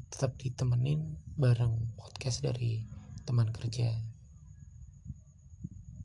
Tetap 0.10 0.34
ditemenin 0.42 1.14
bareng 1.38 1.94
podcast 1.94 2.42
dari 2.42 2.82
teman 3.22 3.54
kerja. 3.54 3.94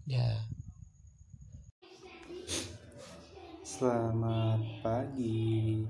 Ya. 0.04 0.36
Selamat 3.64 4.60
pagi. 4.84 5.88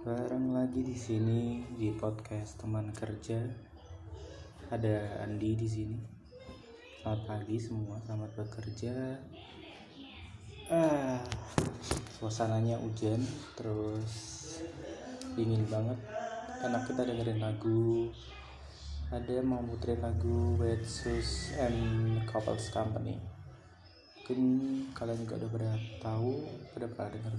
Bareng 0.00 0.56
lagi 0.56 0.80
di 0.80 0.96
sini 0.96 1.60
di 1.76 1.92
podcast 1.92 2.56
teman 2.64 2.88
kerja. 2.96 3.44
Ada 4.72 5.28
Andi 5.28 5.52
di 5.60 5.68
sini. 5.68 5.98
Selamat 7.04 7.20
pagi 7.28 7.60
semua 7.60 8.00
selamat 8.00 8.32
bekerja. 8.32 8.96
Ah 10.72 11.20
suasananya 12.18 12.82
hujan 12.82 13.22
terus 13.54 14.37
dingin 15.38 15.62
banget. 15.70 15.94
Enak 16.66 16.90
kita 16.90 17.06
dengerin 17.06 17.38
lagu. 17.38 18.10
Ada 19.14 19.38
mau 19.46 19.62
muterin 19.62 20.02
lagu 20.02 20.58
Wet 20.58 20.82
Shoes 20.82 21.54
and 21.54 21.78
Couples 22.26 22.74
Company. 22.74 23.14
Mungkin 24.18 24.40
kalian 24.92 25.22
juga 25.22 25.38
udah 25.38 25.50
pernah 25.54 25.76
tahu 26.02 26.32
udah 26.74 26.88
pernah 26.90 27.10
denger 27.14 27.34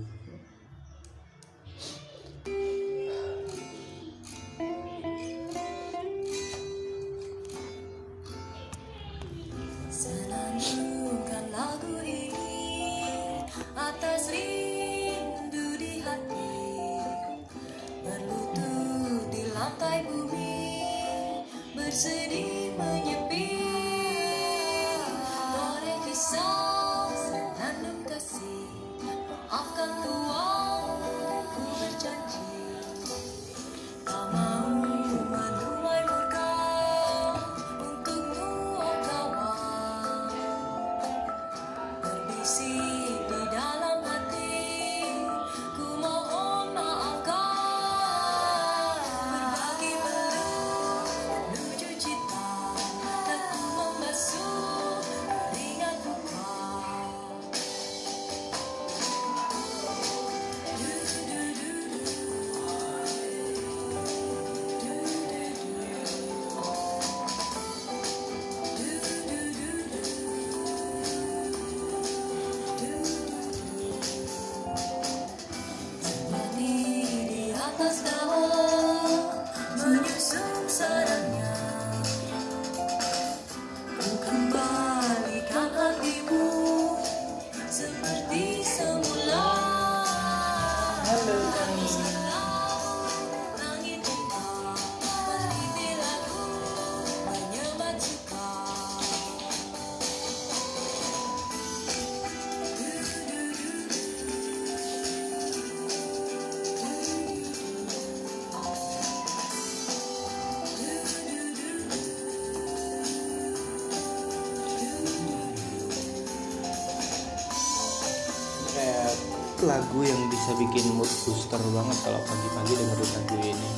lagu 119.80 120.03
yang 120.03 120.19
bisa 120.27 120.51
bikin 120.59 120.91
mood 120.91 121.07
booster 121.23 121.55
banget 121.71 121.97
kalau 122.03 122.19
pagi-pagi 122.27 122.73
dengerin 122.84 123.09
lagu 123.15 123.36
ini. 123.39 123.69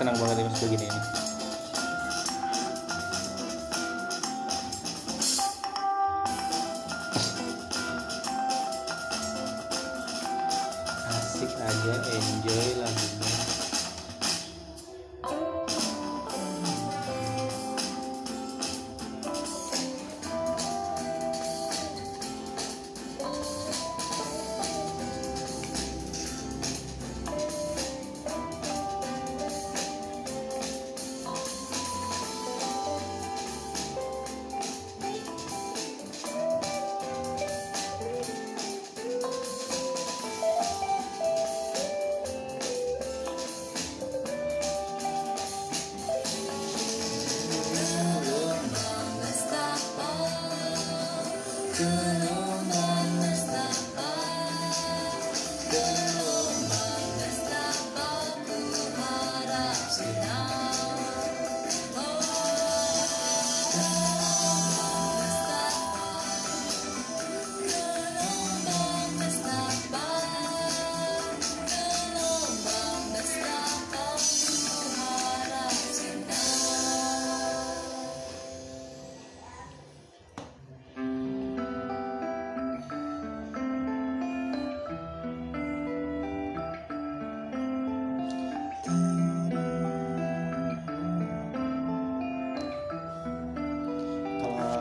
Senang 0.00 0.16
banget 0.16 0.40
ini 0.40 0.48
mas 0.48 0.56
begini 0.64 0.86
ini 0.88 1.07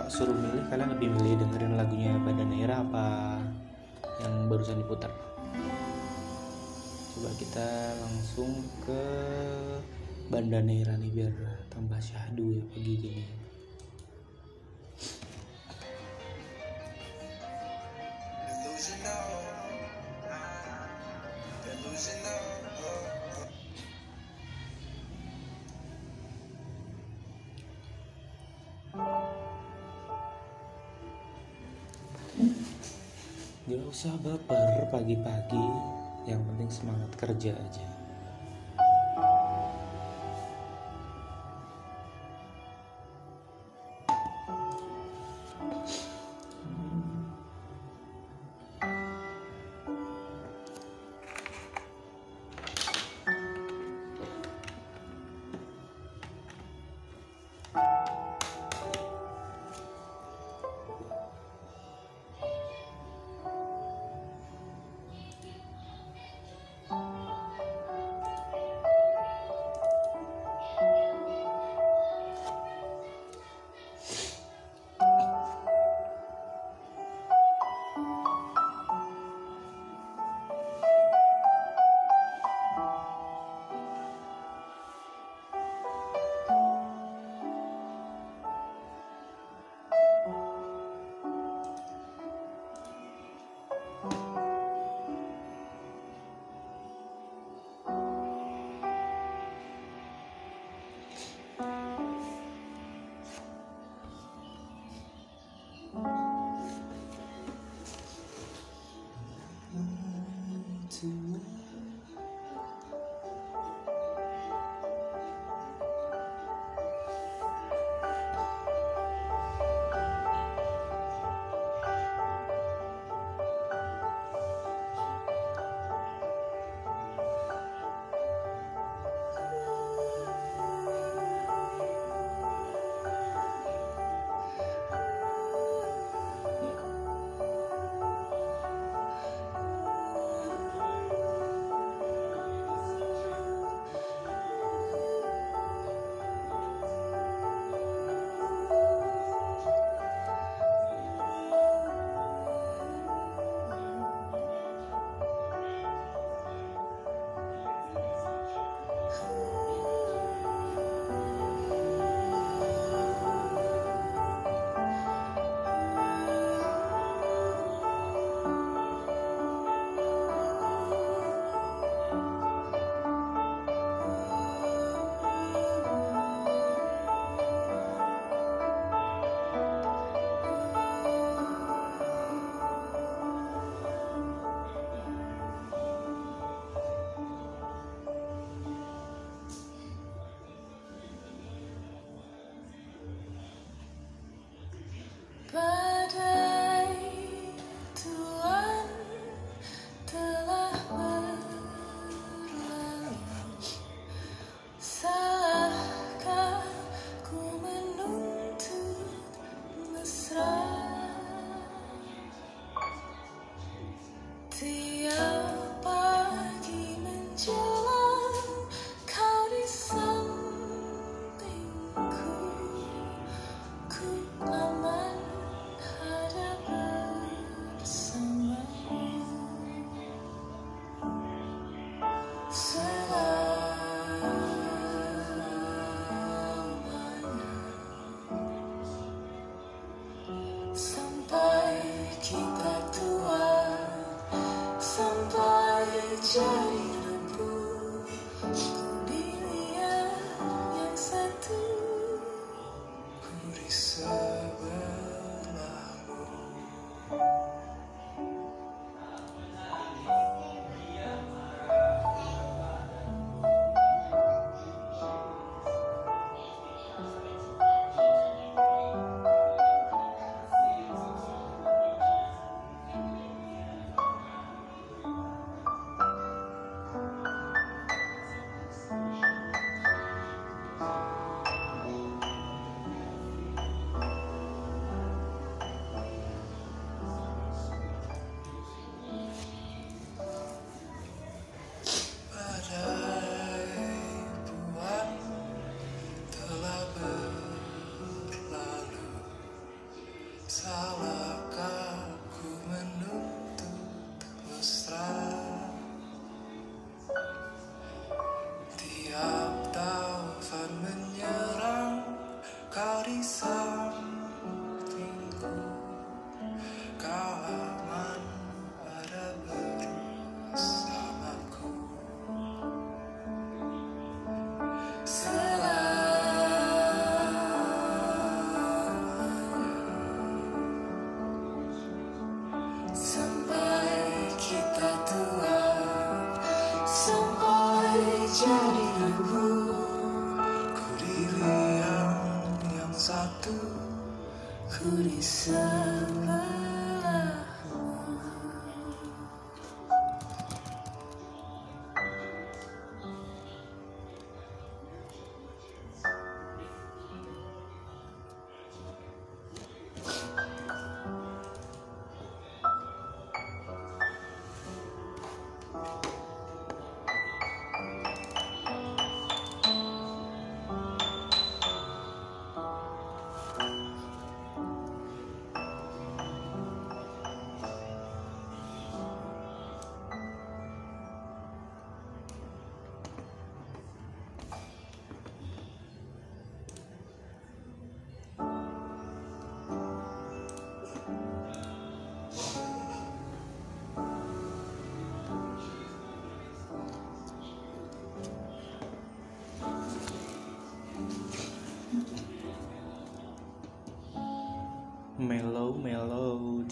suruh 0.07 0.31
milih 0.31 0.63
kalian 0.71 0.95
lebih 0.95 1.11
milih 1.19 1.35
dengerin 1.35 1.75
lagunya 1.75 2.15
Banda 2.23 2.47
Neira 2.47 2.79
apa 2.79 3.43
yang 4.23 4.47
barusan 4.47 4.79
diputar? 4.79 5.11
Coba 7.11 7.29
kita 7.35 7.67
langsung 7.99 8.63
ke 8.87 9.03
Banda 10.31 10.63
Neira 10.63 10.95
nih 10.95 11.11
biar 11.11 11.35
tambah 11.67 11.99
syahdu 11.99 12.55
ya 12.55 12.63
pagi 12.71 12.93
gini 12.95 13.36
usah 33.97 34.13
baper 34.21 34.93
pagi-pagi. 34.93 35.65
Yang 36.29 36.41
penting 36.45 36.69
semangat 36.69 37.09
kerja 37.17 37.57
aja 37.57 37.96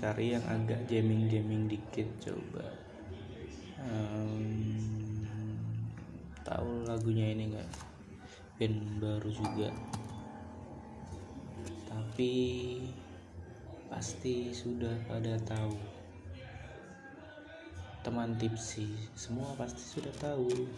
cari 0.06 0.38
yang 0.38 0.46
agak 0.46 0.86
jamming 0.86 1.26
jamming 1.26 1.66
dikit 1.66 2.06
coba. 2.22 2.62
Em, 3.82 4.78
tahu 6.46 6.86
lagunya 6.86 7.34
ini 7.34 7.50
nggak? 7.50 7.70
Band 8.62 9.02
baru 9.02 9.30
juga. 9.34 9.74
Tapi 11.90 12.34
pasti 13.90 14.54
sudah 14.54 14.94
pada 15.10 15.42
tahu. 15.42 15.74
Teman 18.06 18.38
tipsi 18.38 18.86
semua 19.18 19.58
pasti 19.58 19.82
sudah 19.82 20.14
tahu. 20.22 20.70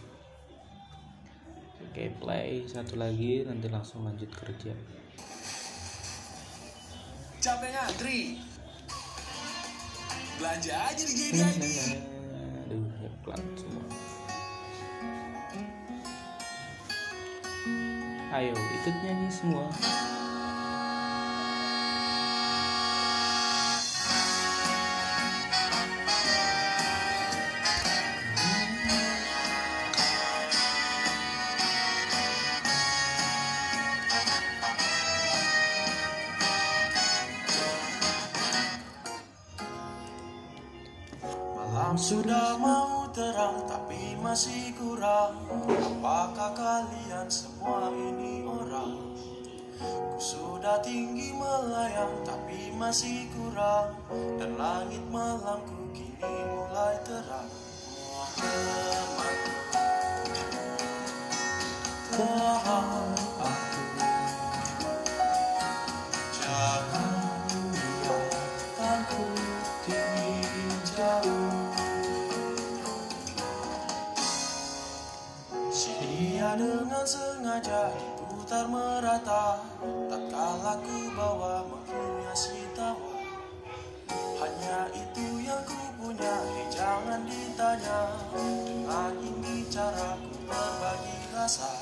Oke 1.84 2.16
play 2.16 2.64
satu 2.64 2.96
lagi 2.96 3.44
nanti 3.44 3.68
langsung 3.68 4.08
lanjut 4.08 4.32
kerja. 4.32 4.72
Capek 7.44 7.70
ngantri 7.76 8.47
Belanja 10.38 10.70
aja 10.70 11.02
di 11.02 11.14
GDID 11.18 11.66
aduh 12.70 12.86
ya 13.02 13.10
pelan 13.26 13.42
semua. 13.58 13.84
Ayo 18.38 18.54
ikut 18.54 18.94
nyanyi 19.02 19.28
semua 19.34 19.66
masih 44.22 44.74
kurang. 44.78 45.42
Apakah 45.66 46.52
kalian 46.54 47.26
semua 47.26 47.90
ini 47.90 48.46
orang? 48.46 49.14
Ku 49.78 50.18
sudah 50.18 50.78
tinggi 50.82 51.34
melayang 51.34 52.22
tapi 52.22 52.74
masih 52.74 53.30
kurang. 53.34 53.98
Dan 54.38 54.54
langit 54.54 55.02
malamku 55.10 55.90
kini 55.94 56.34
mulai 56.54 56.96
terang. 57.02 57.50
Temanku 62.18 63.17
merata 79.08 79.64
Tatkala 80.12 80.84
ku 80.84 80.96
bawa 81.16 81.64
menghiasi 81.64 82.68
tawa 82.76 83.16
Hanya 84.36 84.92
itu 84.92 85.40
yang 85.40 85.64
ku 85.64 85.80
punya 85.96 86.34
Hei 86.52 86.68
jangan 86.68 87.24
ditanya. 87.24 88.12
Dengan 88.36 89.12
ini 89.16 89.64
cara 89.72 90.12
ku 90.20 90.36
berbagi 90.44 91.16
rasa 91.32 91.72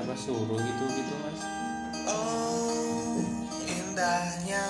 siapa 0.00 0.16
suruh 0.16 0.56
gitu 0.56 0.84
gitu 0.96 1.14
mas? 1.20 1.44
Oh, 2.08 3.20
indahnya 3.68 4.64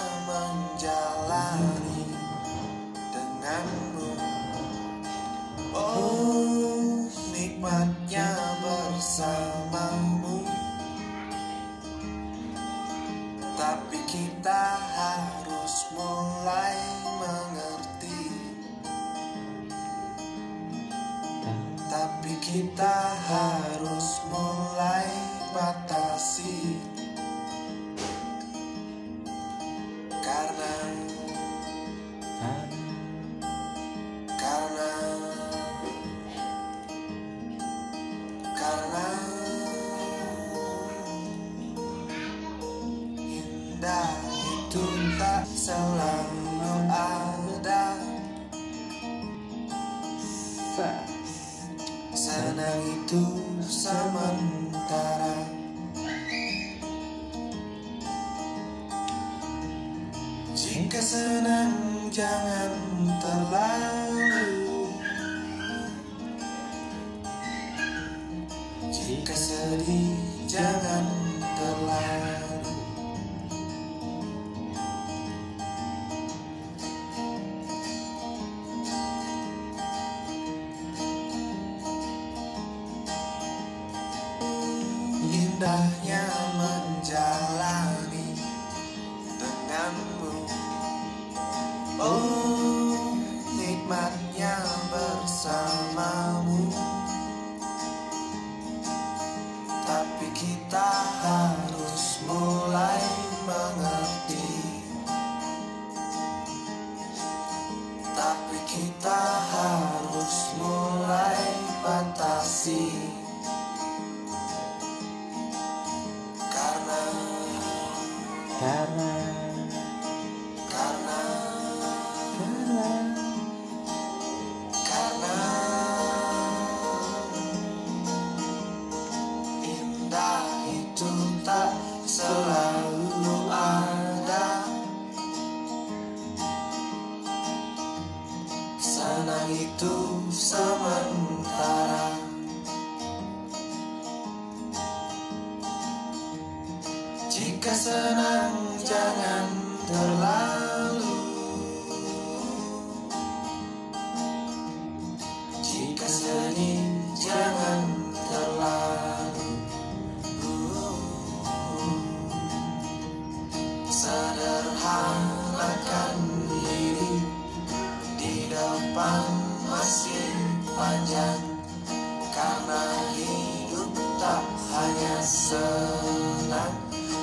tak 174.21 174.45
hanya 174.77 175.17
senang 175.25 176.77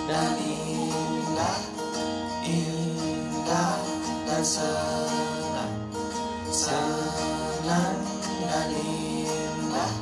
dan 0.09 0.33
indah 0.41 1.61
Indah 2.41 3.77
dan 4.25 4.41
senang. 4.41 5.73
Senang 6.49 8.01
dan 8.49 8.69
indah 8.73 9.93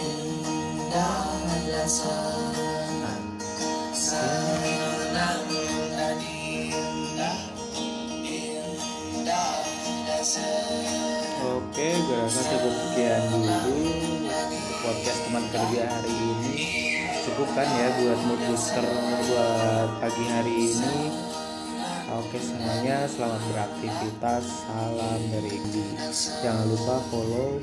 Indah 0.00 1.28
dan 1.68 1.88
senang. 1.92 3.24
Senang 3.92 5.44
dan 5.92 6.16
indah 6.24 7.38
Indah 8.24 9.60
dan 10.08 10.22
senang. 10.24 11.36
Oke, 11.44 11.88
gue 12.00 12.16
rasa 12.16 12.40
cukup 12.48 12.74
sekian 12.80 13.22
dulu 13.28 13.77
podcast 14.88 15.20
teman 15.28 15.44
kerja 15.52 15.84
hari 15.84 16.14
ini. 16.16 16.56
Cukup 17.28 17.44
kan 17.52 17.68
ya 17.68 17.92
buat 18.00 18.20
mood 18.24 18.40
booster 18.48 18.86
buat 19.28 19.90
pagi 20.00 20.24
hari 20.32 20.52
ini. 20.64 20.96
Oke 22.16 22.40
semuanya 22.40 23.04
selamat 23.04 23.36
beraktivitas. 23.52 24.48
Salam 24.48 25.20
dari 25.28 25.60
Indi. 25.60 25.92
Jangan 26.40 26.64
lupa 26.72 27.04
follow 27.12 27.60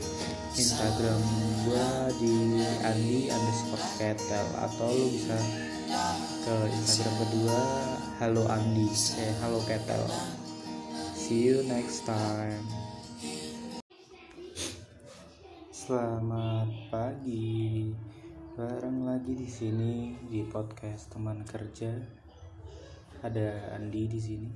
Instagram 0.54 1.22
gua 1.66 2.14
di 2.22 2.62
Andi 2.86 3.34
underscore 3.34 3.86
Ketel 3.98 4.48
atau 4.62 4.86
lu 4.94 5.10
bisa 5.10 5.38
ke 6.46 6.56
Instagram 6.78 7.16
kedua 7.26 7.60
Halo 8.22 8.46
Andi 8.54 8.86
eh 9.18 9.34
Halo 9.42 9.66
Ketel. 9.66 10.06
See 11.18 11.42
you 11.42 11.66
next 11.66 12.06
time. 12.06 12.75
Selamat 15.86 16.66
pagi. 16.90 17.94
Bareng 18.58 19.06
lagi 19.06 19.38
di 19.38 19.46
sini 19.46 20.18
di 20.26 20.42
podcast 20.42 21.14
teman 21.14 21.46
kerja. 21.46 21.94
Ada 23.22 23.78
Andi 23.78 24.10
di 24.10 24.18
sini. 24.18 24.50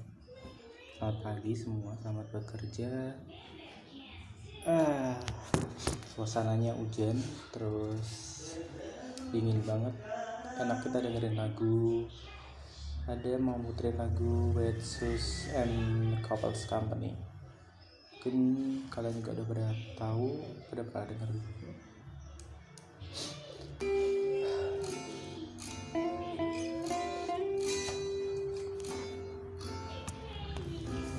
Selamat 0.97 1.21
pagi 1.21 1.53
semua, 1.53 1.93
selamat 2.01 2.33
bekerja. 2.33 3.13
Ah, 4.65 5.21
suasananya 6.17 6.73
hujan, 6.73 7.21
terus 7.53 8.09
dingin 9.29 9.61
banget. 9.61 9.93
Enak 10.57 10.81
kita 10.81 10.97
dengerin 10.97 11.37
lagu. 11.37 12.09
Ada 13.05 13.37
mau 13.37 13.61
muterin 13.61 14.01
lagu 14.01 14.49
Wet 14.57 14.81
Shoes 14.81 15.53
and 15.53 15.77
Couples 16.25 16.65
Company 16.65 17.28
mungkin 18.19 18.83
kalian 18.91 19.15
juga 19.23 19.31
udah 19.31 19.45
pada 19.47 19.71
tahu 19.95 20.43
udah 20.75 20.85
pernah 20.91 21.07
dengar. 21.07 21.31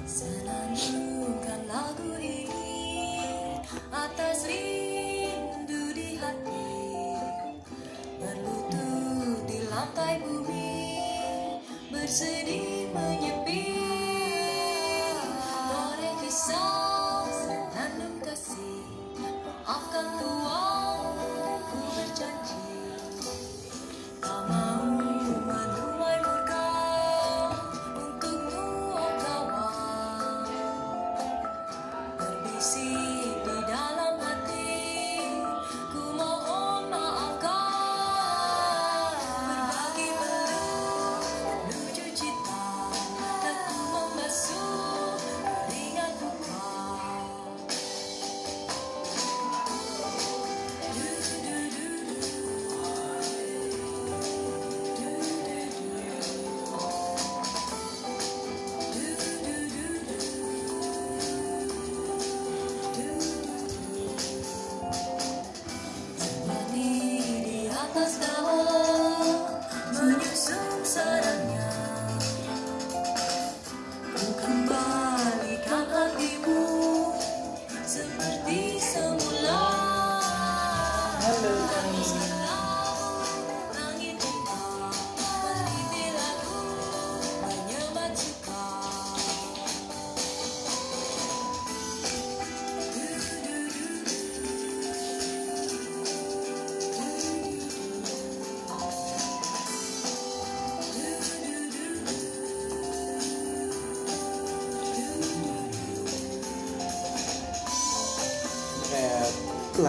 Senandungkan 0.04 1.60
menyepi. 12.92 13.72
Kisah 16.20 16.79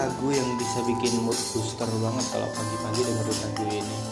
lagu 0.02 0.34
yang 0.34 0.50
bisa 0.58 0.82
bikin 0.82 1.14
mood 1.22 1.38
booster 1.54 1.86
banget 2.02 2.26
kalau 2.34 2.50
pagi-pagi 2.58 3.06
dengerin 3.06 3.38
lagu 3.38 3.64
ini 3.70 4.11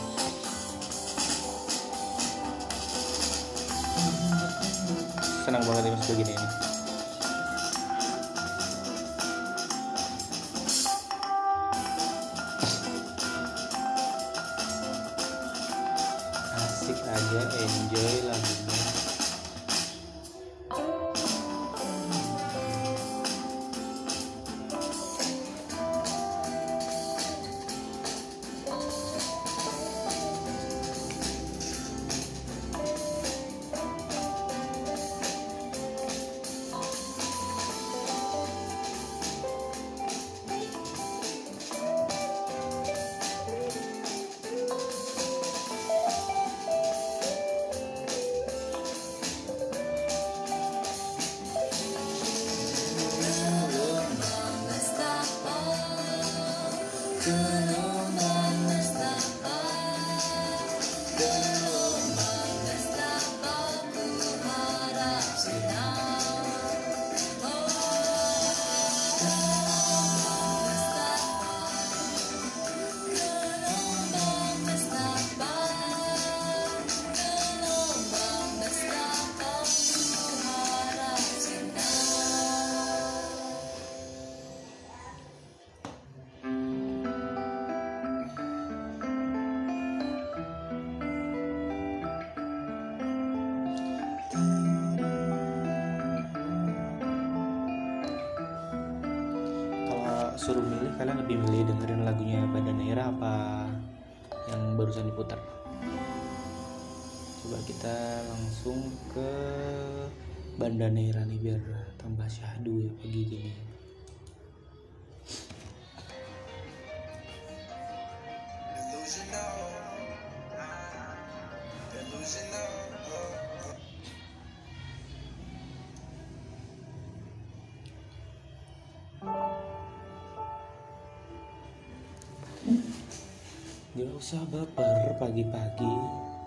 usah 134.30 134.46
baper 134.46 135.18
pagi-pagi. 135.18 135.90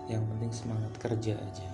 Yang 0.08 0.24
penting 0.32 0.52
semangat 0.56 0.92
kerja 0.96 1.36
aja 1.36 1.73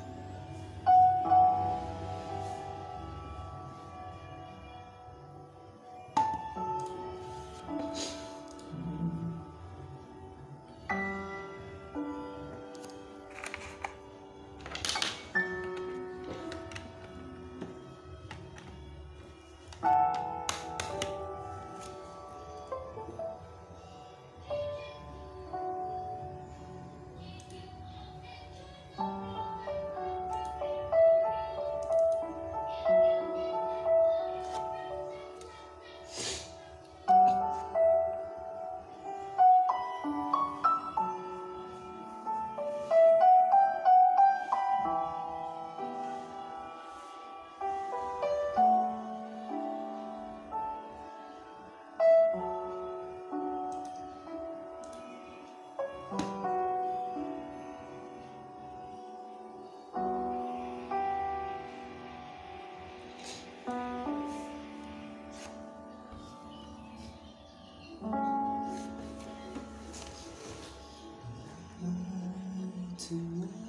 to 73.10 73.16
me. 73.16 73.59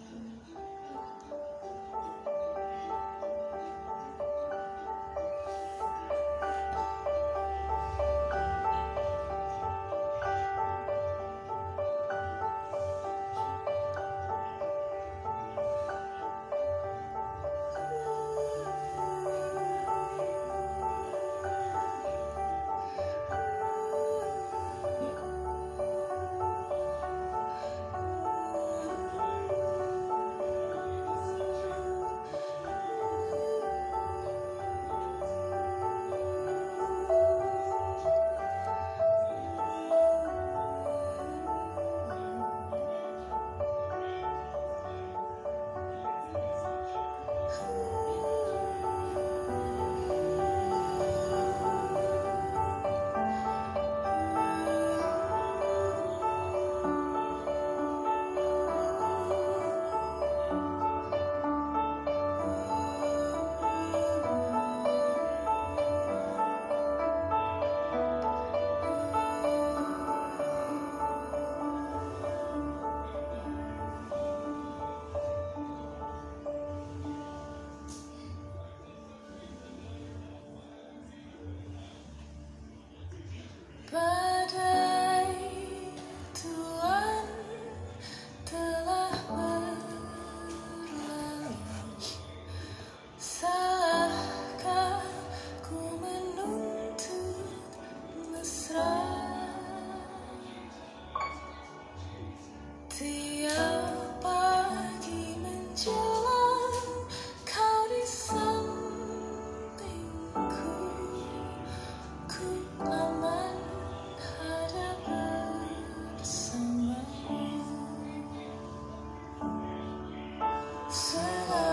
love. 121.21 121.70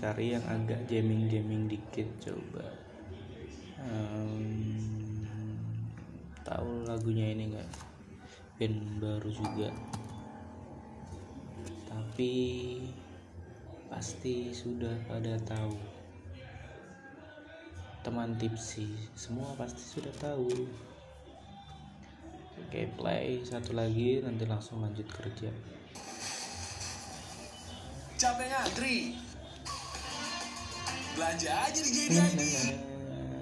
Cari 0.00 0.32
yang 0.32 0.40
agak 0.48 0.88
jamming 0.88 1.28
jamming 1.28 1.68
dikit 1.68 2.08
coba. 2.24 2.64
Em, 3.84 4.80
tahu 6.40 6.88
lagunya 6.88 7.36
ini 7.36 7.52
nggak? 7.52 7.70
Band 8.56 8.80
baru 8.96 9.28
juga. 9.28 9.68
Tapi 11.84 12.32
pasti 13.92 14.56
sudah 14.56 14.96
pada 15.04 15.36
tahu. 15.44 15.76
Teman 18.00 18.40
tipsi 18.40 18.88
semua 19.12 19.52
pasti 19.60 19.84
sudah 19.84 20.14
tahu. 20.16 20.48
Oke 22.56 22.88
play 22.96 23.44
satu 23.44 23.76
lagi 23.76 24.24
nanti 24.24 24.48
langsung 24.48 24.80
lanjut 24.80 25.04
kerja. 25.12 25.52
Capek 28.16 28.48
ngantri. 28.48 29.28
Belanja 31.16 31.50
aja 31.66 31.80
di 31.82 31.90
JDID. 31.90 32.42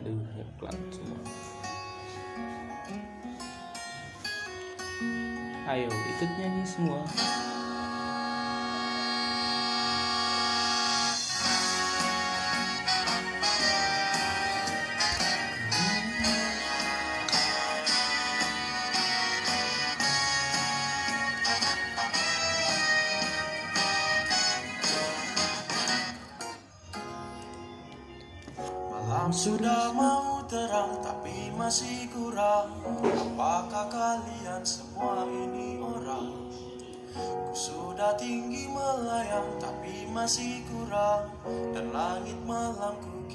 aduh 0.00 0.46
pelan 0.56 0.78
semua 0.88 1.20
ayo 5.68 5.88
ikut 5.92 6.30
nyanyi 6.40 6.64
semua 6.64 7.00
masih 40.28 40.60
kurang 40.68 41.24
Dan 41.72 41.88
langit 41.88 42.36
malamku 42.44 43.27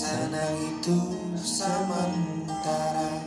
Senang 0.00 0.56
itu 0.64 0.96
sementara. 1.36 3.20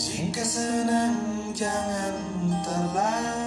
Jika 0.00 0.40
senang 0.48 1.52
jangan 1.52 2.16
terlalu 2.64 3.37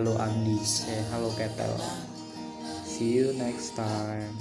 Halo 0.00 0.16
Andi 0.16 0.56
eh 0.88 1.04
hello 1.12 1.28
Ketel. 1.36 1.76
See 2.88 3.20
you 3.20 3.36
next 3.36 3.76
time. 3.76 4.39